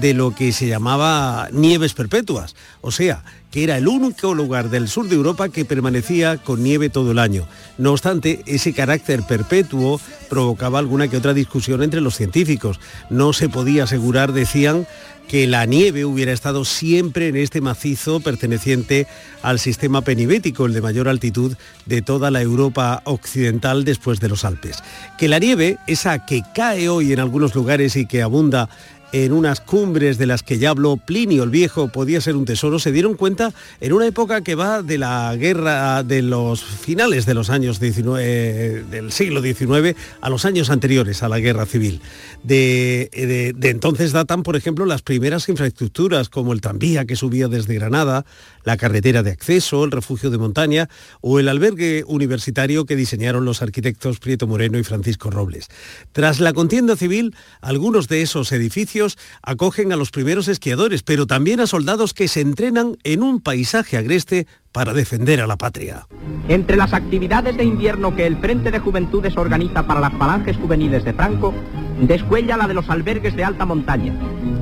de 0.00 0.14
lo 0.14 0.34
que 0.34 0.52
se 0.52 0.66
llamaba 0.66 1.48
nieves 1.52 1.94
perpetuas, 1.94 2.54
o 2.80 2.90
sea, 2.90 3.24
que 3.50 3.64
era 3.64 3.78
el 3.78 3.88
único 3.88 4.34
lugar 4.34 4.68
del 4.70 4.88
sur 4.88 5.08
de 5.08 5.16
Europa 5.16 5.48
que 5.48 5.64
permanecía 5.64 6.36
con 6.36 6.62
nieve 6.62 6.90
todo 6.90 7.12
el 7.12 7.18
año. 7.18 7.46
No 7.78 7.92
obstante, 7.92 8.42
ese 8.46 8.72
carácter 8.72 9.22
perpetuo 9.22 10.00
provocaba 10.28 10.78
alguna 10.78 11.08
que 11.08 11.16
otra 11.16 11.32
discusión 11.32 11.82
entre 11.82 12.00
los 12.00 12.16
científicos. 12.16 12.80
No 13.08 13.32
se 13.32 13.48
podía 13.48 13.84
asegurar, 13.84 14.32
decían, 14.32 14.86
que 15.28 15.46
la 15.46 15.66
nieve 15.66 16.04
hubiera 16.04 16.32
estado 16.32 16.64
siempre 16.64 17.28
en 17.28 17.36
este 17.36 17.60
macizo 17.60 18.20
perteneciente 18.20 19.06
al 19.42 19.58
sistema 19.58 20.02
penibético, 20.02 20.66
el 20.66 20.72
de 20.72 20.80
mayor 20.80 21.08
altitud 21.08 21.56
de 21.84 22.02
toda 22.02 22.30
la 22.30 22.42
Europa 22.42 23.02
occidental 23.04 23.84
después 23.84 24.20
de 24.20 24.28
los 24.28 24.44
Alpes. 24.44 24.78
Que 25.18 25.28
la 25.28 25.38
nieve, 25.38 25.78
esa 25.86 26.24
que 26.26 26.42
cae 26.54 26.88
hoy 26.88 27.12
en 27.12 27.20
algunos 27.20 27.54
lugares 27.54 27.96
y 27.96 28.06
que 28.06 28.22
abunda 28.22 28.68
en 29.12 29.32
unas 29.32 29.60
cumbres 29.60 30.18
de 30.18 30.26
las 30.26 30.42
que 30.42 30.58
ya 30.58 30.70
habló 30.70 30.96
Plinio 30.96 31.44
el 31.44 31.50
Viejo 31.50 31.88
podía 31.88 32.20
ser 32.20 32.34
un 32.36 32.44
tesoro, 32.44 32.78
se 32.78 32.90
dieron 32.92 33.14
cuenta 33.14 33.36
70 33.36 33.52
en 33.80 33.92
una 33.92 34.06
época 34.06 34.40
que 34.42 34.54
va 34.54 34.82
de 34.82 34.98
la 34.98 35.34
guerra 35.36 36.02
de 36.02 36.22
los 36.22 36.62
finales 36.64 37.26
de 37.26 37.34
los 37.34 37.50
años 37.50 37.78
19, 37.80 38.84
del 38.90 39.12
siglo 39.12 39.42
XIX 39.42 39.96
a 40.20 40.30
los 40.30 40.44
años 40.44 40.70
anteriores 40.70 41.22
a 41.22 41.28
la 41.28 41.38
guerra 41.38 41.66
civil. 41.66 42.00
De, 42.42 43.10
de- 43.12 43.52
de 43.56 43.70
entonces 43.70 44.12
datan, 44.12 44.42
por 44.42 44.56
ejemplo, 44.56 44.86
las 44.86 45.02
primeras 45.02 45.48
infraestructuras 45.48 46.28
como 46.28 46.52
el 46.52 46.60
tranvía 46.60 47.04
que 47.04 47.16
subía 47.16 47.48
desde 47.48 47.74
Granada, 47.74 48.24
la 48.66 48.76
carretera 48.76 49.22
de 49.22 49.30
acceso, 49.30 49.84
el 49.84 49.92
refugio 49.92 50.28
de 50.28 50.38
montaña 50.38 50.90
o 51.20 51.38
el 51.38 51.48
albergue 51.48 52.04
universitario 52.06 52.84
que 52.84 52.96
diseñaron 52.96 53.44
los 53.44 53.62
arquitectos 53.62 54.18
Prieto 54.18 54.48
Moreno 54.48 54.76
y 54.76 54.82
Francisco 54.82 55.30
Robles. 55.30 55.68
Tras 56.12 56.40
la 56.40 56.52
contienda 56.52 56.96
civil, 56.96 57.34
algunos 57.60 58.08
de 58.08 58.22
esos 58.22 58.50
edificios 58.50 59.18
acogen 59.40 59.92
a 59.92 59.96
los 59.96 60.10
primeros 60.10 60.48
esquiadores, 60.48 61.04
pero 61.04 61.28
también 61.28 61.60
a 61.60 61.68
soldados 61.68 62.12
que 62.12 62.26
se 62.26 62.40
entrenan 62.40 62.98
en 63.04 63.22
un 63.22 63.40
paisaje 63.40 63.96
agreste 63.96 64.48
para 64.72 64.92
defender 64.92 65.40
a 65.40 65.46
la 65.46 65.56
patria. 65.56 66.06
Entre 66.48 66.76
las 66.76 66.92
actividades 66.92 67.56
de 67.56 67.64
invierno 67.64 68.14
que 68.14 68.26
el 68.26 68.36
Frente 68.38 68.70
de 68.70 68.78
Juventudes 68.78 69.36
organiza 69.36 69.86
para 69.86 70.00
las 70.00 70.12
falanges 70.14 70.56
juveniles 70.56 71.04
de 71.04 71.12
Franco, 71.12 71.54
descuella 72.00 72.56
la 72.56 72.68
de 72.68 72.74
los 72.74 72.88
albergues 72.90 73.34
de 73.36 73.44
alta 73.44 73.64
montaña. 73.64 74.14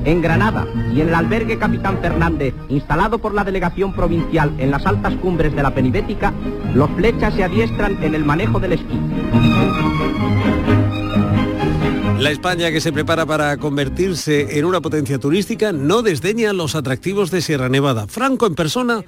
En 0.05 0.21
Granada 0.21 0.67
y 0.93 1.01
en 1.01 1.09
el 1.09 1.15
albergue 1.15 1.57
Capitán 1.57 1.99
Fernández, 2.01 2.53
instalado 2.69 3.19
por 3.19 3.33
la 3.33 3.43
delegación 3.43 3.93
provincial 3.93 4.53
en 4.57 4.71
las 4.71 4.85
altas 4.85 5.15
cumbres 5.15 5.55
de 5.55 5.63
la 5.63 5.73
Penibética, 5.73 6.33
los 6.73 6.89
flechas 6.91 7.33
se 7.33 7.43
adiestran 7.43 8.01
en 8.03 8.15
el 8.15 8.23
manejo 8.23 8.59
del 8.59 8.73
esquí. 8.73 8.99
La 12.19 12.31
España 12.31 12.71
que 12.71 12.79
se 12.81 12.93
prepara 12.93 13.25
para 13.25 13.57
convertirse 13.57 14.57
en 14.57 14.65
una 14.65 14.81
potencia 14.81 15.19
turística 15.19 15.71
no 15.71 16.01
desdeña 16.01 16.53
los 16.53 16.73
atractivos 16.73 17.29
de 17.29 17.41
Sierra 17.41 17.67
Nevada. 17.67 18.07
Franco 18.07 18.47
en 18.47 18.55
persona 18.55 19.03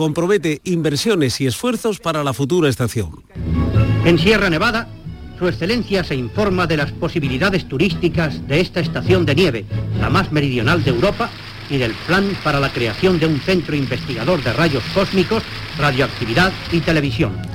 compromete 0.00 0.62
inversiones 0.64 1.42
y 1.42 1.46
esfuerzos 1.46 2.00
para 2.00 2.24
la 2.24 2.32
futura 2.32 2.70
estación. 2.70 3.22
En 4.06 4.18
Sierra 4.18 4.48
Nevada, 4.48 4.88
Su 5.38 5.46
Excelencia 5.46 6.02
se 6.04 6.14
informa 6.14 6.66
de 6.66 6.78
las 6.78 6.90
posibilidades 6.90 7.68
turísticas 7.68 8.48
de 8.48 8.62
esta 8.62 8.80
estación 8.80 9.26
de 9.26 9.34
nieve, 9.34 9.66
la 10.00 10.08
más 10.08 10.32
meridional 10.32 10.82
de 10.82 10.88
Europa, 10.88 11.28
y 11.68 11.76
del 11.76 11.92
plan 12.06 12.34
para 12.42 12.60
la 12.60 12.72
creación 12.72 13.18
de 13.18 13.26
un 13.26 13.40
centro 13.40 13.76
investigador 13.76 14.42
de 14.42 14.54
rayos 14.54 14.82
cósmicos, 14.94 15.42
radioactividad 15.76 16.50
y 16.72 16.80
televisión. 16.80 17.50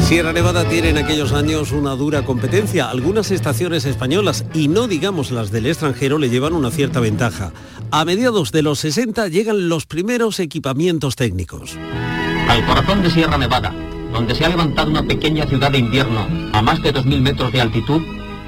Sierra 0.00 0.34
Nevada 0.34 0.68
tiene 0.68 0.90
en 0.90 0.98
aquellos 0.98 1.32
años 1.32 1.72
una 1.72 1.96
dura 1.96 2.26
competencia. 2.26 2.90
Algunas 2.90 3.30
estaciones 3.30 3.86
españolas, 3.86 4.44
y 4.52 4.68
no 4.68 4.86
digamos 4.86 5.30
las 5.30 5.50
del 5.50 5.64
extranjero, 5.64 6.18
le 6.18 6.28
llevan 6.28 6.52
una 6.52 6.70
cierta 6.70 7.00
ventaja. 7.00 7.52
A 7.96 8.04
mediados 8.04 8.50
de 8.50 8.62
los 8.62 8.80
60 8.80 9.28
llegan 9.28 9.68
los 9.68 9.86
primeros 9.86 10.40
equipamientos 10.40 11.14
técnicos. 11.14 11.78
Al 12.48 12.66
corazón 12.66 13.04
de 13.04 13.08
Sierra 13.08 13.38
Nevada, 13.38 13.72
donde 14.12 14.34
se 14.34 14.44
ha 14.44 14.48
levantado 14.48 14.90
una 14.90 15.04
pequeña 15.04 15.46
ciudad 15.46 15.70
de 15.70 15.78
invierno 15.78 16.26
a 16.52 16.60
más 16.60 16.82
de 16.82 16.92
2.000 16.92 17.20
metros 17.20 17.52
de 17.52 17.60
altitud, 17.60 18.02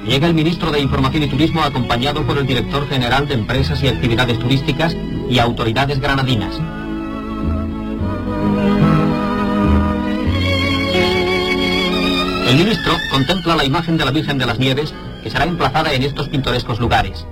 llega 0.05 0.27
el 0.27 0.33
ministro 0.33 0.69
de 0.69 0.81
Información 0.81 1.23
y 1.23 1.29
Turismo 1.29 1.63
acompañado 1.63 2.27
por 2.27 2.37
el 2.37 2.45
director 2.45 2.89
general 2.89 3.25
de 3.25 3.35
Empresas 3.35 3.81
y 3.81 3.87
Actividades 3.87 4.37
Turísticas 4.37 4.97
y 5.29 5.39
autoridades 5.39 6.01
granadinas. 6.01 6.53
El 12.49 12.57
ministro 12.57 12.97
contempla 13.09 13.55
la 13.55 13.63
imagen 13.63 13.95
de 13.95 14.03
la 14.03 14.11
Virgen 14.11 14.37
de 14.37 14.45
las 14.45 14.59
Nieves 14.59 14.93
que 15.23 15.31
será 15.31 15.45
emplazada 15.45 15.93
en 15.93 16.03
estos 16.03 16.27
pintorescos 16.27 16.81
lugares. 16.81 17.25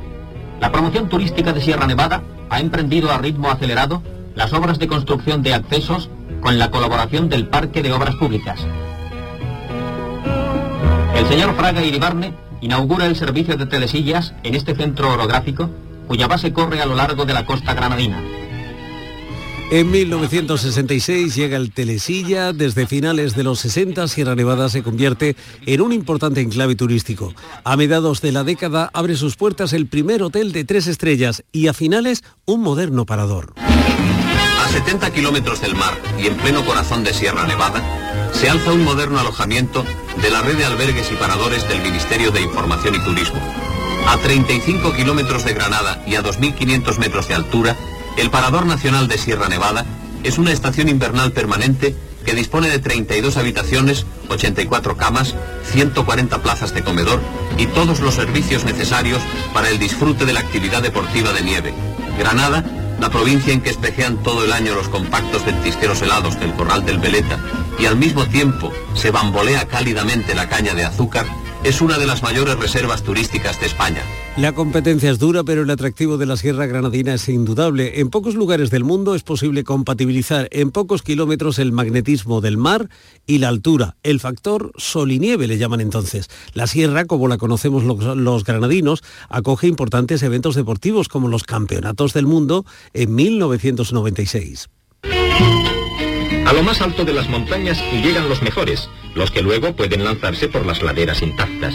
La 0.60 0.72
promoción 0.72 1.10
turística 1.10 1.54
de 1.54 1.62
Sierra 1.62 1.88
Nevada 1.88 2.24
ha 2.50 2.60
emprendido 2.60 3.12
a 3.12 3.18
ritmo 3.18 3.50
acelerado 3.50 4.02
las 4.36 4.54
obras 4.54 4.80
de 4.80 4.88
construcción 4.88 5.44
de 5.44 5.54
accesos 5.54 6.10
con 6.42 6.58
la 6.58 6.72
colaboración 6.72 7.30
del 7.30 7.48
Parque 7.48 7.82
de 7.82 7.94
Obras 7.94 8.16
Públicas. 8.16 8.60
El 11.16 11.26
señor 11.28 11.56
Fraga 11.56 11.84
Iribarne 11.84 12.34
inaugura 12.62 13.06
el 13.06 13.16
servicio 13.16 13.58
de 13.58 13.66
telesillas 13.66 14.34
en 14.44 14.56
este 14.56 14.76
centro 14.76 15.14
orográfico 15.14 15.70
cuya 16.08 16.28
base 16.28 16.54
corre 16.54 16.82
a 16.82 16.86
lo 16.86 16.96
largo 16.96 17.26
de 17.26 17.34
la 17.34 17.46
costa 17.46 17.74
granadina. 17.74 18.22
En 19.72 19.90
1966 19.90 21.36
llega 21.36 21.58
el 21.58 21.72
Telesilla, 21.72 22.54
desde 22.54 22.86
finales 22.86 23.36
de 23.36 23.44
los 23.44 23.60
60 23.60 24.08
Sierra 24.08 24.36
Nevada 24.36 24.70
se 24.70 24.84
convierte 24.84 25.36
en 25.66 25.82
un 25.82 25.92
importante 25.92 26.42
enclave 26.42 26.76
turístico. 26.76 27.34
A 27.64 27.76
mediados 27.76 28.22
de 28.22 28.32
la 28.32 28.44
década 28.44 28.92
abre 28.94 29.16
sus 29.16 29.36
puertas 29.36 29.74
el 29.74 29.88
primer 29.88 30.22
hotel 30.22 30.52
de 30.52 30.66
tres 30.66 30.86
estrellas 30.86 31.44
y 31.52 31.68
a 31.68 31.74
finales 31.74 32.24
un 32.46 32.62
moderno 32.62 33.08
parador. 33.08 33.56
A 33.58 34.70
70 34.70 35.12
kilómetros 35.12 35.62
del 35.62 35.76
mar 35.76 35.96
y 36.22 36.28
en 36.28 36.38
pleno 36.38 36.64
corazón 36.64 37.04
de 37.04 37.14
Sierra 37.14 37.48
Nevada, 37.48 37.82
se 38.34 38.50
alza 38.50 38.72
un 38.72 38.84
moderno 38.84 39.20
alojamiento 39.20 39.84
de 40.22 40.30
la 40.30 40.42
red 40.42 40.58
de 40.58 40.66
albergues 40.66 41.12
y 41.12 41.16
paradores 41.16 41.68
del 41.68 41.82
Ministerio 41.82 42.30
de 42.30 42.42
Información 42.42 42.94
y 42.94 43.04
Turismo. 43.04 43.42
A 44.08 44.18
35 44.18 44.94
kilómetros 44.94 45.44
de 45.44 45.54
Granada 45.54 46.04
y 46.06 46.16
a 46.16 46.22
2.500 46.22 47.00
metros 47.00 47.28
de 47.28 47.34
altura, 47.34 47.76
el 48.18 48.30
Parador 48.30 48.66
Nacional 48.66 49.08
de 49.08 49.18
Sierra 49.18 49.50
Nevada 49.50 49.86
es 50.24 50.38
una 50.38 50.52
estación 50.52 50.90
invernal 50.90 51.32
permanente 51.32 51.96
que 52.26 52.34
dispone 52.34 52.70
de 52.70 52.80
32 52.80 53.38
habitaciones, 53.38 54.06
84 54.30 54.98
camas, 54.98 55.36
140 55.72 56.42
plazas 56.42 56.74
de 56.74 56.84
comedor 56.84 57.22
y 57.58 57.68
todos 57.68 58.00
los 58.00 58.16
servicios 58.16 58.66
necesarios 58.66 59.22
para 59.54 59.70
el 59.70 59.78
disfrute 59.78 60.26
de 60.26 60.34
la 60.34 60.40
actividad 60.40 60.82
deportiva 60.82 61.34
de 61.34 61.44
nieve. 61.44 61.74
Granada, 62.18 62.64
la 63.00 63.10
provincia 63.10 63.54
en 63.54 63.62
que 63.62 63.70
espejean 63.70 64.24
todo 64.24 64.44
el 64.44 64.54
año 64.54 64.74
los 64.74 64.88
compactos 64.88 65.46
ventisqueros 65.46 66.02
helados 66.02 66.40
del 66.40 66.54
Corral 66.54 66.86
del 66.86 67.00
Veleta 67.00 67.38
y 67.78 67.86
al 67.86 67.98
mismo 67.98 68.26
tiempo 68.26 68.72
se 68.96 69.12
bambolea 69.12 69.68
cálidamente 69.68 70.34
la 70.34 70.48
caña 70.48 70.74
de 70.74 70.86
azúcar, 70.86 71.26
es 71.64 71.82
una 71.82 71.98
de 71.98 72.08
las 72.08 72.24
mayores 72.24 72.56
reservas 72.58 73.04
turísticas 73.04 73.60
de 73.60 73.68
España. 73.68 74.02
La 74.38 74.52
competencia 74.52 75.10
es 75.10 75.18
dura, 75.18 75.46
pero 75.46 75.62
el 75.62 75.70
atractivo 75.70 76.18
de 76.18 76.26
la 76.26 76.36
Sierra 76.36 76.66
Granadina 76.66 77.14
es 77.14 77.30
indudable. 77.30 78.02
En 78.02 78.10
pocos 78.10 78.36
lugares 78.36 78.70
del 78.70 78.84
mundo 78.84 79.16
es 79.16 79.24
posible 79.24 79.64
compatibilizar 79.64 80.50
en 80.52 80.72
pocos 80.72 81.04
kilómetros 81.04 81.58
el 81.58 81.72
magnetismo 81.72 82.42
del 82.42 82.58
mar 82.58 82.90
y 83.26 83.38
la 83.38 83.48
altura, 83.48 83.96
el 84.04 84.20
factor 84.20 84.74
sol 84.76 85.14
y 85.14 85.20
nieve 85.20 85.48
le 85.48 85.58
llaman 85.58 85.80
entonces. 85.80 86.30
La 86.54 86.68
Sierra, 86.68 87.06
como 87.06 87.30
la 87.30 87.38
conocemos 87.38 87.86
los, 87.86 88.18
los 88.18 88.44
granadinos, 88.44 89.04
acoge 89.30 89.68
importantes 89.68 90.22
eventos 90.22 90.56
deportivos 90.56 91.08
como 91.08 91.30
los 91.30 91.44
Campeonatos 91.44 92.12
del 92.12 92.26
Mundo 92.26 92.66
en 92.94 93.16
1996. 93.16 94.68
A 96.46 96.54
lo 96.54 96.62
más 96.62 96.82
alto 96.82 97.06
de 97.06 97.14
las 97.14 97.30
montañas 97.30 97.82
llegan 98.04 98.28
los 98.28 98.42
mejores, 98.42 98.90
los 99.16 99.32
que 99.32 99.42
luego 99.42 99.78
pueden 99.78 100.04
lanzarse 100.04 100.50
por 100.50 100.66
las 100.66 100.84
laderas 100.84 101.22
intactas. 101.22 101.74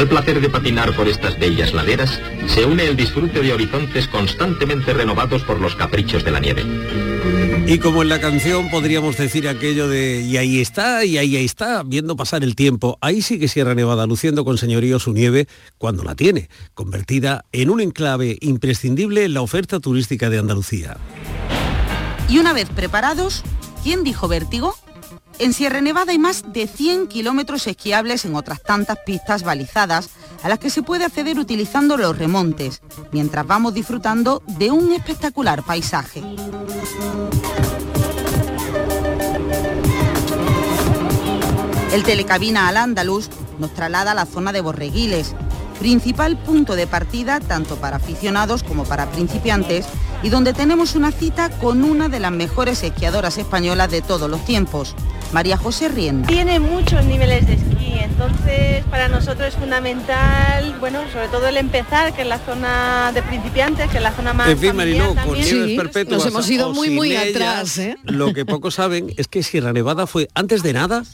Al 0.00 0.08
placer 0.08 0.40
de 0.40 0.48
patinar 0.48 0.96
por 0.96 1.08
estas 1.08 1.38
bellas 1.38 1.74
laderas 1.74 2.18
se 2.46 2.64
une 2.64 2.86
el 2.86 2.96
disfrute 2.96 3.42
de 3.42 3.52
horizontes 3.52 4.08
constantemente 4.08 4.94
renovados 4.94 5.42
por 5.42 5.60
los 5.60 5.76
caprichos 5.76 6.24
de 6.24 6.30
la 6.30 6.40
nieve. 6.40 6.64
Y 7.66 7.76
como 7.80 8.00
en 8.00 8.08
la 8.08 8.18
canción 8.18 8.70
podríamos 8.70 9.18
decir 9.18 9.46
aquello 9.46 9.90
de 9.90 10.22
y 10.22 10.38
ahí 10.38 10.58
está, 10.58 11.04
y 11.04 11.18
ahí, 11.18 11.36
ahí 11.36 11.44
está, 11.44 11.82
viendo 11.82 12.16
pasar 12.16 12.42
el 12.44 12.56
tiempo, 12.56 12.96
ahí 13.02 13.20
sigue 13.20 13.46
Sierra 13.46 13.74
Nevada 13.74 14.06
luciendo 14.06 14.42
con 14.42 14.56
señorío 14.56 14.98
su 14.98 15.12
nieve 15.12 15.48
cuando 15.76 16.02
la 16.02 16.14
tiene, 16.14 16.48
convertida 16.72 17.44
en 17.52 17.68
un 17.68 17.82
enclave 17.82 18.38
imprescindible 18.40 19.26
en 19.26 19.34
la 19.34 19.42
oferta 19.42 19.80
turística 19.80 20.30
de 20.30 20.38
Andalucía. 20.38 20.96
Y 22.26 22.38
una 22.38 22.54
vez 22.54 22.70
preparados, 22.70 23.42
¿quién 23.82 24.02
dijo 24.02 24.28
vértigo? 24.28 24.74
En 25.40 25.54
Sierra 25.54 25.80
Nevada 25.80 26.12
hay 26.12 26.18
más 26.18 26.52
de 26.52 26.66
100 26.66 27.06
kilómetros 27.06 27.66
esquiables 27.66 28.26
en 28.26 28.34
otras 28.34 28.60
tantas 28.60 28.98
pistas 29.06 29.42
balizadas 29.42 30.10
a 30.42 30.50
las 30.50 30.58
que 30.58 30.68
se 30.68 30.82
puede 30.82 31.06
acceder 31.06 31.38
utilizando 31.38 31.96
los 31.96 32.18
remontes, 32.18 32.82
mientras 33.10 33.46
vamos 33.46 33.72
disfrutando 33.72 34.42
de 34.46 34.70
un 34.70 34.92
espectacular 34.92 35.62
paisaje. 35.62 36.22
El 41.94 42.02
telecabina 42.02 42.68
al 42.68 42.76
Andaluz 42.76 43.30
nos 43.58 43.72
traslada 43.72 44.10
a 44.10 44.14
la 44.14 44.26
zona 44.26 44.52
de 44.52 44.60
Borreguiles, 44.60 45.34
principal 45.78 46.36
punto 46.36 46.76
de 46.76 46.86
partida 46.86 47.40
tanto 47.40 47.76
para 47.76 47.96
aficionados 47.96 48.62
como 48.62 48.84
para 48.84 49.10
principiantes 49.10 49.86
y 50.22 50.28
donde 50.28 50.52
tenemos 50.52 50.96
una 50.96 51.12
cita 51.12 51.48
con 51.48 51.82
una 51.82 52.10
de 52.10 52.20
las 52.20 52.30
mejores 52.30 52.82
esquiadoras 52.82 53.38
españolas 53.38 53.90
de 53.90 54.02
todos 54.02 54.28
los 54.28 54.44
tiempos, 54.44 54.94
María 55.32 55.56
José 55.56 55.88
Rienda. 55.88 56.26
Tiene 56.26 56.58
muchos 56.58 57.04
niveles 57.04 57.46
de 57.46 57.54
esquí, 57.54 57.92
entonces 58.00 58.84
para 58.90 59.08
nosotros 59.08 59.48
es 59.48 59.54
fundamental, 59.54 60.76
bueno, 60.80 61.00
sobre 61.12 61.28
todo 61.28 61.46
el 61.46 61.56
empezar, 61.56 62.12
que 62.14 62.22
es 62.22 62.28
la 62.28 62.38
zona 62.38 63.12
de 63.14 63.22
principiantes, 63.22 63.88
que 63.90 63.98
es 63.98 64.02
la 64.02 64.12
zona 64.12 64.32
más 64.32 64.48
En 64.48 64.58
fin, 64.58 64.70
familiar 64.70 65.14
Mariló, 65.14 65.24
con 65.24 65.76
perpetuas 65.76 66.18
nos 66.18 66.26
hemos 66.26 66.50
ido 66.50 66.72
muy, 66.72 66.90
muy 66.90 67.12
ellas, 67.12 67.28
atrás, 67.30 67.78
¿eh? 67.78 67.96
Lo 68.04 68.34
que 68.34 68.44
pocos 68.44 68.74
saben 68.74 69.12
es 69.16 69.28
que 69.28 69.42
Sierra 69.42 69.72
Nevada 69.72 70.06
fue, 70.08 70.28
antes 70.34 70.64
de 70.64 70.72
nada, 70.72 71.04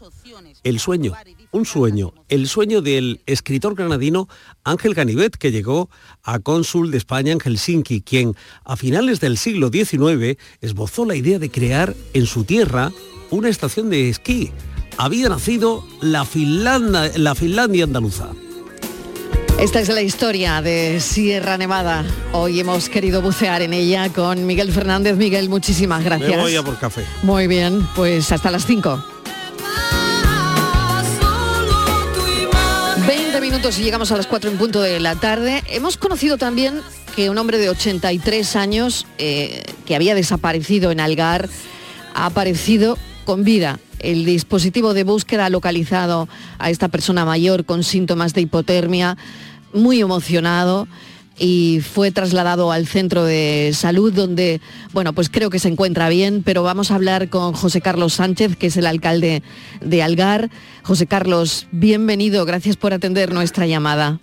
el 0.65 0.81
sueño, 0.81 1.13
un 1.51 1.67
sueño, 1.67 2.15
el 2.29 2.49
sueño 2.49 2.81
del 2.81 3.21
escritor 3.27 3.75
granadino 3.75 4.29
Ángel 4.65 4.95
Ganivet, 4.95 5.37
que 5.37 5.53
llegó 5.53 5.91
a 6.23 6.39
cónsul 6.39 6.91
de 6.91 6.97
España 6.97 7.33
en 7.33 7.41
Helsinki, 7.41 8.01
quien 8.01 8.35
a 8.65 8.77
finales 8.77 9.21
del 9.21 9.37
siglo 9.37 9.69
XIX 9.69 10.39
esbozó 10.63 11.05
la 11.05 11.17
idea 11.17 11.39
de 11.39 11.51
crear 11.51 11.95
en 12.15 12.27
su 12.27 12.45
tierra 12.45 12.93
una 13.31 13.49
estación 13.49 13.91
de 13.91 14.09
esquí. 14.09 14.53
Había 14.99 15.29
nacido 15.29 15.85
la 16.01 16.25
Finlandia, 16.25 17.11
la 17.17 17.35
Finlandia 17.35 17.85
andaluza. 17.85 18.29
Esta 19.59 19.81
es 19.81 19.89
la 19.89 20.03
historia 20.03 20.61
de 20.61 21.01
Sierra 21.01 21.57
Nevada. 21.57 22.05
Hoy 22.33 22.61
hemos 22.61 22.91
querido 22.91 23.23
bucear 23.23 23.63
en 23.63 23.73
ella 23.73 24.11
con 24.11 24.47
Miguel 24.47 24.71
Fernández. 24.71 25.17
Miguel, 25.17 25.49
muchísimas 25.49 26.05
gracias. 26.05 26.31
Me 26.31 26.37
voy 26.37 26.57
a 26.57 26.63
por 26.63 26.79
café. 26.79 27.05
Muy 27.23 27.47
bien, 27.47 27.87
pues 27.97 28.31
hasta 28.33 28.51
las 28.51 28.67
5. 28.67 29.03
20 33.07 33.41
minutos 33.41 33.79
y 33.79 33.83
llegamos 33.83 34.13
a 34.13 34.17
las 34.19 34.27
4 34.27 34.51
en 34.51 34.59
punto 34.59 34.83
de 34.83 35.01
la 35.01 35.15
tarde. 35.15 35.63
Hemos 35.69 35.97
conocido 35.97 36.37
también 36.37 36.83
que 37.15 37.31
un 37.31 37.39
hombre 37.39 37.57
de 37.57 37.71
83 37.71 38.57
años 38.57 39.07
eh, 39.17 39.63
que 39.87 39.97
había 39.97 40.15
desaparecido 40.15 40.91
en 40.91 41.01
Algar 41.01 41.49
ha 42.15 42.27
aparecido 42.27 42.99
con 43.27 43.45
vida. 43.45 43.79
El 43.99 44.25
dispositivo 44.25 44.95
de 44.95 45.05
búsqueda 45.05 45.47
ha 45.47 45.51
localizado 45.51 46.29
a 46.59 46.71
esta 46.71 46.89
persona 46.89 47.27
mayor 47.27 47.67
con 47.67 47.85
síntomas 47.85 48.33
de 48.33 48.41
hipotermia, 48.41 49.19
muy 49.75 50.01
emocionado 50.01 50.89
y 51.39 51.81
fue 51.81 52.11
trasladado 52.11 52.73
al 52.73 52.87
centro 52.87 53.25
de 53.25 53.73
salud 53.75 54.13
donde, 54.13 54.63
bueno, 54.95 55.13
pues 55.13 55.29
creo 55.29 55.51
que 55.51 55.59
se 55.59 55.69
encuentra 55.69 56.09
bien, 56.09 56.43
pero 56.43 56.63
vamos 56.63 56.91
a 56.91 56.95
hablar 56.95 57.29
con 57.29 57.53
José 57.53 57.83
Carlos 57.83 58.15
Sánchez, 58.15 58.57
que 58.57 58.69
es 58.69 58.77
el 58.79 58.87
alcalde 58.87 59.43
de 59.83 60.03
Algar. 60.03 60.49
José 60.83 61.07
Carlos, 61.07 61.67
bienvenido, 61.73 62.47
gracias 62.47 62.77
por 62.77 62.95
atender 62.95 63.35
nuestra 63.35 63.67
llamada. 63.67 64.19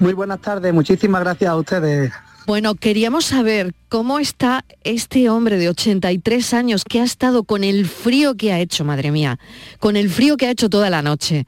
Muy 0.00 0.14
buenas 0.14 0.40
tardes, 0.40 0.72
muchísimas 0.74 1.20
gracias 1.20 1.50
a 1.50 1.56
ustedes. 1.56 2.12
Bueno, 2.48 2.76
queríamos 2.76 3.26
saber 3.26 3.74
cómo 3.90 4.18
está 4.18 4.64
este 4.82 5.28
hombre 5.28 5.58
de 5.58 5.68
83 5.68 6.54
años 6.54 6.82
que 6.82 6.98
ha 6.98 7.04
estado 7.04 7.44
con 7.44 7.62
el 7.62 7.84
frío 7.84 8.36
que 8.36 8.54
ha 8.54 8.58
hecho, 8.58 8.86
madre 8.86 9.10
mía, 9.10 9.38
con 9.80 9.96
el 9.96 10.08
frío 10.08 10.38
que 10.38 10.46
ha 10.46 10.50
hecho 10.50 10.70
toda 10.70 10.88
la 10.88 11.02
noche 11.02 11.44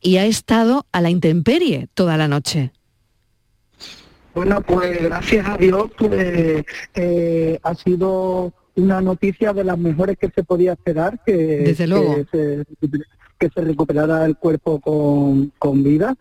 y 0.00 0.18
ha 0.18 0.26
estado 0.26 0.86
a 0.92 1.00
la 1.00 1.10
intemperie 1.10 1.88
toda 1.92 2.16
la 2.16 2.28
noche. 2.28 2.70
Bueno, 4.32 4.62
pues 4.62 5.02
gracias 5.02 5.44
a 5.48 5.56
Dios, 5.56 5.90
pues 5.98 6.64
eh, 6.94 7.58
ha 7.60 7.74
sido 7.74 8.52
una 8.76 9.00
noticia 9.00 9.52
de 9.52 9.64
las 9.64 9.76
mejores 9.76 10.16
que 10.16 10.30
se 10.32 10.44
podía 10.44 10.74
esperar, 10.74 11.18
que, 11.26 11.32
Desde 11.32 11.88
luego. 11.88 12.14
que, 12.14 12.26
se, 12.30 12.64
que 13.40 13.50
se 13.52 13.60
recuperara 13.60 14.24
el 14.24 14.36
cuerpo 14.36 14.80
con, 14.80 15.52
con 15.58 15.82
vida. 15.82 16.14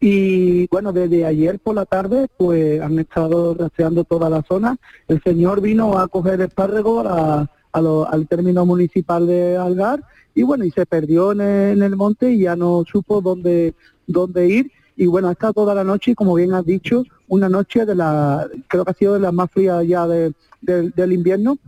Y 0.00 0.66
bueno, 0.68 0.92
desde 0.92 1.24
ayer 1.24 1.58
por 1.58 1.74
la 1.74 1.86
tarde, 1.86 2.28
pues 2.36 2.80
han 2.80 2.98
estado 2.98 3.54
rastreando 3.54 4.04
toda 4.04 4.28
la 4.28 4.42
zona. 4.42 4.76
El 5.08 5.22
señor 5.22 5.60
vino 5.60 5.98
a 5.98 6.08
coger 6.08 6.40
espárrago 6.42 7.00
a, 7.00 7.48
al 7.72 8.28
término 8.28 8.66
municipal 8.66 9.26
de 9.26 9.56
Algar 9.56 10.02
y 10.34 10.42
bueno, 10.42 10.64
y 10.64 10.70
se 10.70 10.84
perdió 10.84 11.32
en 11.32 11.40
el, 11.40 11.96
monte 11.96 12.30
y 12.32 12.40
ya 12.40 12.56
no 12.56 12.84
supo 12.90 13.20
dónde, 13.22 13.74
dónde 14.06 14.48
ir. 14.48 14.70
Y 14.96 15.06
bueno, 15.06 15.28
ha 15.28 15.32
estado 15.32 15.54
toda 15.54 15.74
la 15.74 15.84
noche 15.84 16.14
como 16.14 16.34
bien 16.34 16.52
has 16.52 16.64
dicho, 16.64 17.04
una 17.28 17.48
noche 17.48 17.86
de 17.86 17.94
la, 17.94 18.46
creo 18.68 18.84
que 18.84 18.90
ha 18.90 18.94
sido 18.94 19.14
de 19.14 19.20
las 19.20 19.32
más 19.32 19.50
frías 19.50 19.86
ya 19.86 20.06
de- 20.06 20.32
del 20.60 21.12
invierno 21.12 21.58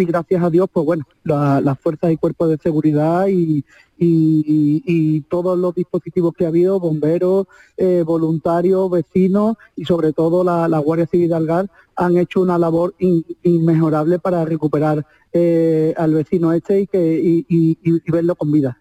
y 0.00 0.04
gracias 0.04 0.42
a 0.42 0.50
Dios, 0.50 0.68
pues 0.72 0.84
bueno, 0.86 1.04
la- 1.24 1.60
las 1.60 1.78
fuerzas 1.78 2.12
y 2.12 2.16
cuerpos 2.16 2.48
de 2.50 2.58
seguridad 2.58 3.26
y, 3.28 3.64
y- 3.98 5.20
todos 5.28 5.58
los 5.58 5.74
dispositivos 5.74 6.34
que 6.34 6.44
ha 6.44 6.48
habido, 6.48 6.78
bomberos, 6.78 7.46
eh, 7.76 8.02
voluntarios, 8.06 8.90
vecinos 8.90 9.56
y 9.74 9.84
sobre 9.84 10.12
todo 10.12 10.44
la, 10.44 10.68
la 10.68 10.78
Guardia 10.78 11.06
Civil 11.06 11.28
de 11.28 11.34
Algar 11.34 11.70
han 11.96 12.16
hecho 12.16 12.40
una 12.40 12.58
labor 12.58 12.94
in- 12.98 13.24
inmejorable 13.42 14.18
para 14.18 14.44
recuperar 14.44 15.04
eh, 15.32 15.94
al 15.96 16.14
vecino 16.14 16.52
este 16.52 16.80
y, 16.82 16.86
que, 16.86 17.44
y 17.48 18.10
verlo 18.10 18.34
con 18.36 18.52
vida. 18.52 18.78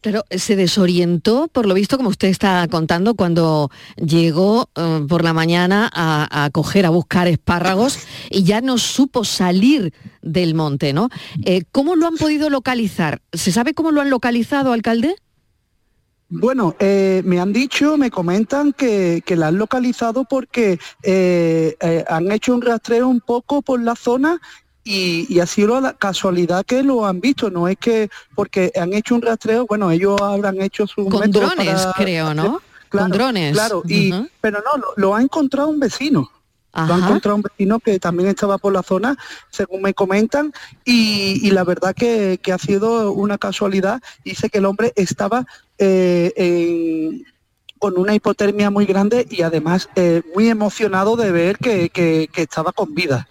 Claro, 0.00 0.24
se 0.30 0.56
desorientó, 0.56 1.48
por 1.48 1.66
lo 1.66 1.74
visto, 1.74 1.96
como 1.96 2.08
usted 2.08 2.28
está 2.28 2.66
contando, 2.68 3.14
cuando 3.14 3.70
llegó 3.96 4.68
eh, 4.74 5.04
por 5.08 5.24
la 5.24 5.32
mañana 5.32 5.90
a, 5.92 6.48
coger, 6.52 6.86
a 6.86 6.90
buscar 6.90 7.28
espárragos 7.28 7.98
y 8.30 8.44
ya 8.44 8.60
no 8.60 8.78
supo 8.78 9.24
salir 9.24 9.92
del 10.22 10.54
monte, 10.54 10.92
¿no? 10.92 11.08
Eh, 11.44 11.62
¿Cómo 11.72 11.96
lo 11.96 12.06
han 12.06 12.16
podido 12.16 12.50
localizar? 12.50 13.20
¿Se 13.32 13.52
sabe 13.52 13.74
cómo 13.74 13.90
lo 13.90 14.00
han 14.00 14.10
localizado, 14.10 14.72
alcalde? 14.72 15.14
Bueno, 16.30 16.76
eh, 16.78 17.22
me 17.24 17.40
han 17.40 17.52
dicho, 17.54 17.96
me 17.96 18.10
comentan 18.10 18.74
que, 18.74 19.22
que 19.24 19.34
la 19.34 19.48
han 19.48 19.56
localizado 19.56 20.24
porque 20.24 20.78
han 22.08 22.32
hecho 22.32 22.54
un 22.54 22.60
rastreo 22.62 23.08
un 23.08 23.20
poco 23.20 23.62
por 23.62 23.82
la 23.82 23.96
zona 23.96 24.38
y, 24.88 25.26
y 25.28 25.40
ha 25.40 25.46
sido 25.46 25.80
la 25.80 25.92
casualidad 25.92 26.64
que 26.64 26.82
lo 26.82 27.04
han 27.04 27.20
visto, 27.20 27.50
no 27.50 27.68
es 27.68 27.76
que 27.76 28.08
porque 28.34 28.72
han 28.74 28.92
hecho 28.94 29.14
un 29.14 29.22
rastreo, 29.22 29.66
bueno, 29.66 29.90
ellos 29.90 30.18
habrán 30.22 30.60
hecho 30.62 30.86
su 30.86 31.06
Con 31.08 31.30
drones, 31.30 31.82
para- 31.82 31.92
creo, 31.94 32.32
¿no? 32.34 32.60
Claro, 32.88 33.08
Con 33.08 33.10
drones. 33.10 33.52
Claro, 33.52 33.82
y, 33.86 34.10
pero 34.40 34.62
no, 34.64 34.80
lo, 34.80 34.86
lo 34.96 35.14
ha 35.14 35.20
encontrado 35.20 35.68
un 35.68 35.78
vecino. 35.78 36.30
Lo 36.74 36.80
ha 36.80 36.96
Ajá. 36.96 37.06
encontrado 37.06 37.36
un 37.36 37.42
vecino 37.42 37.80
que 37.80 37.98
también 37.98 38.28
estaba 38.28 38.56
por 38.56 38.72
la 38.72 38.82
zona, 38.82 39.16
según 39.50 39.82
me 39.82 39.92
comentan, 39.94 40.52
y, 40.84 41.46
y 41.46 41.50
la 41.50 41.64
verdad 41.64 41.94
que, 41.94 42.38
que 42.42 42.52
ha 42.52 42.58
sido 42.58 43.12
una 43.12 43.36
casualidad. 43.36 44.00
Dice 44.24 44.48
que 44.48 44.58
el 44.58 44.64
hombre 44.66 44.92
estaba 44.96 45.44
eh, 45.78 46.32
en- 46.36 47.24
con 47.78 47.96
una 47.98 48.14
hipotermia 48.14 48.70
muy 48.70 48.86
grande 48.86 49.26
y 49.30 49.42
además 49.42 49.88
eh, 49.96 50.22
muy 50.34 50.48
emocionado 50.48 51.14
de 51.16 51.30
ver 51.30 51.58
que, 51.58 51.90
que- 51.90 52.28
que 52.32 52.42
estaba 52.42 52.72
con 52.72 52.94
vida. 52.94 53.28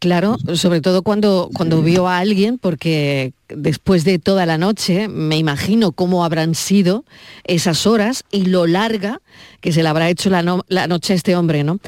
Claro, 0.00 0.38
sobre 0.54 0.80
todo 0.80 1.02
cuando, 1.02 1.50
cuando 1.54 1.82
vio 1.82 2.08
a 2.08 2.18
alguien, 2.18 2.56
porque 2.56 3.34
después 3.54 4.04
de 4.04 4.18
toda 4.18 4.46
la 4.46 4.58
noche 4.58 5.08
me 5.08 5.36
imagino 5.38 5.92
cómo 5.92 6.24
habrán 6.24 6.54
sido 6.54 7.04
esas 7.44 7.86
horas 7.86 8.24
y 8.30 8.46
lo 8.46 8.66
larga 8.66 9.20
que 9.60 9.72
se 9.72 9.82
le 9.82 9.88
habrá 9.88 10.08
hecho 10.08 10.30
la, 10.30 10.42
no- 10.42 10.64
la 10.68 10.86
noche 10.86 11.12
a 11.12 11.16
este 11.16 11.36
hombre, 11.36 11.64
¿no? 11.64 11.78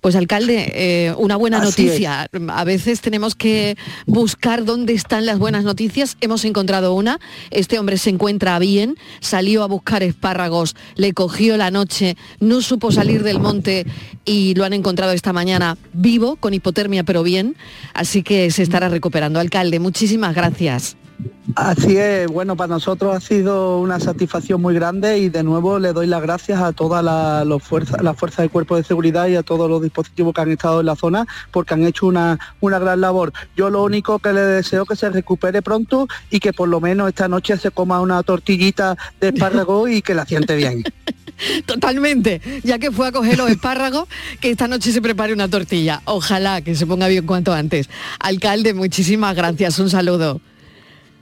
Pues 0.00 0.16
alcalde, 0.16 0.72
eh, 0.74 1.14
una 1.18 1.36
buena 1.36 1.58
Así 1.58 1.84
noticia. 1.84 2.26
A 2.48 2.64
veces 2.64 3.00
tenemos 3.00 3.34
que 3.34 3.76
buscar 4.06 4.64
dónde 4.64 4.94
están 4.94 5.26
las 5.26 5.38
buenas 5.38 5.64
noticias. 5.64 6.16
Hemos 6.20 6.44
encontrado 6.44 6.94
una. 6.94 7.18
Este 7.50 7.78
hombre 7.78 7.98
se 7.98 8.10
encuentra 8.10 8.58
bien, 8.58 8.96
salió 9.20 9.62
a 9.62 9.66
buscar 9.66 10.02
espárragos, 10.02 10.74
le 10.94 11.12
cogió 11.12 11.56
la 11.56 11.70
noche, 11.70 12.16
no 12.40 12.62
supo 12.62 12.92
salir 12.92 13.22
del 13.22 13.40
monte 13.40 13.86
y 14.24 14.54
lo 14.54 14.64
han 14.64 14.72
encontrado 14.72 15.12
esta 15.12 15.32
mañana 15.32 15.76
vivo, 15.92 16.36
con 16.36 16.54
hipotermia 16.54 17.04
pero 17.04 17.22
bien. 17.22 17.56
Así 17.92 18.22
que 18.22 18.50
se 18.50 18.62
estará 18.62 18.88
recuperando. 18.88 19.38
Alcalde, 19.40 19.80
muchísimas 19.80 20.34
gracias. 20.34 20.96
Así 21.54 21.96
es, 21.96 22.28
bueno, 22.28 22.56
para 22.56 22.68
nosotros 22.68 23.16
ha 23.16 23.20
sido 23.20 23.80
una 23.80 23.98
satisfacción 23.98 24.60
muy 24.60 24.74
grande 24.74 25.18
y 25.18 25.28
de 25.28 25.42
nuevo 25.42 25.78
le 25.78 25.92
doy 25.92 26.06
las 26.06 26.22
gracias 26.22 26.60
a 26.60 26.72
todas 26.72 27.02
las 27.02 27.46
los 27.46 27.62
fuerzas, 27.62 28.02
las 28.02 28.16
fuerzas 28.16 28.38
del 28.44 28.50
cuerpo 28.50 28.76
de 28.76 28.84
seguridad 28.84 29.26
y 29.28 29.34
a 29.34 29.42
todos 29.42 29.68
los 29.68 29.82
dispositivos 29.82 30.34
que 30.34 30.40
han 30.42 30.52
estado 30.52 30.80
en 30.80 30.86
la 30.86 30.94
zona 30.94 31.26
porque 31.50 31.74
han 31.74 31.84
hecho 31.84 32.06
una, 32.06 32.38
una 32.60 32.78
gran 32.78 33.00
labor. 33.00 33.32
Yo 33.56 33.70
lo 33.70 33.82
único 33.82 34.18
que 34.18 34.32
le 34.32 34.42
deseo 34.42 34.84
que 34.84 34.94
se 34.94 35.10
recupere 35.10 35.62
pronto 35.62 36.06
y 36.30 36.38
que 36.38 36.52
por 36.52 36.68
lo 36.68 36.80
menos 36.80 37.08
esta 37.08 37.28
noche 37.28 37.56
se 37.56 37.70
coma 37.70 38.00
una 38.00 38.22
tortillita 38.22 38.96
de 39.20 39.28
espárrago 39.28 39.88
y 39.88 40.02
que 40.02 40.14
la 40.14 40.26
siente 40.26 40.54
bien. 40.54 40.84
Totalmente, 41.66 42.40
ya 42.62 42.78
que 42.78 42.90
fue 42.90 43.08
a 43.08 43.12
coger 43.12 43.38
los 43.38 43.50
espárragos, 43.50 44.08
que 44.40 44.50
esta 44.50 44.68
noche 44.68 44.92
se 44.92 45.00
prepare 45.00 45.32
una 45.32 45.48
tortilla. 45.48 46.02
Ojalá 46.04 46.60
que 46.62 46.74
se 46.74 46.86
ponga 46.86 47.08
bien 47.08 47.26
cuanto 47.26 47.52
antes. 47.52 47.88
Alcalde, 48.20 48.74
muchísimas 48.74 49.34
gracias, 49.34 49.78
un 49.78 49.88
saludo. 49.88 50.40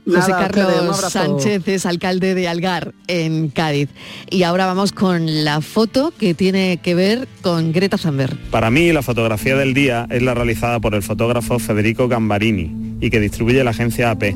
José 0.07 0.31
Nada, 0.31 0.49
Carlos. 0.49 1.01
Sánchez 1.11 1.67
es 1.67 1.85
alcalde 1.85 2.35
de 2.35 2.47
Algar, 2.47 2.95
en 3.09 3.49
Cádiz. 3.49 3.89
Y 4.31 4.45
ahora 4.45 4.67
vamos 4.67 4.93
con 4.93 5.45
la 5.45 5.61
foto 5.61 6.13
que 6.17 6.33
tiene 6.35 6.79
que 6.83 6.95
ver 6.95 7.27
con 7.43 7.73
Greta 7.73 7.99
Thunberg. 7.99 8.37
Para 8.51 8.71
mí, 8.71 8.93
la 8.93 9.03
fotografía 9.03 9.57
del 9.57 9.75
día 9.75 10.07
es 10.11 10.23
la 10.23 10.35
realizada 10.35 10.79
por 10.79 10.95
el 10.95 11.03
fotógrafo 11.03 11.59
Federico 11.59 12.07
Gambarini 12.07 12.99
y 13.01 13.11
que 13.11 13.19
distribuye 13.19 13.65
la 13.65 13.71
agencia 13.71 14.11
AP. 14.11 14.35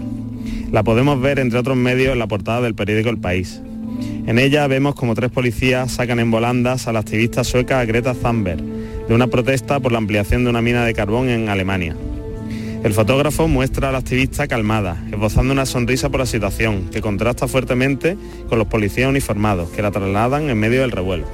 La 0.73 0.83
podemos 0.83 1.21
ver, 1.21 1.39
entre 1.39 1.59
otros 1.59 1.77
medios, 1.77 2.13
en 2.13 2.19
la 2.19 2.27
portada 2.27 2.61
del 2.61 2.75
periódico 2.75 3.11
El 3.11 3.19
País. 3.19 3.61
En 4.27 4.39
ella 4.39 4.67
vemos 4.67 4.95
como 4.95 5.15
tres 5.15 5.31
policías 5.31 5.93
sacan 5.93 6.21
en 6.21 6.31
volandas 6.31 6.89
a 6.89 6.93
la 6.93 7.01
activista 7.01 7.45
sueca 7.45 7.85
Greta 7.85 8.15
Thunberg 8.15 8.63
de 9.09 9.15
una 9.15 9.27
protesta 9.27 9.81
por 9.81 9.93
la 9.93 9.99
ampliación 9.99 10.45
de 10.45 10.51
una 10.51 10.63
mina 10.63 10.85
de 10.85 10.95
carbón 10.95 11.29
en 11.29 11.49
Alemania. 11.49 11.97
El 12.83 12.95
fotógrafo 12.95 13.47
muestra 13.47 13.91
a 13.91 13.93
la 13.93 13.99
activista 13.99 14.49
calmada, 14.49 14.97
esbozando 15.13 15.53
una 15.53 15.67
sonrisa 15.67 16.09
por 16.09 16.21
la 16.21 16.27
situación, 16.27 16.89
que 16.89 17.03
contrasta 17.03 17.47
fuertemente 17.47 18.17
con 18.49 18.59
los 18.59 18.69
policías 18.69 19.09
uniformados, 19.09 19.69
que 19.69 19.83
la 19.83 19.91
trasladan 19.91 20.49
en 20.49 20.59
medio 20.59 20.81
del 20.81 20.91
revuelo. 20.91 21.27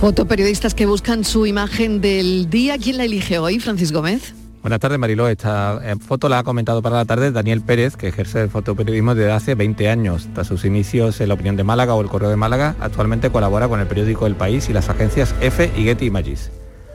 Fotoperiodistas 0.00 0.74
que 0.74 0.84
buscan 0.84 1.24
su 1.24 1.46
imagen 1.46 2.02
del 2.02 2.50
día. 2.50 2.76
¿Quién 2.76 2.98
la 2.98 3.04
elige 3.04 3.38
hoy, 3.38 3.58
Francis 3.60 3.92
Gómez? 3.92 4.34
Buenas 4.60 4.78
tardes, 4.78 4.98
Mariló. 4.98 5.26
Esta 5.26 5.80
eh, 5.82 5.96
foto 5.98 6.28
la 6.28 6.40
ha 6.40 6.44
comentado 6.44 6.82
para 6.82 6.96
la 6.96 7.04
tarde 7.06 7.32
Daniel 7.32 7.62
Pérez, 7.62 7.96
que 7.96 8.08
ejerce 8.08 8.42
el 8.42 8.50
fotoperiodismo 8.50 9.14
desde 9.14 9.32
hace 9.32 9.54
20 9.54 9.88
años. 9.88 10.28
Tras 10.34 10.46
sus 10.46 10.66
inicios 10.66 11.18
en 11.22 11.28
La 11.28 11.34
Opinión 11.34 11.56
de 11.56 11.64
Málaga 11.64 11.94
o 11.94 12.02
El 12.02 12.08
Correo 12.08 12.28
de 12.28 12.36
Málaga, 12.36 12.76
actualmente 12.78 13.30
colabora 13.30 13.68
con 13.68 13.80
el 13.80 13.86
periódico 13.86 14.26
El 14.26 14.34
País 14.34 14.68
y 14.68 14.74
las 14.74 14.90
agencias 14.90 15.34
EFE 15.40 15.72
y 15.78 15.84
Getty 15.84 16.04
Images. 16.04 16.50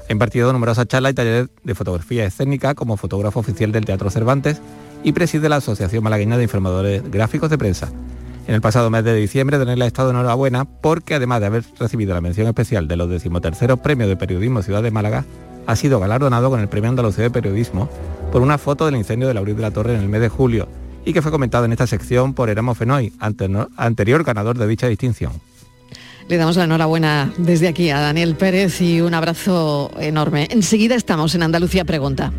Ha 0.09 0.11
impartido 0.11 0.51
numerosas 0.51 0.87
charlas 0.87 1.11
y 1.11 1.15
talleres 1.15 1.49
de 1.63 1.75
fotografía 1.75 2.25
escénica 2.25 2.73
como 2.73 2.97
fotógrafo 2.97 3.41
oficial 3.41 3.71
del 3.71 3.85
Teatro 3.85 4.09
Cervantes 4.09 4.59
y 5.03 5.11
preside 5.11 5.49
la 5.49 5.57
Asociación 5.57 6.03
Malagueña 6.03 6.35
de 6.35 6.43
Informadores 6.43 7.03
Gráficos 7.11 7.51
de 7.51 7.59
Prensa. 7.59 7.91
En 8.47 8.55
el 8.55 8.61
pasado 8.61 8.89
mes 8.89 9.03
de 9.03 9.13
diciembre, 9.13 9.59
Daniel 9.59 9.83
ha 9.83 9.85
estado 9.85 10.09
enhorabuena 10.09 10.65
porque 10.65 11.13
además 11.13 11.41
de 11.41 11.45
haber 11.45 11.63
recibido 11.77 12.15
la 12.15 12.21
mención 12.21 12.47
especial 12.47 12.87
de 12.87 12.97
los 12.97 13.07
decimoterceros 13.07 13.79
premios 13.81 14.09
de 14.09 14.17
periodismo 14.17 14.63
Ciudad 14.63 14.81
de 14.81 14.89
Málaga, 14.89 15.25
ha 15.67 15.75
sido 15.75 15.99
galardonado 15.99 16.49
con 16.49 16.59
el 16.59 16.69
Premio 16.69 16.89
Andalucía 16.89 17.25
de 17.25 17.29
Periodismo 17.29 17.87
por 18.31 18.41
una 18.41 18.57
foto 18.57 18.87
del 18.87 18.95
incendio 18.95 19.27
de 19.27 19.35
la 19.35 19.43
de 19.43 19.53
la 19.53 19.69
Torre 19.69 19.93
en 19.93 20.01
el 20.01 20.09
mes 20.09 20.21
de 20.21 20.29
julio 20.29 20.67
y 21.05 21.13
que 21.13 21.21
fue 21.21 21.31
comentado 21.31 21.65
en 21.65 21.71
esta 21.71 21.85
sección 21.85 22.33
por 22.33 22.49
Eramo 22.49 22.73
Fenoy, 22.73 23.13
anterior 23.19 24.23
ganador 24.23 24.57
de 24.57 24.65
dicha 24.65 24.87
distinción. 24.87 25.33
Le 26.29 26.37
damos 26.37 26.57
la 26.57 26.65
enhorabuena 26.65 27.33
desde 27.39 27.67
aquí 27.67 27.89
a 27.89 27.99
Daniel 27.99 28.35
Pérez 28.35 28.81
y 28.81 29.01
un 29.01 29.15
abrazo 29.15 29.89
enorme. 29.99 30.47
Enseguida 30.51 30.93
estamos 30.93 31.33
en 31.33 31.41
Andalucía 31.41 31.85
Pregunta. 31.85 32.31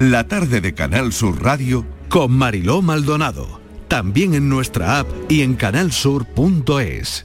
La 0.00 0.26
tarde 0.26 0.60
de 0.60 0.74
Canal 0.74 1.12
Sur 1.12 1.40
Radio 1.40 1.86
con 2.08 2.32
Mariló 2.32 2.82
Maldonado. 2.82 3.60
También 3.86 4.34
en 4.34 4.48
nuestra 4.48 4.98
app 4.98 5.06
y 5.28 5.42
en 5.42 5.54
canalsur.es. 5.54 7.24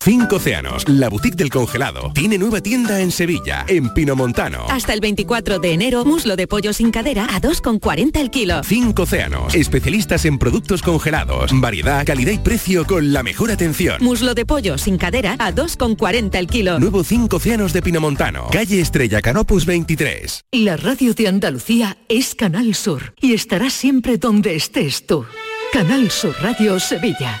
Cinco 0.00 0.36
Océanos, 0.36 0.88
la 0.88 1.08
boutique 1.08 1.34
del 1.34 1.50
congelado, 1.50 2.12
tiene 2.14 2.38
nueva 2.38 2.60
tienda 2.60 3.00
en 3.00 3.10
Sevilla, 3.10 3.64
en 3.66 3.92
Pinomontano. 3.92 4.66
Hasta 4.68 4.92
el 4.92 5.00
24 5.00 5.58
de 5.58 5.72
enero, 5.72 6.04
muslo 6.04 6.36
de 6.36 6.46
pollo 6.46 6.72
sin 6.72 6.92
cadera 6.92 7.24
a 7.24 7.40
2,40 7.40 8.20
el 8.20 8.30
kilo. 8.30 8.62
Cinco 8.62 9.02
Océanos, 9.02 9.54
especialistas 9.56 10.24
en 10.24 10.38
productos 10.38 10.82
congelados, 10.82 11.50
variedad, 11.60 12.04
calidad 12.06 12.30
y 12.30 12.38
precio 12.38 12.86
con 12.86 13.12
la 13.12 13.24
mejor 13.24 13.50
atención. 13.50 13.96
Muslo 14.00 14.34
de 14.34 14.46
pollo 14.46 14.78
sin 14.78 14.96
cadera 14.96 15.34
a 15.40 15.52
2,40 15.52 16.36
el 16.36 16.46
kilo. 16.46 16.78
Nuevo 16.78 17.02
Cinco 17.02 17.38
Océanos 17.38 17.72
de 17.72 17.82
Pinomontano, 17.82 18.46
calle 18.52 18.80
Estrella 18.80 19.20
Canopus 19.20 19.66
23. 19.66 20.44
La 20.52 20.76
radio 20.76 21.14
de 21.14 21.26
Andalucía 21.26 21.96
es 22.08 22.36
Canal 22.36 22.76
Sur 22.76 23.14
y 23.20 23.34
estará 23.34 23.70
siempre 23.70 24.18
donde 24.18 24.54
estés 24.54 25.04
tú. 25.04 25.24
Canal 25.72 26.12
Sur 26.12 26.34
Radio 26.40 26.78
Sevilla. 26.78 27.40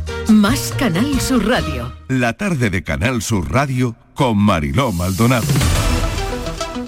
Más 0.29 0.73
Canal 0.77 1.19
Sur 1.19 1.47
Radio. 1.47 1.91
La 2.07 2.33
tarde 2.33 2.69
de 2.69 2.83
Canal 2.83 3.21
Sur 3.21 3.51
Radio 3.51 3.95
con 4.13 4.37
Mariló 4.37 4.91
Maldonado. 4.91 5.45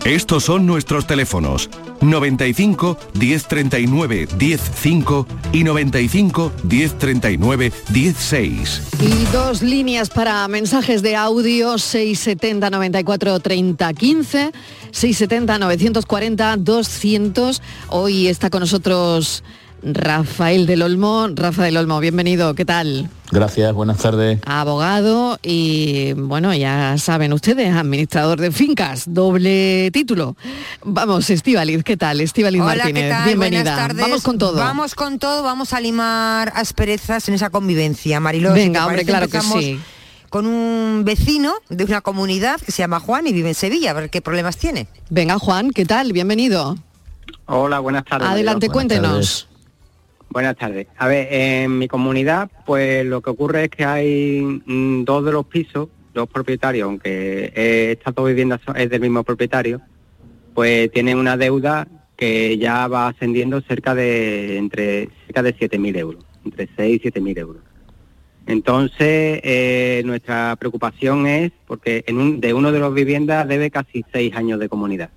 Estos 0.05 0.43
son 0.43 0.65
nuestros 0.65 1.07
teléfonos 1.07 1.69
95 2.01 2.97
1039 3.13 4.27
105 4.37 5.27
y 5.53 5.63
95 5.63 6.51
1039 6.63 7.71
16. 7.89 8.81
Y 8.99 9.25
dos 9.31 9.61
líneas 9.61 10.09
para 10.09 10.45
mensajes 10.49 11.01
de 11.01 11.15
audio 11.15 11.77
670 11.77 12.69
94 12.69 13.39
30 13.39 13.93
15, 13.93 14.51
670 14.91 15.59
940 15.59 16.57
200. 16.57 17.61
Hoy 17.89 18.27
está 18.27 18.49
con 18.49 18.59
nosotros 18.59 19.43
Rafael 19.83 20.65
del 20.65 20.81
Olmo. 20.81 21.27
Rafa 21.33 21.63
del 21.63 21.75
Olmo, 21.75 21.99
bienvenido, 21.99 22.55
¿qué 22.55 22.63
tal? 22.63 23.09
Gracias, 23.31 23.73
buenas 23.73 23.97
tardes. 23.97 24.39
Abogado 24.45 25.39
y, 25.43 26.13
bueno, 26.13 26.53
ya 26.53 26.97
saben 26.97 27.33
ustedes, 27.33 27.73
administrador 27.75 28.39
de 28.39 28.51
fincas, 28.51 29.05
doble 29.07 29.89
título. 29.91 30.37
Vamos, 30.83 31.29
Estivaliz, 31.29 31.83
¿qué 31.83 31.97
tal? 31.97 32.21
Estivaliz 32.21 32.61
Hola, 32.61 32.75
Martínez, 32.75 33.03
¿qué 33.03 33.09
tal? 33.09 33.25
bienvenida. 33.25 33.61
Buenas 33.63 33.87
tardes. 33.87 34.01
Vamos 34.01 34.23
con 34.23 34.37
todo. 34.37 34.55
Vamos 34.57 34.95
con 34.95 35.19
todo, 35.19 35.43
vamos 35.43 35.73
a 35.73 35.81
limar 35.81 36.53
asperezas 36.55 37.27
en 37.27 37.35
esa 37.35 37.49
convivencia. 37.49 38.19
Mariló, 38.21 38.53
Venga, 38.53 38.79
te 38.79 38.85
hombre, 38.85 39.05
parece, 39.05 39.11
claro 39.11 39.27
que 39.27 39.41
sí. 39.41 39.79
Con 40.29 40.47
un 40.47 41.03
vecino 41.05 41.53
de 41.69 41.83
una 41.83 42.01
comunidad 42.01 42.59
que 42.61 42.71
se 42.71 42.81
llama 42.81 42.99
Juan 42.99 43.27
y 43.27 43.33
vive 43.33 43.49
en 43.49 43.55
Sevilla, 43.55 43.91
a 43.91 43.93
ver 43.93 44.09
qué 44.09 44.21
problemas 44.21 44.57
tiene. 44.57 44.87
Venga, 45.09 45.37
Juan, 45.37 45.71
¿qué 45.71 45.85
tal? 45.85 46.13
Bienvenido. 46.13 46.77
Hola, 47.45 47.79
buenas 47.79 48.05
tardes. 48.05 48.29
Adelante, 48.29 48.69
cuéntenos. 48.69 49.47
Buenas 50.33 50.57
tardes. 50.57 50.87
A 50.97 51.07
ver, 51.07 51.27
en 51.29 51.77
mi 51.77 51.87
comunidad, 51.87 52.49
pues 52.65 53.05
lo 53.05 53.21
que 53.21 53.29
ocurre 53.29 53.65
es 53.65 53.69
que 53.69 53.85
hay 53.85 54.41
mm, 54.41 55.03
dos 55.03 55.23
de 55.23 55.31
los 55.31 55.45
pisos, 55.45 55.89
dos 56.11 56.27
propietarios, 56.27 56.87
aunque 56.87 57.53
eh, 57.55 57.91
estas 57.91 58.15
dos 58.15 58.25
viviendas 58.25 58.59
es 58.75 58.89
del 58.89 58.99
mismo 58.99 59.23
propietario, 59.23 59.79
pues 60.55 60.91
tienen 60.91 61.19
una 61.19 61.37
deuda 61.37 61.87
que 62.15 62.57
ya 62.57 62.87
va 62.87 63.09
ascendiendo 63.09 63.61
cerca 63.61 63.93
de 63.93 64.57
entre 64.57 65.09
cerca 65.27 65.43
de 65.43 65.55
7.000 65.55 65.97
euros, 65.99 66.25
entre 66.43 66.67
6 66.77 67.01
y 67.03 67.11
7.000 67.11 67.37
euros. 67.37 67.61
Entonces, 68.47 69.39
eh, 69.43 70.01
nuestra 70.03 70.55
preocupación 70.55 71.27
es, 71.27 71.51
porque 71.67 72.05
en 72.07 72.17
un, 72.17 72.41
de 72.41 72.55
uno 72.55 72.71
de 72.71 72.79
los 72.79 72.91
viviendas 72.91 73.47
debe 73.47 73.69
casi 73.69 74.03
seis 74.11 74.35
años 74.35 74.59
de 74.59 74.67
comunidad 74.67 75.11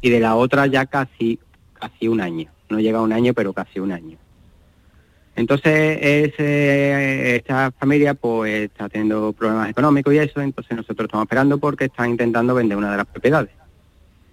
y 0.00 0.10
de 0.10 0.20
la 0.20 0.36
otra 0.36 0.68
ya 0.68 0.86
casi, 0.86 1.40
casi 1.74 2.06
un 2.06 2.20
año. 2.20 2.52
No 2.68 2.78
llega 2.78 3.00
a 3.00 3.02
un 3.02 3.12
año, 3.12 3.34
pero 3.34 3.52
casi 3.52 3.80
un 3.80 3.90
año. 3.90 4.16
Entonces, 5.40 6.34
esta 6.38 7.70
familia 7.72 8.12
pues 8.12 8.64
está 8.64 8.90
teniendo 8.90 9.32
problemas 9.32 9.70
económicos 9.70 10.12
y 10.12 10.18
eso, 10.18 10.42
entonces 10.42 10.76
nosotros 10.76 11.06
estamos 11.06 11.24
esperando 11.24 11.56
porque 11.56 11.86
están 11.86 12.10
intentando 12.10 12.54
vender 12.54 12.76
una 12.76 12.90
de 12.90 12.98
las 12.98 13.06
propiedades. 13.06 13.48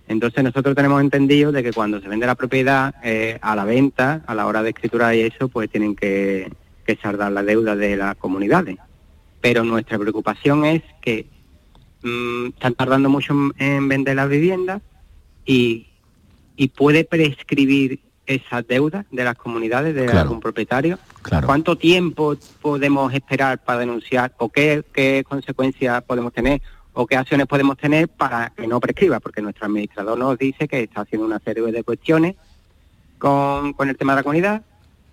Entonces 0.10 0.44
nosotros 0.44 0.76
tenemos 0.76 1.00
entendido 1.00 1.54
de 1.54 1.64
que 1.64 1.72
cuando 1.72 2.02
se 2.02 2.10
vende 2.10 2.28
la 2.28 2.36
propiedad 2.36 2.94
eh, 3.02 3.40
a 3.42 3.56
la 3.56 3.64
venta, 3.64 4.22
a 4.28 4.36
la 4.36 4.48
hora 4.48 4.62
de 4.62 4.72
escritura 4.72 5.16
y 5.16 5.22
eso, 5.22 5.48
pues 5.48 5.70
tienen 5.70 5.96
que, 5.96 6.52
que 6.86 6.98
saldar 6.98 7.32
la 7.32 7.42
deuda 7.42 7.78
de 7.78 7.96
las 7.96 8.18
comunidades. 8.18 8.76
Pero 9.40 9.64
nuestra 9.64 9.98
preocupación 9.98 10.66
es 10.66 10.84
que 11.02 11.26
mm, 12.04 12.48
están 12.48 12.74
tardando 12.74 13.10
mucho 13.10 13.34
en, 13.34 13.54
en 13.60 13.88
vender 13.88 14.18
las 14.18 14.28
viviendas 14.28 14.82
y, 15.46 15.88
y 16.58 16.68
puede 16.68 17.06
prescribir 17.06 18.02
esa 18.28 18.62
deuda 18.62 19.06
de 19.12 19.24
las 19.24 19.36
comunidades, 19.36 19.96
de 19.96 20.04
Claro. 20.06 20.20
algún 20.22 20.40
propietario. 20.40 21.00
Claro. 21.22 21.48
¿Cuánto 21.48 21.78
tiempo 21.78 22.36
podemos 22.62 23.14
esperar 23.14 23.58
para 23.64 23.80
denunciar 23.80 24.34
o 24.38 24.50
qué, 24.50 24.84
qué 24.94 25.24
consecuencias 25.28 26.04
podemos 26.04 26.34
tener 26.34 26.62
o 26.94 27.08
qué 27.08 27.16
acciones 27.16 27.48
podemos 27.48 27.78
tener 27.78 28.08
para 28.10 28.52
que 28.56 28.68
no 28.68 28.80
prescriba? 28.80 29.20
Porque 29.20 29.42
nuestro 29.42 29.66
administrador 29.66 30.18
nos 30.18 30.38
dice 30.38 30.68
que 30.68 30.84
está 30.84 31.02
haciendo 31.02 31.26
una 31.26 31.40
serie 31.40 31.64
de 31.72 31.84
cuestiones 31.84 32.36
con, 33.18 33.74
con 33.74 33.90
el 33.90 33.98
tema 33.98 34.14
de 34.14 34.18
la 34.18 34.24
comunidad 34.24 34.62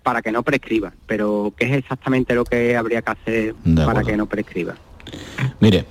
para 0.03 0.21
que 0.21 0.31
no 0.31 0.43
prescriba. 0.43 0.93
Pero 1.07 1.53
¿qué 1.57 1.65
es 1.65 1.77
exactamente 1.77 2.35
lo 2.35 2.43
que 2.45 2.75
habría 2.77 3.01
que 3.01 3.11
hacer 3.11 3.55
para 3.85 4.03
que 4.03 4.15
no 4.15 4.27
prescriba? 4.27 4.75
Mire, 5.59 5.85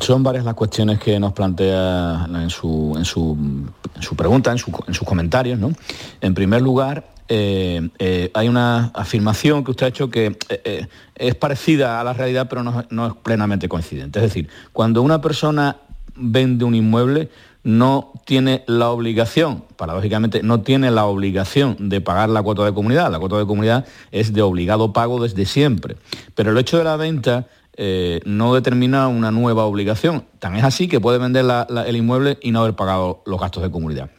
son 0.00 0.22
varias 0.22 0.44
las 0.44 0.54
cuestiones 0.54 0.98
que 0.98 1.18
nos 1.18 1.32
plantea 1.32 2.26
en 2.32 2.50
su, 2.50 2.94
en 2.96 3.04
su, 3.04 4.14
pregunta, 4.16 4.52
en, 4.52 4.58
su- 4.58 4.72
en 4.86 4.94
sus 4.94 5.06
comentarios. 5.06 5.58
¿no? 5.58 5.72
En 6.20 6.34
primer 6.34 6.62
lugar, 6.62 7.08
eh, 7.28 7.88
eh, 7.98 8.30
hay 8.34 8.48
una 8.48 8.90
afirmación 8.94 9.64
que 9.64 9.70
usted 9.70 9.86
ha 9.86 9.88
hecho 9.88 10.10
que 10.10 10.36
eh, 10.48 10.86
es 11.14 11.34
parecida 11.34 12.00
a 12.00 12.04
la 12.04 12.12
realidad, 12.12 12.46
pero 12.50 12.62
no 12.62 13.06
es 13.06 13.12
plenamente 13.22 13.68
coincidente. 13.68 14.18
Es 14.18 14.24
decir, 14.24 14.48
cuando 14.72 15.00
una 15.02 15.20
persona 15.20 15.76
vende 16.14 16.64
un 16.64 16.74
inmueble, 16.74 17.30
no 17.64 18.12
tiene 18.26 18.64
la 18.66 18.90
obligación, 18.90 19.62
paradójicamente, 19.76 20.42
no 20.42 20.62
tiene 20.62 20.90
la 20.90 21.04
obligación 21.06 21.76
de 21.88 22.00
pagar 22.00 22.28
la 22.28 22.42
cuota 22.42 22.64
de 22.64 22.74
comunidad. 22.74 23.10
La 23.10 23.20
cuota 23.20 23.38
de 23.38 23.46
comunidad 23.46 23.86
es 24.10 24.32
de 24.32 24.42
obligado 24.42 24.92
pago 24.92 25.22
desde 25.22 25.46
siempre. 25.46 25.96
Pero 26.34 26.50
el 26.50 26.58
hecho 26.58 26.76
de 26.76 26.84
la 26.84 26.96
venta 26.96 27.46
eh, 27.76 28.20
no 28.24 28.54
determina 28.54 29.08
una 29.08 29.30
nueva 29.30 29.64
obligación. 29.64 30.24
Tan 30.38 30.56
es 30.56 30.64
así 30.64 30.88
que 30.88 31.00
puede 31.00 31.18
vender 31.18 31.46
el 31.86 31.96
inmueble 31.96 32.38
y 32.42 32.50
no 32.50 32.60
haber 32.60 32.74
pagado 32.74 33.22
los 33.26 33.40
gastos 33.40 33.62
de 33.62 33.70
comunidad. 33.70 34.10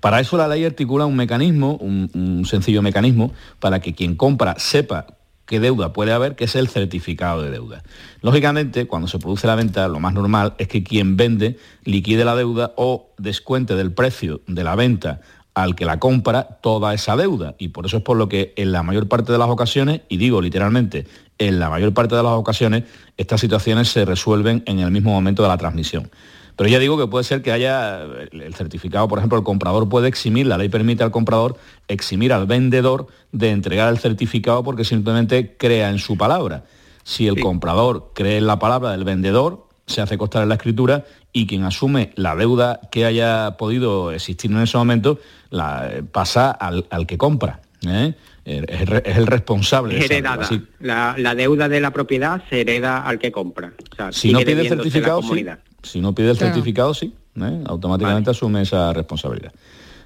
Para 0.00 0.20
eso 0.20 0.36
la 0.36 0.48
ley 0.48 0.64
articula 0.64 1.06
un 1.06 1.16
mecanismo, 1.16 1.76
un, 1.76 2.10
un 2.14 2.44
sencillo 2.44 2.82
mecanismo, 2.82 3.32
para 3.58 3.80
que 3.80 3.94
quien 3.94 4.16
compra 4.16 4.56
sepa 4.58 5.06
qué 5.46 5.60
deuda 5.60 5.92
puede 5.92 6.12
haber, 6.12 6.36
que 6.36 6.44
es 6.44 6.56
el 6.56 6.68
certificado 6.68 7.42
de 7.42 7.50
deuda. 7.50 7.82
Lógicamente, 8.20 8.86
cuando 8.86 9.08
se 9.08 9.18
produce 9.18 9.46
la 9.46 9.54
venta, 9.54 9.88
lo 9.88 10.00
más 10.00 10.14
normal 10.14 10.54
es 10.58 10.68
que 10.68 10.82
quien 10.82 11.16
vende 11.16 11.58
liquide 11.84 12.24
la 12.24 12.36
deuda 12.36 12.72
o 12.76 13.10
descuente 13.18 13.74
del 13.74 13.92
precio 13.92 14.40
de 14.46 14.64
la 14.64 14.74
venta 14.74 15.20
al 15.54 15.76
que 15.76 15.84
la 15.84 16.00
compra 16.00 16.58
toda 16.62 16.94
esa 16.94 17.16
deuda. 17.16 17.54
Y 17.58 17.68
por 17.68 17.86
eso 17.86 17.98
es 17.98 18.02
por 18.02 18.16
lo 18.16 18.28
que 18.28 18.52
en 18.56 18.72
la 18.72 18.82
mayor 18.82 19.08
parte 19.08 19.32
de 19.32 19.38
las 19.38 19.48
ocasiones, 19.48 20.00
y 20.08 20.16
digo 20.16 20.40
literalmente, 20.40 21.06
en 21.38 21.58
la 21.58 21.70
mayor 21.70 21.92
parte 21.92 22.14
de 22.14 22.22
las 22.22 22.32
ocasiones, 22.32 22.84
estas 23.16 23.40
situaciones 23.40 23.88
se 23.88 24.04
resuelven 24.04 24.62
en 24.66 24.78
el 24.78 24.90
mismo 24.90 25.10
momento 25.10 25.42
de 25.42 25.48
la 25.48 25.58
transmisión. 25.58 26.10
Pero 26.56 26.70
ya 26.70 26.78
digo 26.78 26.96
que 26.96 27.08
puede 27.08 27.24
ser 27.24 27.42
que 27.42 27.50
haya 27.50 28.02
el 28.02 28.54
certificado, 28.54 29.08
por 29.08 29.18
ejemplo, 29.18 29.38
el 29.38 29.44
comprador 29.44 29.88
puede 29.88 30.06
eximir, 30.06 30.46
la 30.46 30.56
ley 30.56 30.68
permite 30.68 31.02
al 31.02 31.10
comprador 31.10 31.58
eximir 31.88 32.32
al 32.32 32.46
vendedor 32.46 33.08
de 33.32 33.50
entregar 33.50 33.90
el 33.90 33.98
certificado 33.98 34.62
porque 34.62 34.84
simplemente 34.84 35.56
crea 35.56 35.90
en 35.90 35.98
su 35.98 36.16
palabra. 36.16 36.64
Si 37.02 37.26
el 37.26 37.40
comprador 37.40 38.12
cree 38.14 38.38
en 38.38 38.46
la 38.46 38.58
palabra 38.58 38.92
del 38.92 39.04
vendedor, 39.04 39.66
se 39.86 40.00
hace 40.00 40.16
constar 40.16 40.44
en 40.44 40.48
la 40.48 40.54
escritura 40.54 41.04
y 41.32 41.46
quien 41.46 41.64
asume 41.64 42.12
la 42.14 42.36
deuda 42.36 42.80
que 42.90 43.04
haya 43.04 43.56
podido 43.58 44.12
existir 44.12 44.50
en 44.50 44.58
ese 44.58 44.78
momento 44.78 45.18
la, 45.50 45.90
eh, 45.90 46.02
pasa 46.02 46.50
al, 46.52 46.86
al 46.88 47.06
que 47.06 47.18
compra. 47.18 47.60
¿eh? 47.86 48.14
Es, 48.44 48.62
el 48.80 48.86
re- 48.86 49.02
es 49.06 49.16
el 49.16 49.26
responsable. 49.26 49.94
de 49.94 50.00
Es 50.00 50.04
esa 50.06 50.14
deuda. 50.14 50.28
heredada. 50.34 50.44
Así- 50.46 50.62
La, 50.80 51.14
la 51.18 51.34
deuda 51.34 51.68
de 51.68 51.80
la 51.80 51.92
propiedad 51.92 52.42
se 52.50 52.60
hereda 52.60 53.02
al 53.06 53.18
que 53.18 53.32
compra. 53.32 53.72
O 53.92 53.96
sea, 53.96 54.12
si 54.12 54.32
no 54.32 54.40
pide 54.40 54.60
el 54.62 54.68
certificado, 54.68 55.22
sí. 55.22 55.46
Si 55.82 56.00
no 56.00 56.14
pide 56.14 56.30
el 56.30 56.36
Claro. 56.36 56.52
certificado, 56.54 56.94
sí. 56.94 57.14
¿eh? 57.40 57.62
Automáticamente 57.66 58.30
asume 58.30 58.62
esa 58.62 58.92
responsabilidad. 58.92 59.52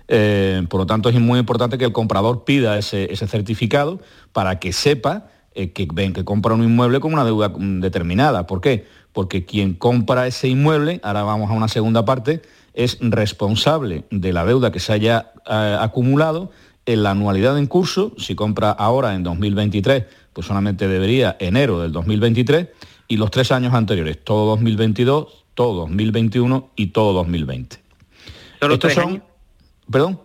Eh, 0.07 0.63
por 0.71 0.81
lo 0.81 0.87
tanto, 0.87 1.09
es 1.09 1.21
muy 1.21 1.39
importante 1.39 1.77
que 1.79 1.85
el 1.85 1.93
comprador 1.93 2.45
pida 2.45 2.79
ese, 2.79 3.13
ese 3.13 3.27
certificado 3.27 4.01
para 4.33 4.59
que 4.59 4.73
sepa 4.73 5.27
eh, 5.55 5.73
que 5.73 5.87
ven 5.93 6.13
que 6.13 6.25
compra 6.25 6.55
un 6.55 6.63
inmueble 6.63 7.01
con 7.01 7.13
una 7.13 7.25
deuda 7.25 7.53
determinada. 7.59 8.47
¿Por 8.47 8.61
qué? 8.61 8.87
Porque 9.13 9.45
quien 9.45 9.75
compra 9.75 10.27
ese 10.27 10.49
inmueble, 10.49 11.01
ahora 11.03 11.25
vamos 11.25 11.51
a 11.51 11.55
una 11.55 11.69
segunda 11.69 12.05
parte, 12.05 12.41
es 12.75 12.99
responsable 13.01 14.05
de 14.11 14.33
la 14.33 14.45
deuda 14.45 14.71
que 14.71 14.79
se 14.81 14.93
haya 14.93 15.33
eh, 15.51 15.77
acumulado 15.81 16.53
en 16.89 17.03
la 17.03 17.11
anualidad 17.11 17.59
en 17.59 17.67
curso, 17.67 18.13
si 18.17 18.35
compra 18.35 18.71
ahora 18.71 19.15
en 19.15 19.23
2023, 19.23 20.05
pues 20.33 20.47
solamente 20.47 20.89
debería 20.89 21.37
enero 21.39 21.81
del 21.81 21.93
2023 21.93 22.69
y 23.09 23.19
los 23.19 23.31
tres 23.31 23.53
años 23.53 23.75
anteriores, 23.75 24.25
todo 24.25 24.47
2022, 24.47 25.45
todo 25.55 25.75
2021 25.83 26.71
y 26.77 26.87
todo 26.87 27.13
2020. 27.13 27.77
¿Solo 28.61 28.75
Estos 28.75 28.93
tres 28.93 29.03
son, 29.05 29.13
años? 29.13 29.23
perdón, 29.91 30.21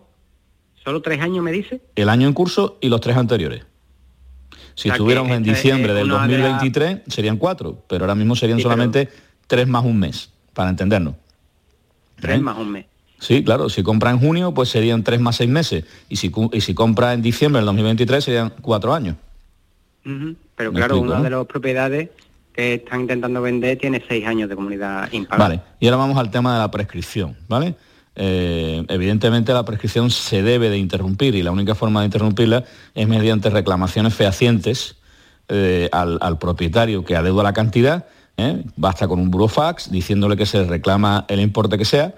¿Solo 0.85 1.01
tres 1.01 1.19
años 1.21 1.43
me 1.43 1.51
dice? 1.51 1.81
el 1.95 2.07
año 2.09 2.27
en 2.27 2.33
curso 2.33 2.77
y 2.81 2.87
los 2.87 3.01
tres 3.01 3.17
anteriores. 3.17 3.65
Si 4.75 4.87
O 4.87 4.91
sea, 4.91 4.93
estuviéramos 4.93 5.31
en 5.31 5.41
esta 5.41 5.51
es 5.51 5.57
diciembre 5.57 5.93
del 5.93 6.05
una 6.05 6.27
de 6.27 6.37
las- 6.37 6.49
2023 6.61 7.01
serían 7.13 7.37
cuatro, 7.37 7.83
pero 7.89 8.05
ahora 8.05 8.15
mismo 8.15 8.35
serían 8.37 8.57
Sí, 8.59 8.63
pero- 8.63 8.73
solamente 8.73 9.09
tres 9.47 9.67
más 9.67 9.83
un 9.83 9.99
mes, 9.99 10.31
para 10.53 10.69
entendernos. 10.69 11.15
Tres 12.21 12.37
¿Eh? 12.37 12.41
más 12.41 12.57
un 12.57 12.71
mes. 12.71 12.85
Sí, 13.19 13.43
claro, 13.43 13.69
si 13.69 13.83
compra 13.83 14.11
en 14.11 14.19
junio, 14.19 14.53
pues 14.53 14.69
serían 14.69 15.03
tres 15.03 15.19
más 15.21 15.37
seis 15.37 15.49
meses. 15.49 15.85
Y 16.09 16.17
si, 16.17 16.31
y 16.51 16.61
si 16.61 16.73
compra 16.73 17.13
en 17.13 17.21
diciembre 17.21 17.59
del 17.59 17.65
2023 17.67 18.23
serían 18.23 18.53
cuatro 18.61 18.93
años. 18.93 19.15
Pero 20.03 20.73
claro, 20.73 20.95
explico, 20.95 21.01
una 21.01 21.17
¿no? 21.17 21.23
de 21.23 21.29
las 21.29 21.45
propiedades 21.45 22.09
que 22.53 22.75
están 22.75 23.01
intentando 23.01 23.41
vender 23.41 23.77
tiene 23.77 24.03
seis 24.07 24.25
años 24.27 24.49
de 24.49 24.55
comunidad 24.55 25.11
impagada. 25.11 25.49
Vale, 25.49 25.61
y 25.79 25.87
ahora 25.87 25.97
vamos 25.97 26.17
al 26.17 26.29
tema 26.29 26.53
de 26.53 26.59
la 26.59 26.69
prescripción, 26.69 27.35
¿vale? 27.47 27.75
Eh, 28.15 28.85
evidentemente 28.89 29.53
la 29.53 29.65
prescripción 29.65 30.11
se 30.11 30.43
debe 30.43 30.69
de 30.69 30.77
interrumpir 30.77 31.33
y 31.33 31.41
la 31.41 31.51
única 31.51 31.73
forma 31.73 32.01
de 32.01 32.05
interrumpirla 32.05 32.63
es 32.93 33.07
mediante 33.07 33.49
reclamaciones 33.49 34.13
fehacientes 34.13 34.97
eh, 35.49 35.89
al, 35.91 36.19
al 36.21 36.37
propietario 36.37 37.03
que 37.03 37.15
adeuda 37.15 37.41
la 37.41 37.53
cantidad, 37.53 38.05
¿eh? 38.37 38.63
basta 38.75 39.07
con 39.07 39.19
un 39.19 39.31
burofax 39.31 39.89
diciéndole 39.89 40.37
que 40.37 40.45
se 40.45 40.63
reclama 40.63 41.25
el 41.27 41.39
importe 41.39 41.77
que 41.77 41.85
sea, 41.85 42.13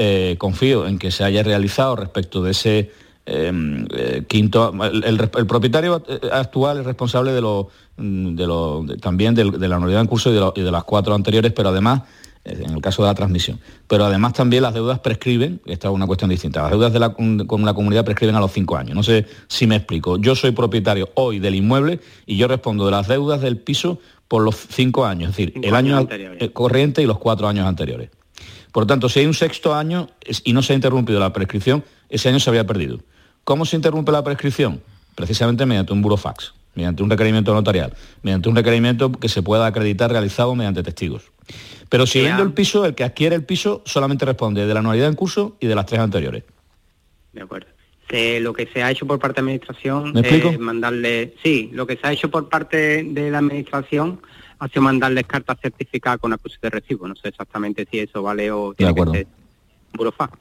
Eh, 0.00 0.36
confío 0.38 0.86
en 0.86 0.96
que 0.96 1.10
se 1.10 1.24
haya 1.24 1.42
realizado 1.42 1.96
respecto 1.96 2.40
de 2.40 2.52
ese 2.52 2.92
eh, 3.26 3.52
eh, 3.90 4.22
quinto, 4.28 4.72
el, 4.84 5.02
el- 5.04 5.20
el 5.36 5.46
propietario 5.46 6.02
eh, 6.08 6.20
actual 6.32 6.78
es 6.78 6.86
responsable 6.86 7.32
de 7.32 7.40
lo, 7.40 7.68
mm, 7.96 8.36
de 8.36 8.46
lo- 8.46 8.84
de- 8.86 8.96
también 8.96 9.34
de, 9.34 9.44
la 9.68 9.74
anualidad 9.76 10.00
en 10.00 10.06
curso 10.06 10.30
y 10.30 10.34
de, 10.34 10.40
lo- 10.40 10.52
y 10.54 10.62
de 10.62 10.70
las 10.70 10.84
cuatro 10.84 11.14
anteriores, 11.16 11.52
pero 11.52 11.70
además, 11.70 12.02
en 12.44 12.70
el 12.70 12.80
caso 12.80 13.02
de 13.02 13.08
la 13.08 13.14
transmisión, 13.14 13.58
pero 13.88 14.04
además 14.04 14.34
también 14.34 14.62
las 14.62 14.72
deudas 14.72 15.00
prescriben, 15.00 15.60
esta 15.66 15.88
es 15.88 15.94
una 15.94 16.06
cuestión 16.06 16.30
distinta, 16.30 16.62
las 16.62 16.70
deudas 16.70 16.92
de 16.92 17.00
la, 17.00 17.12
con 17.12 17.64
la 17.66 17.74
comunidad 17.74 18.04
prescriben 18.04 18.36
a 18.36 18.40
los 18.40 18.52
cinco 18.52 18.76
años. 18.76 18.94
No 18.94 19.02
sé 19.02 19.26
si 19.48 19.66
me 19.66 19.74
explico. 19.76 20.16
Yo 20.16 20.34
soy 20.36 20.52
propietario 20.52 21.10
hoy 21.14 21.40
del 21.40 21.56
inmueble 21.56 21.98
y 22.24 22.36
yo 22.36 22.46
respondo 22.48 22.84
de 22.86 22.92
las 22.92 23.08
deudas 23.08 23.40
del 23.42 23.56
piso 23.58 23.98
por 24.28 24.42
los 24.44 24.54
cinco 24.56 25.04
años, 25.04 25.30
es 25.30 25.36
decir, 25.36 25.50
Cinco 25.54 25.66
el 25.68 25.74
año 25.74 25.98
corriente 26.52 27.02
y 27.02 27.06
los 27.06 27.18
cuatro 27.18 27.48
años 27.48 27.66
anteriores. 27.66 28.10
Por 28.78 28.84
lo 28.84 28.86
tanto, 28.86 29.08
si 29.08 29.18
hay 29.18 29.26
un 29.26 29.34
sexto 29.34 29.74
año 29.74 30.08
y 30.44 30.52
no 30.52 30.62
se 30.62 30.72
ha 30.72 30.76
interrumpido 30.76 31.18
la 31.18 31.32
prescripción, 31.32 31.82
ese 32.08 32.28
año 32.28 32.38
se 32.38 32.48
había 32.48 32.64
perdido. 32.64 33.00
¿Cómo 33.42 33.64
se 33.64 33.74
interrumpe 33.74 34.12
la 34.12 34.22
prescripción? 34.22 34.80
Precisamente 35.16 35.66
mediante 35.66 35.92
un 35.92 36.00
burofax, 36.00 36.54
mediante 36.76 37.02
un 37.02 37.10
requerimiento 37.10 37.52
notarial, 37.52 37.92
mediante 38.22 38.48
un 38.48 38.54
requerimiento 38.54 39.10
que 39.10 39.28
se 39.28 39.42
pueda 39.42 39.66
acreditar 39.66 40.12
realizado 40.12 40.54
mediante 40.54 40.84
testigos. 40.84 41.24
Pero 41.88 42.06
si 42.06 42.22
vendo 42.22 42.44
el 42.44 42.52
piso, 42.52 42.84
el 42.84 42.94
que 42.94 43.02
adquiere 43.02 43.34
el 43.34 43.42
piso 43.42 43.82
solamente 43.84 44.24
responde 44.24 44.64
de 44.64 44.72
la 44.72 44.78
anualidad 44.78 45.08
en 45.08 45.16
curso 45.16 45.56
y 45.58 45.66
de 45.66 45.74
las 45.74 45.84
tres 45.86 45.98
anteriores. 45.98 46.44
De 47.32 47.42
acuerdo. 47.42 47.66
Se- 48.08 48.38
lo 48.38 48.52
que 48.52 48.68
se 48.72 48.84
ha 48.84 48.92
hecho 48.92 49.06
por 49.06 49.18
parte 49.18 49.40
de 49.40 49.46
la 49.46 49.50
administración 49.50 50.12
es 50.24 50.58
mandarle, 50.60 51.34
sí, 51.42 51.68
lo 51.72 51.84
que 51.84 51.96
se 51.96 52.06
ha 52.06 52.12
hecho 52.12 52.30
por 52.30 52.48
parte 52.48 53.02
de 53.02 53.28
la 53.32 53.38
administración 53.38 54.20
ha 54.58 54.68
sido 54.68 54.82
mandarles 54.82 55.24
cartas 55.26 55.58
certificadas 55.62 56.18
con 56.20 56.32
acuse 56.32 56.56
de 56.60 56.70
recibo. 56.70 57.06
No 57.08 57.14
sé 57.16 57.28
exactamente 57.28 57.86
si 57.90 57.98
eso 58.00 58.22
vale 58.22 58.50
o 58.50 58.74
tiene 58.74 58.90
acuerdo. 58.90 59.12
que 59.12 59.18
ser 59.18 59.26
burofax. 59.94 60.38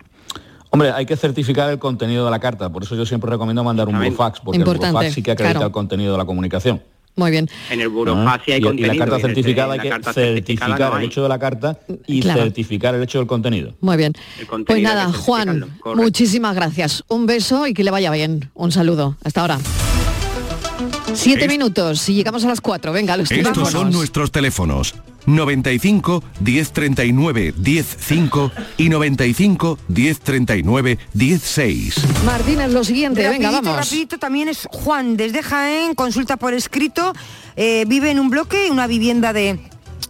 Hombre, 0.70 0.91
hay 0.91 1.05
que 1.05 1.15
certificar 1.15 1.70
el 1.72 1.80
contenido 1.80 2.26
de 2.26 2.32
la 2.32 2.39
carta, 2.39 2.70
por 2.70 2.84
eso 2.84 2.95
yo 2.95 3.05
siempre 3.05 3.30
recomiendo 3.30 3.63
mandar 3.63 3.88
un 3.88 3.97
burofax, 3.97 4.41
porque 4.41 4.57
Importante, 4.59 4.88
el 4.88 4.93
burofax 4.93 5.13
sí 5.15 5.24
que 5.24 5.32
acredita 5.32 5.53
claro. 5.53 5.68
el 5.68 5.72
contenido 5.72 6.11
de 6.11 6.18
la 6.18 6.26
comunicación. 6.26 6.82
Muy 7.15 7.32
bien. 7.32 7.47
En 7.72 7.82
el 7.82 7.88
burofax 7.89 8.43
sí 8.45 8.51
hay 8.51 8.57
y, 8.59 8.61
y 8.61 8.63
contenido. 8.65 8.93
la 8.93 8.99
carta 9.05 9.20
certificada 9.20 9.74
hay 9.74 9.89
la 9.89 9.97
que 9.99 10.13
certificar 10.13 10.91
no 10.91 10.97
el 10.99 11.03
hecho 11.05 11.24
de 11.24 11.30
la 11.30 11.39
carta 11.39 11.80
y 12.05 12.22
Claro. 12.22 12.43
certificar 12.43 12.93
el 12.93 13.01
hecho 13.01 13.18
del 13.18 13.26
contenido. 13.28 13.74
Muy 13.82 13.97
bien. 13.97 14.13
contenido 14.47 14.65
Pues 14.65 14.76
hay 14.78 14.82
que 14.84 14.88
nada, 14.88 15.11
Juan, 15.13 15.65
muchísimas 15.95 16.53
gracias. 16.53 17.03
Un 17.07 17.26
beso 17.26 17.65
y 17.65 17.74
que 17.74 17.84
le 17.84 17.89
vaya 17.89 18.11
bien. 18.11 18.51
Un 18.53 18.72
saludo. 18.72 19.15
Hasta 19.24 19.41
ahora. 19.41 19.57
Siete 21.18 21.47
minutos 21.47 22.07
y 22.09 22.13
llegamos 22.13 22.45
a 22.45 22.47
las 22.47 22.61
cuatro. 22.61 22.93
Venga, 22.93 23.18
los 23.18 23.32
Estos 23.32 23.53
teléfonos. 23.53 23.72
son 23.72 23.91
nuestros 23.91 24.32
teléfonos. 24.32 24.93
95 25.26 26.24
1039 26.39 27.53
105 27.61 28.51
y 28.78 28.89
95 28.89 29.80
1039 29.89 30.97
16. 31.13 31.95
Martínez, 32.24 32.72
lo 32.72 32.84
siguiente, 32.84 33.28
venga, 33.28 33.49
Rapidito, 33.51 33.70
vamos. 33.72 33.86
rapidito, 33.86 34.20
también 34.20 34.47
es 34.47 34.68
Juan 34.72 35.18
desde 35.18 35.43
Jaén, 35.43 35.95
consulta 35.95 36.38
por 36.38 36.53
escrito, 36.53 37.13
eh, 37.57 37.84
vive 37.88 38.11
en 38.11 38.20
un 38.20 38.30
bloque, 38.30 38.72
una 38.72 38.88
vivienda 38.88 39.34
de 39.34 39.59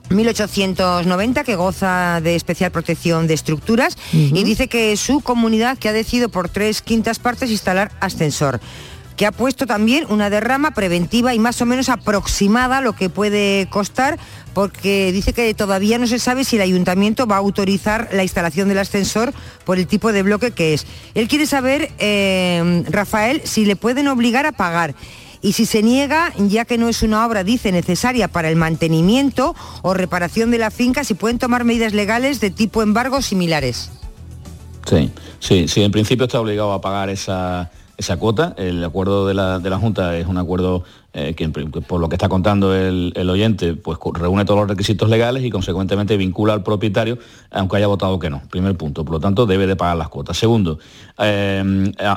1890 0.09 1.43
que 1.43 1.55
goza 1.55 2.21
de 2.21 2.35
especial 2.35 2.71
protección 2.71 3.27
de 3.27 3.33
estructuras 3.33 3.97
y 4.13 4.43
dice 4.43 4.67
que 4.67 4.95
su 4.97 5.21
comunidad 5.21 5.77
que 5.77 5.89
ha 5.89 5.93
decidido 5.93 6.29
por 6.29 6.47
tres 6.49 6.81
quintas 6.81 7.19
partes 7.19 7.49
instalar 7.49 7.91
ascensor 7.99 8.59
que 9.17 9.25
ha 9.25 9.31
puesto 9.31 9.65
también 9.65 10.05
una 10.09 10.29
derrama 10.29 10.71
preventiva 10.71 11.33
y 11.33 11.39
más 11.39 11.59
o 11.61 11.65
menos 11.65 11.89
aproximada 11.89 12.81
lo 12.81 12.93
que 12.93 13.09
puede 13.09 13.67
costar, 13.69 14.19
porque 14.53 15.11
dice 15.11 15.33
que 15.33 15.53
todavía 15.55 15.97
no 15.97 16.05
se 16.05 16.19
sabe 16.19 16.43
si 16.43 16.55
el 16.55 16.61
ayuntamiento 16.61 17.25
va 17.25 17.35
a 17.35 17.39
autorizar 17.39 18.09
la 18.13 18.21
instalación 18.21 18.69
del 18.69 18.77
ascensor 18.77 19.33
por 19.65 19.79
el 19.79 19.87
tipo 19.87 20.13
de 20.13 20.21
bloque 20.21 20.51
que 20.51 20.75
es. 20.75 20.85
Él 21.15 21.27
quiere 21.27 21.47
saber, 21.47 21.91
eh, 21.97 22.83
Rafael, 22.89 23.41
si 23.43 23.65
le 23.65 23.75
pueden 23.75 24.07
obligar 24.07 24.45
a 24.45 24.51
pagar 24.51 24.93
y 25.41 25.53
si 25.53 25.65
se 25.65 25.81
niega, 25.81 26.31
ya 26.37 26.65
que 26.65 26.77
no 26.77 26.87
es 26.87 27.01
una 27.01 27.25
obra, 27.25 27.43
dice, 27.43 27.71
necesaria 27.71 28.27
para 28.27 28.49
el 28.49 28.55
mantenimiento 28.55 29.55
o 29.81 29.95
reparación 29.95 30.51
de 30.51 30.59
la 30.59 30.69
finca, 30.69 31.03
si 31.03 31.15
pueden 31.15 31.39
tomar 31.39 31.63
medidas 31.63 31.93
legales 31.93 32.39
de 32.39 32.51
tipo 32.51 32.83
embargo 32.83 33.23
similares. 33.23 33.89
Sí, 34.87 35.11
sí, 35.39 35.67
sí, 35.67 35.81
en 35.81 35.91
principio 35.91 36.25
está 36.25 36.39
obligado 36.39 36.71
a 36.71 36.81
pagar 36.81 37.09
esa, 37.09 37.71
esa 37.97 38.17
cuota. 38.17 38.53
El 38.57 38.83
acuerdo 38.83 39.27
de 39.27 39.33
la, 39.33 39.59
de 39.59 39.69
la 39.69 39.79
Junta 39.79 40.15
es 40.15 40.27
un 40.27 40.37
acuerdo 40.37 40.83
eh, 41.13 41.33
que, 41.33 41.49
por 41.49 41.99
lo 41.99 42.09
que 42.09 42.15
está 42.15 42.29
contando 42.29 42.75
el, 42.75 43.11
el, 43.15 43.29
oyente, 43.29 43.73
pues 43.73 43.97
reúne 44.13 44.45
todos 44.45 44.59
los 44.59 44.69
requisitos 44.69 45.09
legales 45.09 45.43
y 45.43 45.49
consecuentemente 45.49 46.15
vincula 46.15 46.53
al 46.53 46.61
propietario, 46.61 47.17
aunque 47.49 47.77
haya 47.77 47.87
votado 47.87 48.19
que 48.19 48.29
no. 48.29 48.43
Primer 48.51 48.77
punto. 48.77 49.03
Por 49.03 49.13
lo 49.13 49.19
tanto, 49.19 49.47
debe 49.47 49.65
de 49.65 49.75
pagar 49.75 49.97
las 49.97 50.09
cuotas. 50.09 50.37
Segundo, 50.37 50.77
eh, 51.17 51.63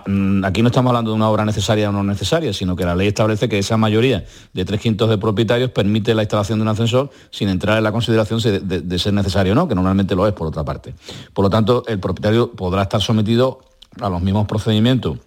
mm, 0.06 0.44
aquí 0.44 0.60
no 0.60 0.68
estamos 0.68 0.90
hablando 0.90 1.12
de 1.12 1.16
una 1.16 1.30
obra 1.30 1.46
necesaria 1.46 1.88
o 1.88 1.92
no 1.92 2.02
necesaria, 2.04 2.52
sino 2.52 2.76
que 2.76 2.84
la 2.84 2.94
ley 2.94 3.08
establece 3.08 3.48
que 3.48 3.58
esa 3.58 3.78
mayoría 3.78 4.24
de 4.52 4.64
tres 4.66 4.80
quintos 4.80 5.08
de 5.08 5.16
propietarios 5.16 5.70
permite 5.70 6.14
la 6.14 6.22
instalación 6.22 6.58
de 6.58 6.62
un 6.64 6.68
ascensor 6.68 7.10
sin 7.30 7.48
entrar 7.48 7.78
en 7.78 7.84
la 7.84 7.92
consideración 7.92 8.40
de, 8.40 8.98
ser 8.98 9.14
necesario 9.14 9.52
o 9.52 9.54
no, 9.54 9.66
que 9.66 9.74
normalmente 9.74 10.14
lo 10.14 10.26
es 10.26 10.34
por 10.34 10.46
otra 10.46 10.62
parte. 10.62 10.94
Por 11.32 11.44
lo 11.44 11.48
tanto, 11.48 11.84
el 11.86 11.98
propietario 12.00 12.52
podrá 12.52 12.82
estar 12.82 13.00
sometido 13.00 13.60
a 13.98 14.10
los 14.10 14.20
mismos 14.20 14.46
procedimientos 14.46 15.18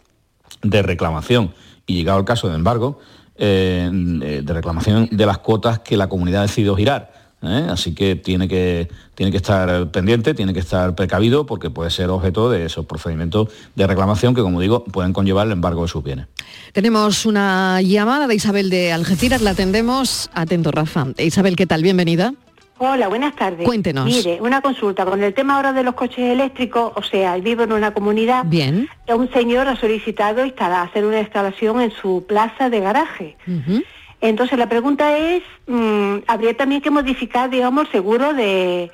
de 0.64 0.82
reclamación 0.82 1.54
y 1.86 1.96
llegado 1.96 2.20
el 2.20 2.26
caso 2.26 2.50
de 2.50 2.56
embargo, 2.56 3.00
eh, 3.36 3.90
de 3.92 4.54
reclamación 4.54 5.10
de 5.12 5.26
las 5.26 5.40
cuotas 5.40 5.80
que 5.80 5.98
la 5.98 6.08
comunidad 6.08 6.42
ha 6.42 6.48
decidido 6.48 6.76
girar. 6.76 7.12
¿eh? 7.42 7.68
Así 7.70 7.94
que 7.94 8.16
tiene, 8.16 8.48
que 8.48 8.90
tiene 9.16 9.32
que 9.32 9.38
estar 9.38 9.92
pendiente, 9.92 10.34
tiene 10.34 10.54
que 10.54 10.60
estar 10.60 10.96
precavido 10.96 11.46
porque 11.46 11.70
puede 11.70 11.90
ser 11.90 12.10
objeto 12.10 12.50
de 12.50 12.66
esos 12.66 12.86
procedimientos 12.86 13.50
de 13.76 13.88
reclamación 13.88 14.34
que, 14.34 14.42
como 14.42 14.60
digo, 14.62 14.84
pueden 14.86 15.14
conllevar 15.14 15.48
el 15.48 15.54
embargo 15.54 15.84
de 15.84 15.88
sus 15.88 16.04
bienes. 16.04 16.28
Tenemos 16.72 17.26
una 17.26 17.82
llamada 17.82 18.28
de 18.28 18.36
Isabel 18.36 18.70
de 18.70 18.92
Algeciras, 18.92 19.42
la 19.42 19.52
atendemos. 19.52 20.30
Atento, 20.34 20.72
Rafa. 20.72 21.08
Isabel, 21.18 21.56
¿qué 21.56 21.68
tal? 21.68 21.84
Bienvenida. 21.84 22.34
Hola, 22.80 23.08
buenas 23.08 23.36
tardes. 23.36 23.66
Cuéntenos. 23.66 24.06
Mire, 24.06 24.40
una 24.42 24.62
consulta. 24.62 25.06
Con 25.06 25.24
el 25.24 25.34
tema 25.34 25.56
ahora 25.56 25.74
de 25.74 25.84
los 25.84 25.94
coches 25.94 26.20
eléctricos, 26.20 26.92
o 26.96 27.04
sea, 27.04 27.38
vivo 27.38 27.64
en 27.64 27.72
una 27.72 27.94
comunidad. 27.94 28.46
Bien. 28.46 28.90
Un 29.08 29.32
señor 29.32 29.68
ha 29.68 29.76
solicitado 29.76 30.44
instalar, 30.46 30.88
hacer 30.88 31.06
una 31.06 31.20
instalación 31.20 31.82
en 31.82 31.92
su 31.92 32.26
plaza 32.28 32.70
de 32.70 32.80
garaje. 32.80 33.38
Uh 33.48 33.52
-huh. 33.52 33.86
Entonces 34.22 34.58
la 34.58 34.68
pregunta 34.68 35.18
es, 35.18 35.44
mmm, 35.68 36.18
habría 36.28 36.56
también 36.56 36.82
que 36.82 36.90
modificar, 36.90 37.50
digamos, 37.50 37.86
el 37.86 37.92
seguro 37.92 38.34
de, 38.34 38.92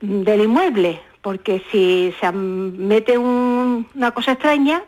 del 0.00 0.40
inmueble, 0.42 1.00
porque 1.22 1.62
si 1.70 2.12
se 2.20 2.32
mete 2.32 3.16
un, 3.16 3.86
una 3.94 4.10
cosa 4.10 4.32
extraña, 4.32 4.82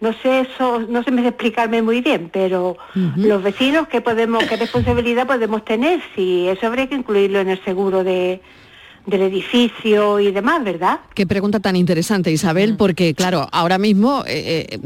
no 0.00 0.12
sé 0.14 0.40
eso, 0.40 0.80
no 0.88 1.02
sé 1.02 1.10
me 1.10 1.26
explicarme 1.26 1.82
muy 1.82 2.00
bien, 2.00 2.30
pero 2.32 2.70
uh 2.70 2.98
-huh. 2.98 3.16
los 3.16 3.42
vecinos 3.42 3.88
qué 3.88 4.00
podemos, 4.00 4.42
qué 4.44 4.56
responsabilidad 4.64 5.26
podemos 5.26 5.64
tener, 5.64 6.00
si 6.14 6.48
eso 6.48 6.66
habría 6.66 6.88
que 6.88 6.94
incluirlo 6.94 7.40
en 7.40 7.50
el 7.50 7.62
seguro 7.64 8.02
de 8.02 8.40
del 9.06 9.22
edificio 9.22 10.20
y 10.20 10.30
demás, 10.30 10.62
¿verdad? 10.62 11.00
Qué 11.14 11.26
pregunta 11.26 11.60
tan 11.60 11.76
interesante, 11.76 12.30
Isabel, 12.30 12.76
porque 12.76 13.14
claro, 13.14 13.48
ahora 13.52 13.78
mismo 13.78 14.24
eh, 14.26 14.66
eh, 14.70 14.78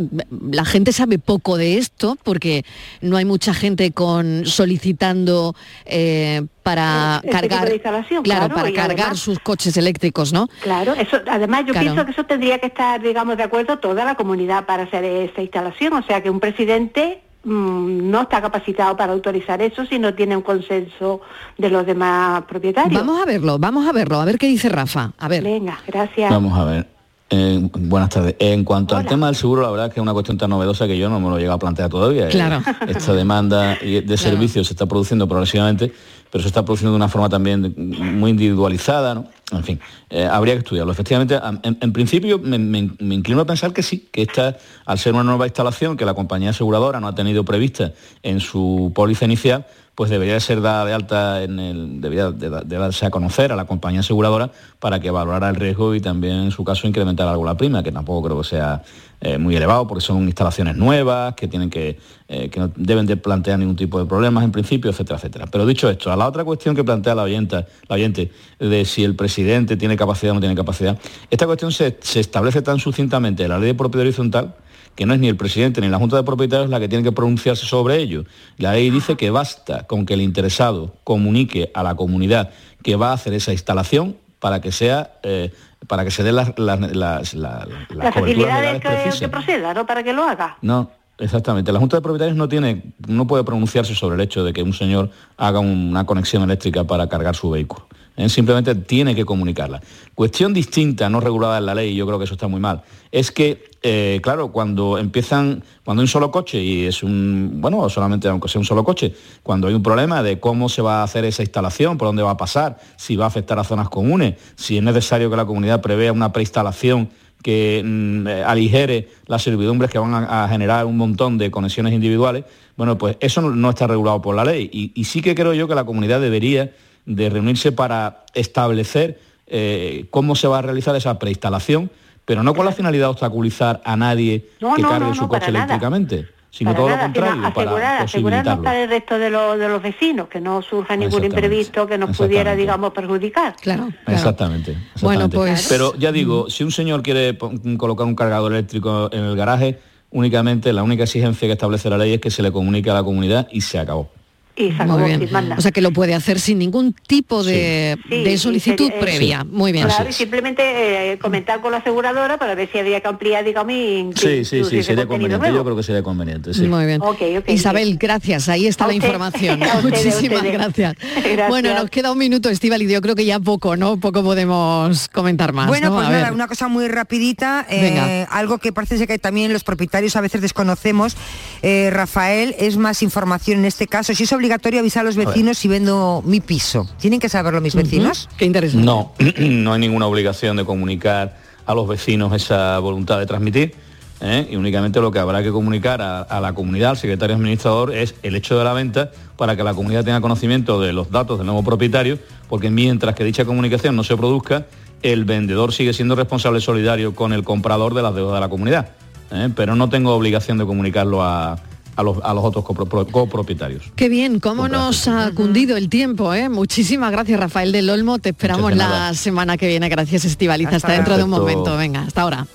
la 0.51 0.65
gente 0.65 0.93
sabe 0.93 1.19
poco 1.19 1.57
de 1.57 1.79
esto, 1.79 2.17
porque 2.23 2.65
no 3.01 3.17
hay 3.17 3.25
mucha 3.25 3.53
gente 3.55 3.93
con 3.93 4.47
solicitando 4.47 5.55
eh, 5.85 6.43
para 6.63 7.21
el, 7.23 7.29
el 7.29 7.33
cargar, 7.33 7.81
claro, 7.81 8.23
claro, 8.23 8.55
para 8.55 8.73
cargar 8.73 9.01
además, 9.01 9.19
sus 9.19 9.39
coches 9.41 9.77
eléctricos, 9.77 10.33
¿no? 10.33 10.49
Claro, 10.61 10.95
eso, 10.95 11.19
además 11.27 11.65
yo 11.67 11.73
Claro. 11.73 11.87
pienso 11.87 12.05
que 12.07 12.13
eso 12.13 12.25
tendría 12.25 12.59
que 12.59 12.67
estar, 12.69 13.03
digamos, 13.03 13.37
de 13.37 13.43
acuerdo 13.43 13.79
toda 13.79 14.05
la 14.05 14.15
comunidad 14.15 14.65
para 14.65 14.85
hacer 14.85 15.05
esta 15.05 15.43
instalación, 15.43 15.93
o 15.93 16.03
sea 16.03 16.23
que 16.23 16.31
un 16.31 16.41
presidente 16.41 17.24
mm, 17.45 18.11
no 18.11 18.23
está 18.23 18.41
capacitado 18.41 18.97
para 18.97 19.13
autorizar 19.13 19.61
eso 19.63 19.85
si 19.87 19.99
no 19.99 20.15
tiene 20.15 20.37
un 20.37 20.43
consenso 20.43 21.21
de 21.59 21.71
los 21.71 21.87
demás 21.87 22.43
propietarios. 22.45 23.01
Vamos 23.01 23.23
a 23.23 23.25
verlo, 23.25 23.59
vamos 23.59 23.87
a 23.87 23.93
verlo, 23.93 24.21
a 24.21 24.25
ver 24.25 24.39
qué 24.39 24.47
dice 24.47 24.69
Rafa. 24.69 25.13
A 25.19 25.29
ver. 25.29 25.43
Venga, 25.43 25.79
gracias. 25.87 26.31
Vamos 26.31 26.59
a 26.59 26.65
ver. 26.65 26.95
Eh, 27.31 27.69
buenas 27.79 28.11
tardes. 28.11 28.37
En 28.39 28.65
cuanto 28.65 28.97
al 28.97 29.07
tema 29.07 29.27
del 29.27 29.35
seguro, 29.35 29.63
la 29.63 29.71
verdad 29.71 29.87
es 29.87 29.95
que 29.95 30.01
es 30.01 30.03
una 30.03 30.13
cuestión 30.13 30.37
tan 30.37 30.51
novedosa 30.51 30.87
que 30.87 30.97
yo 30.97 31.09
no 31.09 31.19
me 31.21 31.29
lo 31.29 31.37
he 31.37 31.41
llegado 31.41 31.57
a 31.57 31.59
plantear 31.59 31.89
todavía. 31.89 32.29
Eh, 32.29 32.31
Claro. 32.31 32.63
Esta 32.87 33.15
demanda 33.15 33.77
de 33.81 34.17
servicios 34.17 34.67
se 34.67 34.75
está 34.75 34.87
produciendo 34.87 35.27
progresivamente, 35.27 35.93
pero 36.31 36.43
se 36.43 36.49
está 36.49 36.65
produciendo 36.65 36.93
de 36.93 36.97
una 36.97 37.09
forma 37.09 37.29
también 37.29 37.75
muy 37.77 38.31
individualizada, 38.31 39.15
¿no? 39.15 39.25
En 39.59 39.65
fin, 39.65 39.81
eh, 40.11 40.25
habría 40.31 40.55
que 40.55 40.61
estudiarlo. 40.61 40.93
Efectivamente, 40.93 41.39
am- 41.43 41.61
en, 41.63 41.93
principio 41.93 42.39
me, 42.39 42.59
me- 42.59 42.91
me 42.99 43.15
inclino 43.15 43.41
a 43.41 43.45
pensar 43.45 43.73
que 43.73 43.83
sí, 43.83 44.09
que 44.13 44.23
esta, 44.23 44.57
al 44.85 44.99
ser 44.99 45.15
una 45.15 45.23
nueva 45.25 45.47
instalación 45.47 45.97
que 45.97 46.05
la 46.05 46.15
compañía 46.15 46.51
aseguradora 46.51 47.01
no 47.01 47.09
ha 47.09 47.15
tenido 47.15 47.45
prevista 47.45 47.93
en 48.23 48.41
su 48.41 48.93
póliza 48.95 49.25
inicial, 49.25 49.67
pues 49.95 50.11
debería 50.11 50.35
de 50.35 50.41
ser 50.41 50.61
dada 50.61 50.85
de 50.85 50.93
alta, 50.93 51.43
en 51.43 51.59
el, 51.61 52.01
debería 52.01 52.31
de, 52.31 52.51
da- 52.51 52.63
de 52.63 52.77
darse 52.77 53.07
a 53.07 53.11
conocer 53.11 53.53
a 53.53 53.57
la 53.57 53.65
compañía 53.65 54.01
aseguradora 54.01 54.51
para 54.81 54.99
que 55.01 55.11
valorara 55.11 55.49
el 55.51 55.57
riesgo 55.57 55.95
y 55.95 56.01
también 56.01 56.35
en 56.37 56.51
su 56.51 56.65
caso 56.65 56.87
incrementar 56.89 57.29
algo 57.29 57.45
la 57.45 57.57
prima, 57.57 57.83
que 57.83 57.93
tampoco 57.93 58.27
creo 58.27 58.41
que 58.43 58.49
sea 58.49 58.83
eh, 59.21 59.39
muy 59.39 59.55
elevado 59.57 59.87
porque 59.87 60.05
son 60.05 60.25
instalaciones 60.25 60.77
nuevas, 60.77 61.35
que 61.35 61.47
tienen 61.49 61.71
que, 61.71 61.99
eh, 62.29 62.51
que 62.51 62.59
no 62.61 62.71
deben 62.75 63.07
de 63.07 63.17
plantear 63.17 63.59
ningún 63.59 63.77
tipo 63.77 63.99
de 64.01 64.07
problemas 64.07 64.43
en 64.45 64.51
principio, 64.53 64.91
etcétera, 64.91 65.17
etcétera. 65.19 65.47
Pero 65.51 65.65
dicho 65.65 65.89
esto, 65.89 66.11
a 66.13 66.17
la 66.17 66.27
otra 66.27 66.45
cuestión 66.45 66.75
que 66.75 66.83
plantea 66.83 67.15
la 67.15 67.23
oyenta, 67.23 67.65
la 67.89 67.95
oyente 67.95 68.33
de 68.59 68.85
si 68.85 69.05
el 69.05 69.15
presidente 69.15 69.77
tiene 69.77 69.97
capacidad 69.97 70.33
o 70.33 70.35
no 70.35 70.41
tiene 70.41 70.57
capacidad, 70.57 70.99
esta 71.31 71.47
cuestión 71.47 71.71
se, 71.71 71.97
se 72.01 72.19
establece 72.21 72.63
tan 72.63 72.81
sucintamente 72.81 73.45
en 73.45 73.51
la 73.51 73.59
ley 73.59 73.69
de 73.69 73.75
propiedad 73.75 74.03
horizontal 74.07 74.57
que 74.95 75.07
no 75.07 75.15
es 75.15 75.21
ni 75.21 75.29
el 75.29 75.37
presidente 75.37 75.81
ni 75.81 75.89
la 75.89 75.99
Junta 75.99 76.17
de 76.17 76.23
Propietarios 76.23 76.71
la 76.71 76.79
que 76.81 76.89
tiene 76.89 77.03
que 77.05 77.13
pronunciarse 77.13 77.67
sobre 77.67 77.97
ello. 77.99 78.25
La 78.59 78.73
ley 78.73 78.91
dice 78.91 79.17
que 79.17 79.31
basta 79.31 79.87
con 79.87 80.07
que 80.07 80.15
el 80.15 80.21
interesado 80.23 80.95
comunique 81.05 81.71
a 81.75 81.83
la 81.83 81.95
comunidad 81.95 82.51
que 82.83 82.97
va 82.97 83.11
a 83.11 83.13
hacer 83.15 83.33
esa 83.35 83.53
instalación 83.53 84.17
para 84.39 84.61
que 84.61 84.73
sea 84.73 85.13
eh, 85.23 85.53
para 85.89 86.05
que 86.05 86.11
se 86.11 86.23
den 86.23 86.37
las, 86.37 86.59
las, 86.59 86.81
las, 86.81 87.35
las- 87.35 87.35
las 87.35 87.69
Las 87.91 88.15
coberturas 88.15 88.81
que, 88.81 89.19
que 89.19 89.29
proceda, 89.29 89.75
¿no? 89.75 89.85
Para 89.87 90.03
que 90.03 90.13
lo 90.15 90.23
haga. 90.25 90.57
No, 90.63 90.91
exactamente. 91.19 91.73
La 91.73 91.79
Junta 91.79 91.97
de 91.97 92.03
Propietarios 92.03 92.37
no 92.37 92.49
tiene, 92.49 92.83
no 93.07 93.27
puede 93.27 93.45
pronunciarse 93.45 93.95
sobre 93.95 94.15
el 94.15 94.21
hecho 94.23 94.45
de 94.45 94.53
que 94.53 94.63
un 94.63 94.73
señor 94.73 95.11
haga 95.37 95.59
una 95.59 96.07
conexión 96.07 96.43
eléctrica 96.43 96.85
para 96.85 97.09
cargar 97.09 97.37
su 97.37 97.51
vehículo. 97.51 97.87
Simplemente 98.29 98.77
tiene 98.77 99.15
que 99.15 99.25
comunicarla. 99.25 99.81
Cuestión 100.15 100.55
distinta, 100.55 101.11
no 101.11 101.19
regulada 101.19 101.59
en 101.59 101.67
la 101.67 101.75
ley, 101.75 101.97
yo 101.97 102.07
creo 102.07 102.19
que 102.19 102.27
eso 102.27 102.35
está 102.35 102.47
muy 102.47 102.61
mal, 102.61 102.83
es 103.11 103.33
que, 103.33 103.71
eh, 103.83 104.21
claro, 104.23 104.53
cuando 104.53 104.99
empiezan, 104.99 105.65
cuando 105.85 106.01
hay 106.01 106.05
un 106.05 106.09
solo 106.09 106.31
coche 106.31 106.63
y 106.63 106.85
es 106.85 107.03
un, 107.03 107.57
bueno, 107.57 107.89
solamente 107.89 108.29
aunque 108.29 108.49
sea 108.49 108.61
un 108.61 108.65
solo 108.65 108.85
coche, 108.85 109.15
cuando 109.43 109.67
hay 109.67 109.75
un 109.75 109.83
problema 109.83 110.23
de 110.23 110.39
cómo 110.39 110.69
se 110.69 110.81
va 110.81 111.01
a 111.01 111.03
hacer 111.03 111.25
esa 111.25 111.43
instalación, 111.43 111.99
por 111.99 112.07
dónde 112.07 112.23
va 112.23 112.31
a 112.31 112.37
pasar, 112.37 112.79
si 112.97 113.17
va 113.17 113.25
a 113.25 113.29
afectar 113.29 113.59
a 113.59 113.65
zonas 113.65 113.89
comunes, 113.89 114.37
si 114.55 114.77
es 114.77 114.83
necesario 114.83 115.29
que 115.29 115.37
la 115.37 115.45
comunidad 115.45 115.81
prevea 115.81 116.13
una 116.13 116.33
preinstalación 116.33 117.11
que 117.43 117.83
mm, 117.85 118.27
eh, 118.29 118.43
aligere 118.45 119.09
las 119.27 119.43
servidumbres 119.43 119.91
que 119.91 119.99
van 119.99 120.15
a, 120.15 120.49
generar 120.49 120.87
un 120.87 120.97
montón 120.97 121.37
de 121.37 121.51
conexiones 121.51 121.93
individuales, 121.93 122.45
bueno, 122.77 122.97
pues 122.97 123.17
eso 123.19 123.43
no, 123.43 123.51
no 123.51 123.71
está 123.71 123.87
regulado 123.87 124.23
por 124.23 124.37
la 124.37 124.45
ley. 124.45 124.71
Y, 124.73 124.93
y 124.95 125.05
sí 125.05 125.21
que 125.21 125.35
creo 125.35 125.53
yo 125.53 125.69
que 125.69 125.75
la 125.75 125.85
comunidad 125.85 126.21
debería 126.21 126.73
de 127.07 127.31
reunirse 127.31 127.73
para 127.73 128.25
establecer 128.35 129.21
eh, 129.47 130.07
cómo 130.11 130.35
se 130.37 130.47
va 130.49 130.59
a 130.59 130.63
realizar 130.63 130.97
esa 130.97 131.19
preinstalación, 131.19 131.91
pero 132.25 132.43
no 132.43 132.55
con 132.55 132.65
la 132.65 132.73
finalidad 132.73 133.07
de 133.07 133.11
obstaculizar 133.11 133.83
a 133.85 133.97
nadie 133.97 134.49
No, 134.61 134.75
que 134.75 134.83
no, 134.83 134.89
cargue 134.89 135.09
no, 135.09 135.15
su 135.15 135.23
no, 135.23 135.29
coche 135.29 135.53
nada. 135.53 135.65
eléctricamente, 135.65 136.29
sino 136.51 136.71
Para 136.71 136.79
todo 136.79 136.89
nada, 136.89 136.97
lo 136.99 137.05
contrario, 137.13 137.35
sino 137.35 137.43
para 137.53 137.67
asegurar, 137.71 138.03
asegurarnos 138.03 138.11
posibilitarlo. 138.55 138.63
para 138.63 138.83
el 138.83 138.89
resto 138.89 139.19
de, 139.19 139.31
los 139.31 139.59
de 139.59 139.69
los 139.69 139.83
vecinos, 139.83 140.29
que 140.29 140.41
no 140.41 140.63
surja 140.63 140.95
ningún 140.97 141.07
Exactamente, 141.25 141.47
imprevisto 141.47 141.87
que 141.87 141.99
nos 141.99 142.17
pudiera, 142.17 142.53
exactamente. 142.53 142.63
digamos, 142.63 142.93
perjudicar. 142.93 143.57
Claro. 143.61 143.89
Exactamente, 144.07 144.71
Bueno, 145.03 145.25
exactamente. 145.27 145.37
pues- 145.37 145.67
Pero 145.69 145.95
ya 145.99 146.11
digo, 146.13 146.49
si 146.49 146.65
un 146.65 146.71
señor 146.71 147.03
quiere 147.03 147.37
colocar 147.77 148.07
un 148.07 148.15
cargador 148.15 148.53
eléctrico 148.53 149.11
en 149.13 149.25
el 149.25 149.37
garaje, 149.37 149.79
únicamente 150.11 150.73
la 150.73 150.83
única 150.83 151.03
exigencia 151.05 151.47
que 151.47 151.53
establece 151.53 151.91
la 151.91 151.99
ley 151.99 152.15
es 152.15 152.21
que 152.21 152.31
se 152.31 152.43
le 152.43 152.51
comunique 152.51 152.89
a 152.89 152.95
la 152.95 153.03
comunidad 153.03 153.47
y 153.53 153.61
se 153.61 153.79
acabó. 153.79 154.09
Y 154.57 154.71
se 154.73 154.85
Muy 154.85 155.03
bien. 155.03 155.29
nada. 155.33 155.57
O 155.59 155.61
sea 155.61 155.73
que 155.73 155.81
lo 155.81 155.91
puede 155.93 156.15
hacer 156.15 156.39
sin 156.39 156.59
ningún 156.61 156.93
tipo 157.09 157.43
de, 157.43 157.99
Sí, 158.09 158.23
de 158.23 158.33
y 158.33 158.39
solicitud 158.39 158.87
sería- 158.87 159.01
previa. 159.01 159.41
sí. 159.43 159.49
Muy 159.51 159.73
bien. 159.73 159.87
Claro, 159.89 160.09
y 160.09 160.13
simplemente 160.13 161.13
eh, 161.13 161.19
comentar 161.19 161.61
con 161.61 161.73
la 161.73 161.79
aseguradora 161.79 162.39
para 162.39 162.55
ver 162.55 162.69
si 162.71 162.79
habría 162.79 163.01
que 163.01 163.09
ampliar, 163.09 163.45
digamos, 163.45 163.73
y 163.73 164.11
Sí, 164.15 164.45
sí, 164.45 164.63
sí, 164.65 164.83
sería 164.85 165.07
conveniente. 165.07 165.39
nuevo. 165.39 165.57
Yo 165.57 165.65
creo 165.65 165.77
que 165.77 165.83
sería 165.83 166.03
conveniente. 166.05 166.55
Sí. 166.55 166.63
Muy 166.69 166.87
bien. 166.87 167.01
Isabel, 167.49 167.97
gracias. 167.99 168.49
Ahí 168.49 168.69
está 168.69 168.87
la 168.87 168.95
información. 168.95 169.59
Muchísimas 169.83 170.23
ustedes. 170.43 170.53
gracias. 170.53 170.95
Gracias. 171.25 171.49
Bueno, 171.49 171.75
nos 171.75 171.91
queda 171.91 172.13
un 172.13 172.19
minuto, 172.19 172.49
Estival, 172.49 172.81
y 172.83 172.89
yo 172.89 173.01
creo 173.01 173.17
que 173.17 173.25
ya 173.25 173.41
poco, 173.41 173.77
¿no? 173.77 173.99
Poco 173.99 174.23
podemos 174.23 175.09
comentar 175.09 175.53
más. 175.53 175.67
Bueno, 175.67 175.89
¿no? 175.91 175.97
pues 175.97 176.07
A 176.07 176.11
nada, 176.11 176.25
ver. 176.27 176.33
una 176.33 176.47
cosa 176.47 176.69
muy 176.69 176.87
rapidita, 176.87 177.67
eh, 177.69 178.25
algo 178.31 178.59
que 178.59 178.73
parece 178.73 178.99
ser 178.99 179.09
que 179.09 179.19
también 179.19 179.53
los 179.53 179.65
propietarios 179.65 180.15
a 180.15 180.21
veces 180.21 180.41
desconocemos. 180.43 181.17
Eh, 181.63 181.91
Rafael, 181.93 182.55
es 182.59 182.77
más 182.77 183.03
información 183.03 183.59
en 183.61 183.65
este 183.65 183.89
caso. 183.89 184.15
Si 184.15 184.23
es 184.23 184.33
obligatorio 184.33 184.44
avisar 184.53 185.03
a 185.03 185.05
los 185.05 185.17
vecinos 185.17 185.59
si 185.59 185.69
vendo 185.69 186.23
mi 186.25 186.41
piso. 186.41 186.89
¿Tienen 186.99 187.21
que 187.21 187.29
saberlo 187.29 187.61
mis 187.61 187.75
vecinos? 187.75 188.29
Qué 188.37 188.45
interesante. 188.45 188.85
No, 188.85 189.13
no 189.39 189.73
hay 189.73 189.81
ninguna 189.81 190.07
obligación 190.07 190.57
de 190.57 190.65
comunicar 190.65 191.37
a 191.67 191.75
los 191.75 191.89
vecinos 191.89 192.33
esa 192.35 192.79
voluntad 192.79 193.19
de 193.19 193.27
transmitir. 193.27 193.75
¿eh? 194.21 194.49
y 194.51 194.57
únicamente 194.57 195.01
lo 195.01 195.11
que 195.11 195.19
habrá 195.19 195.43
que 195.43 195.51
comunicar 195.51 196.01
a, 196.01 196.23
a 196.23 196.41
la 196.41 196.55
comunidad, 196.55 196.91
al 196.91 196.97
secretario 196.97 197.37
administrador, 197.37 197.95
es 197.95 198.15
el 198.23 198.35
hecho 198.37 198.57
de 198.59 198.65
la 198.65 198.73
venta 198.73 199.11
para 199.37 199.57
que 199.57 199.63
la 199.63 199.75
comunidad 199.75 200.05
tenga 200.05 200.21
conocimiento 200.21 200.81
de 200.81 200.93
los 200.93 201.11
datos 201.11 201.39
del 201.39 201.47
nuevo 201.47 201.63
propietario, 201.63 202.19
porque 202.49 202.71
mientras 202.71 203.15
que 203.15 203.25
dicha 203.25 203.45
comunicación 203.45 203.97
no 203.97 204.05
se 204.05 204.17
produzca, 204.17 204.67
el 205.03 205.25
vendedor 205.27 205.73
sigue 205.73 205.93
siendo 205.93 206.17
responsable 206.17 206.61
solidario 206.61 207.15
con 207.15 207.33
el 207.33 207.45
comprador 207.45 207.93
de 207.95 208.03
las 208.03 208.15
deudas 208.15 208.35
de 208.35 208.41
la 208.41 208.49
comunidad. 208.49 208.89
¿eh? 209.31 209.51
Pero 209.55 209.77
no 209.77 209.91
tengo 209.91 210.15
obligación 210.15 210.57
de 210.57 210.65
comunicarlo 210.65 211.23
a, 211.23 211.59
a 211.97 212.03
los, 212.03 212.19
a 212.23 212.35
los 212.35 212.45
otros 212.45 212.65
copro- 212.65 213.11
copropietarios. 213.11 213.85
Qué 213.97 214.09
bien, 214.09 214.41
cómo 214.41 214.69
nos 214.69 215.07
ha 215.09 215.31
cundido 215.33 215.77
el 215.77 215.89
tiempo, 215.89 216.35
¿eh? 216.35 216.49
Muchísimas 216.49 217.11
gracias, 217.13 217.39
Rafael 217.39 217.73
del 217.73 217.89
Olmo. 217.91 218.19
Te 218.19 218.31
esperamos 218.31 218.75
la 218.77 219.15
semana 219.15 219.57
que 219.57 219.69
viene. 219.69 219.89
Gracias, 219.89 220.25
Estivaliza. 220.25 220.77
Hasta, 220.77 220.89
Hasta 220.89 220.93
dentro 220.93 221.17
de 221.17 221.25
un 221.25 221.31
momento. 221.31 221.77
Venga, 221.77 222.03
hasta 222.03 222.23
ahora. 222.23 222.47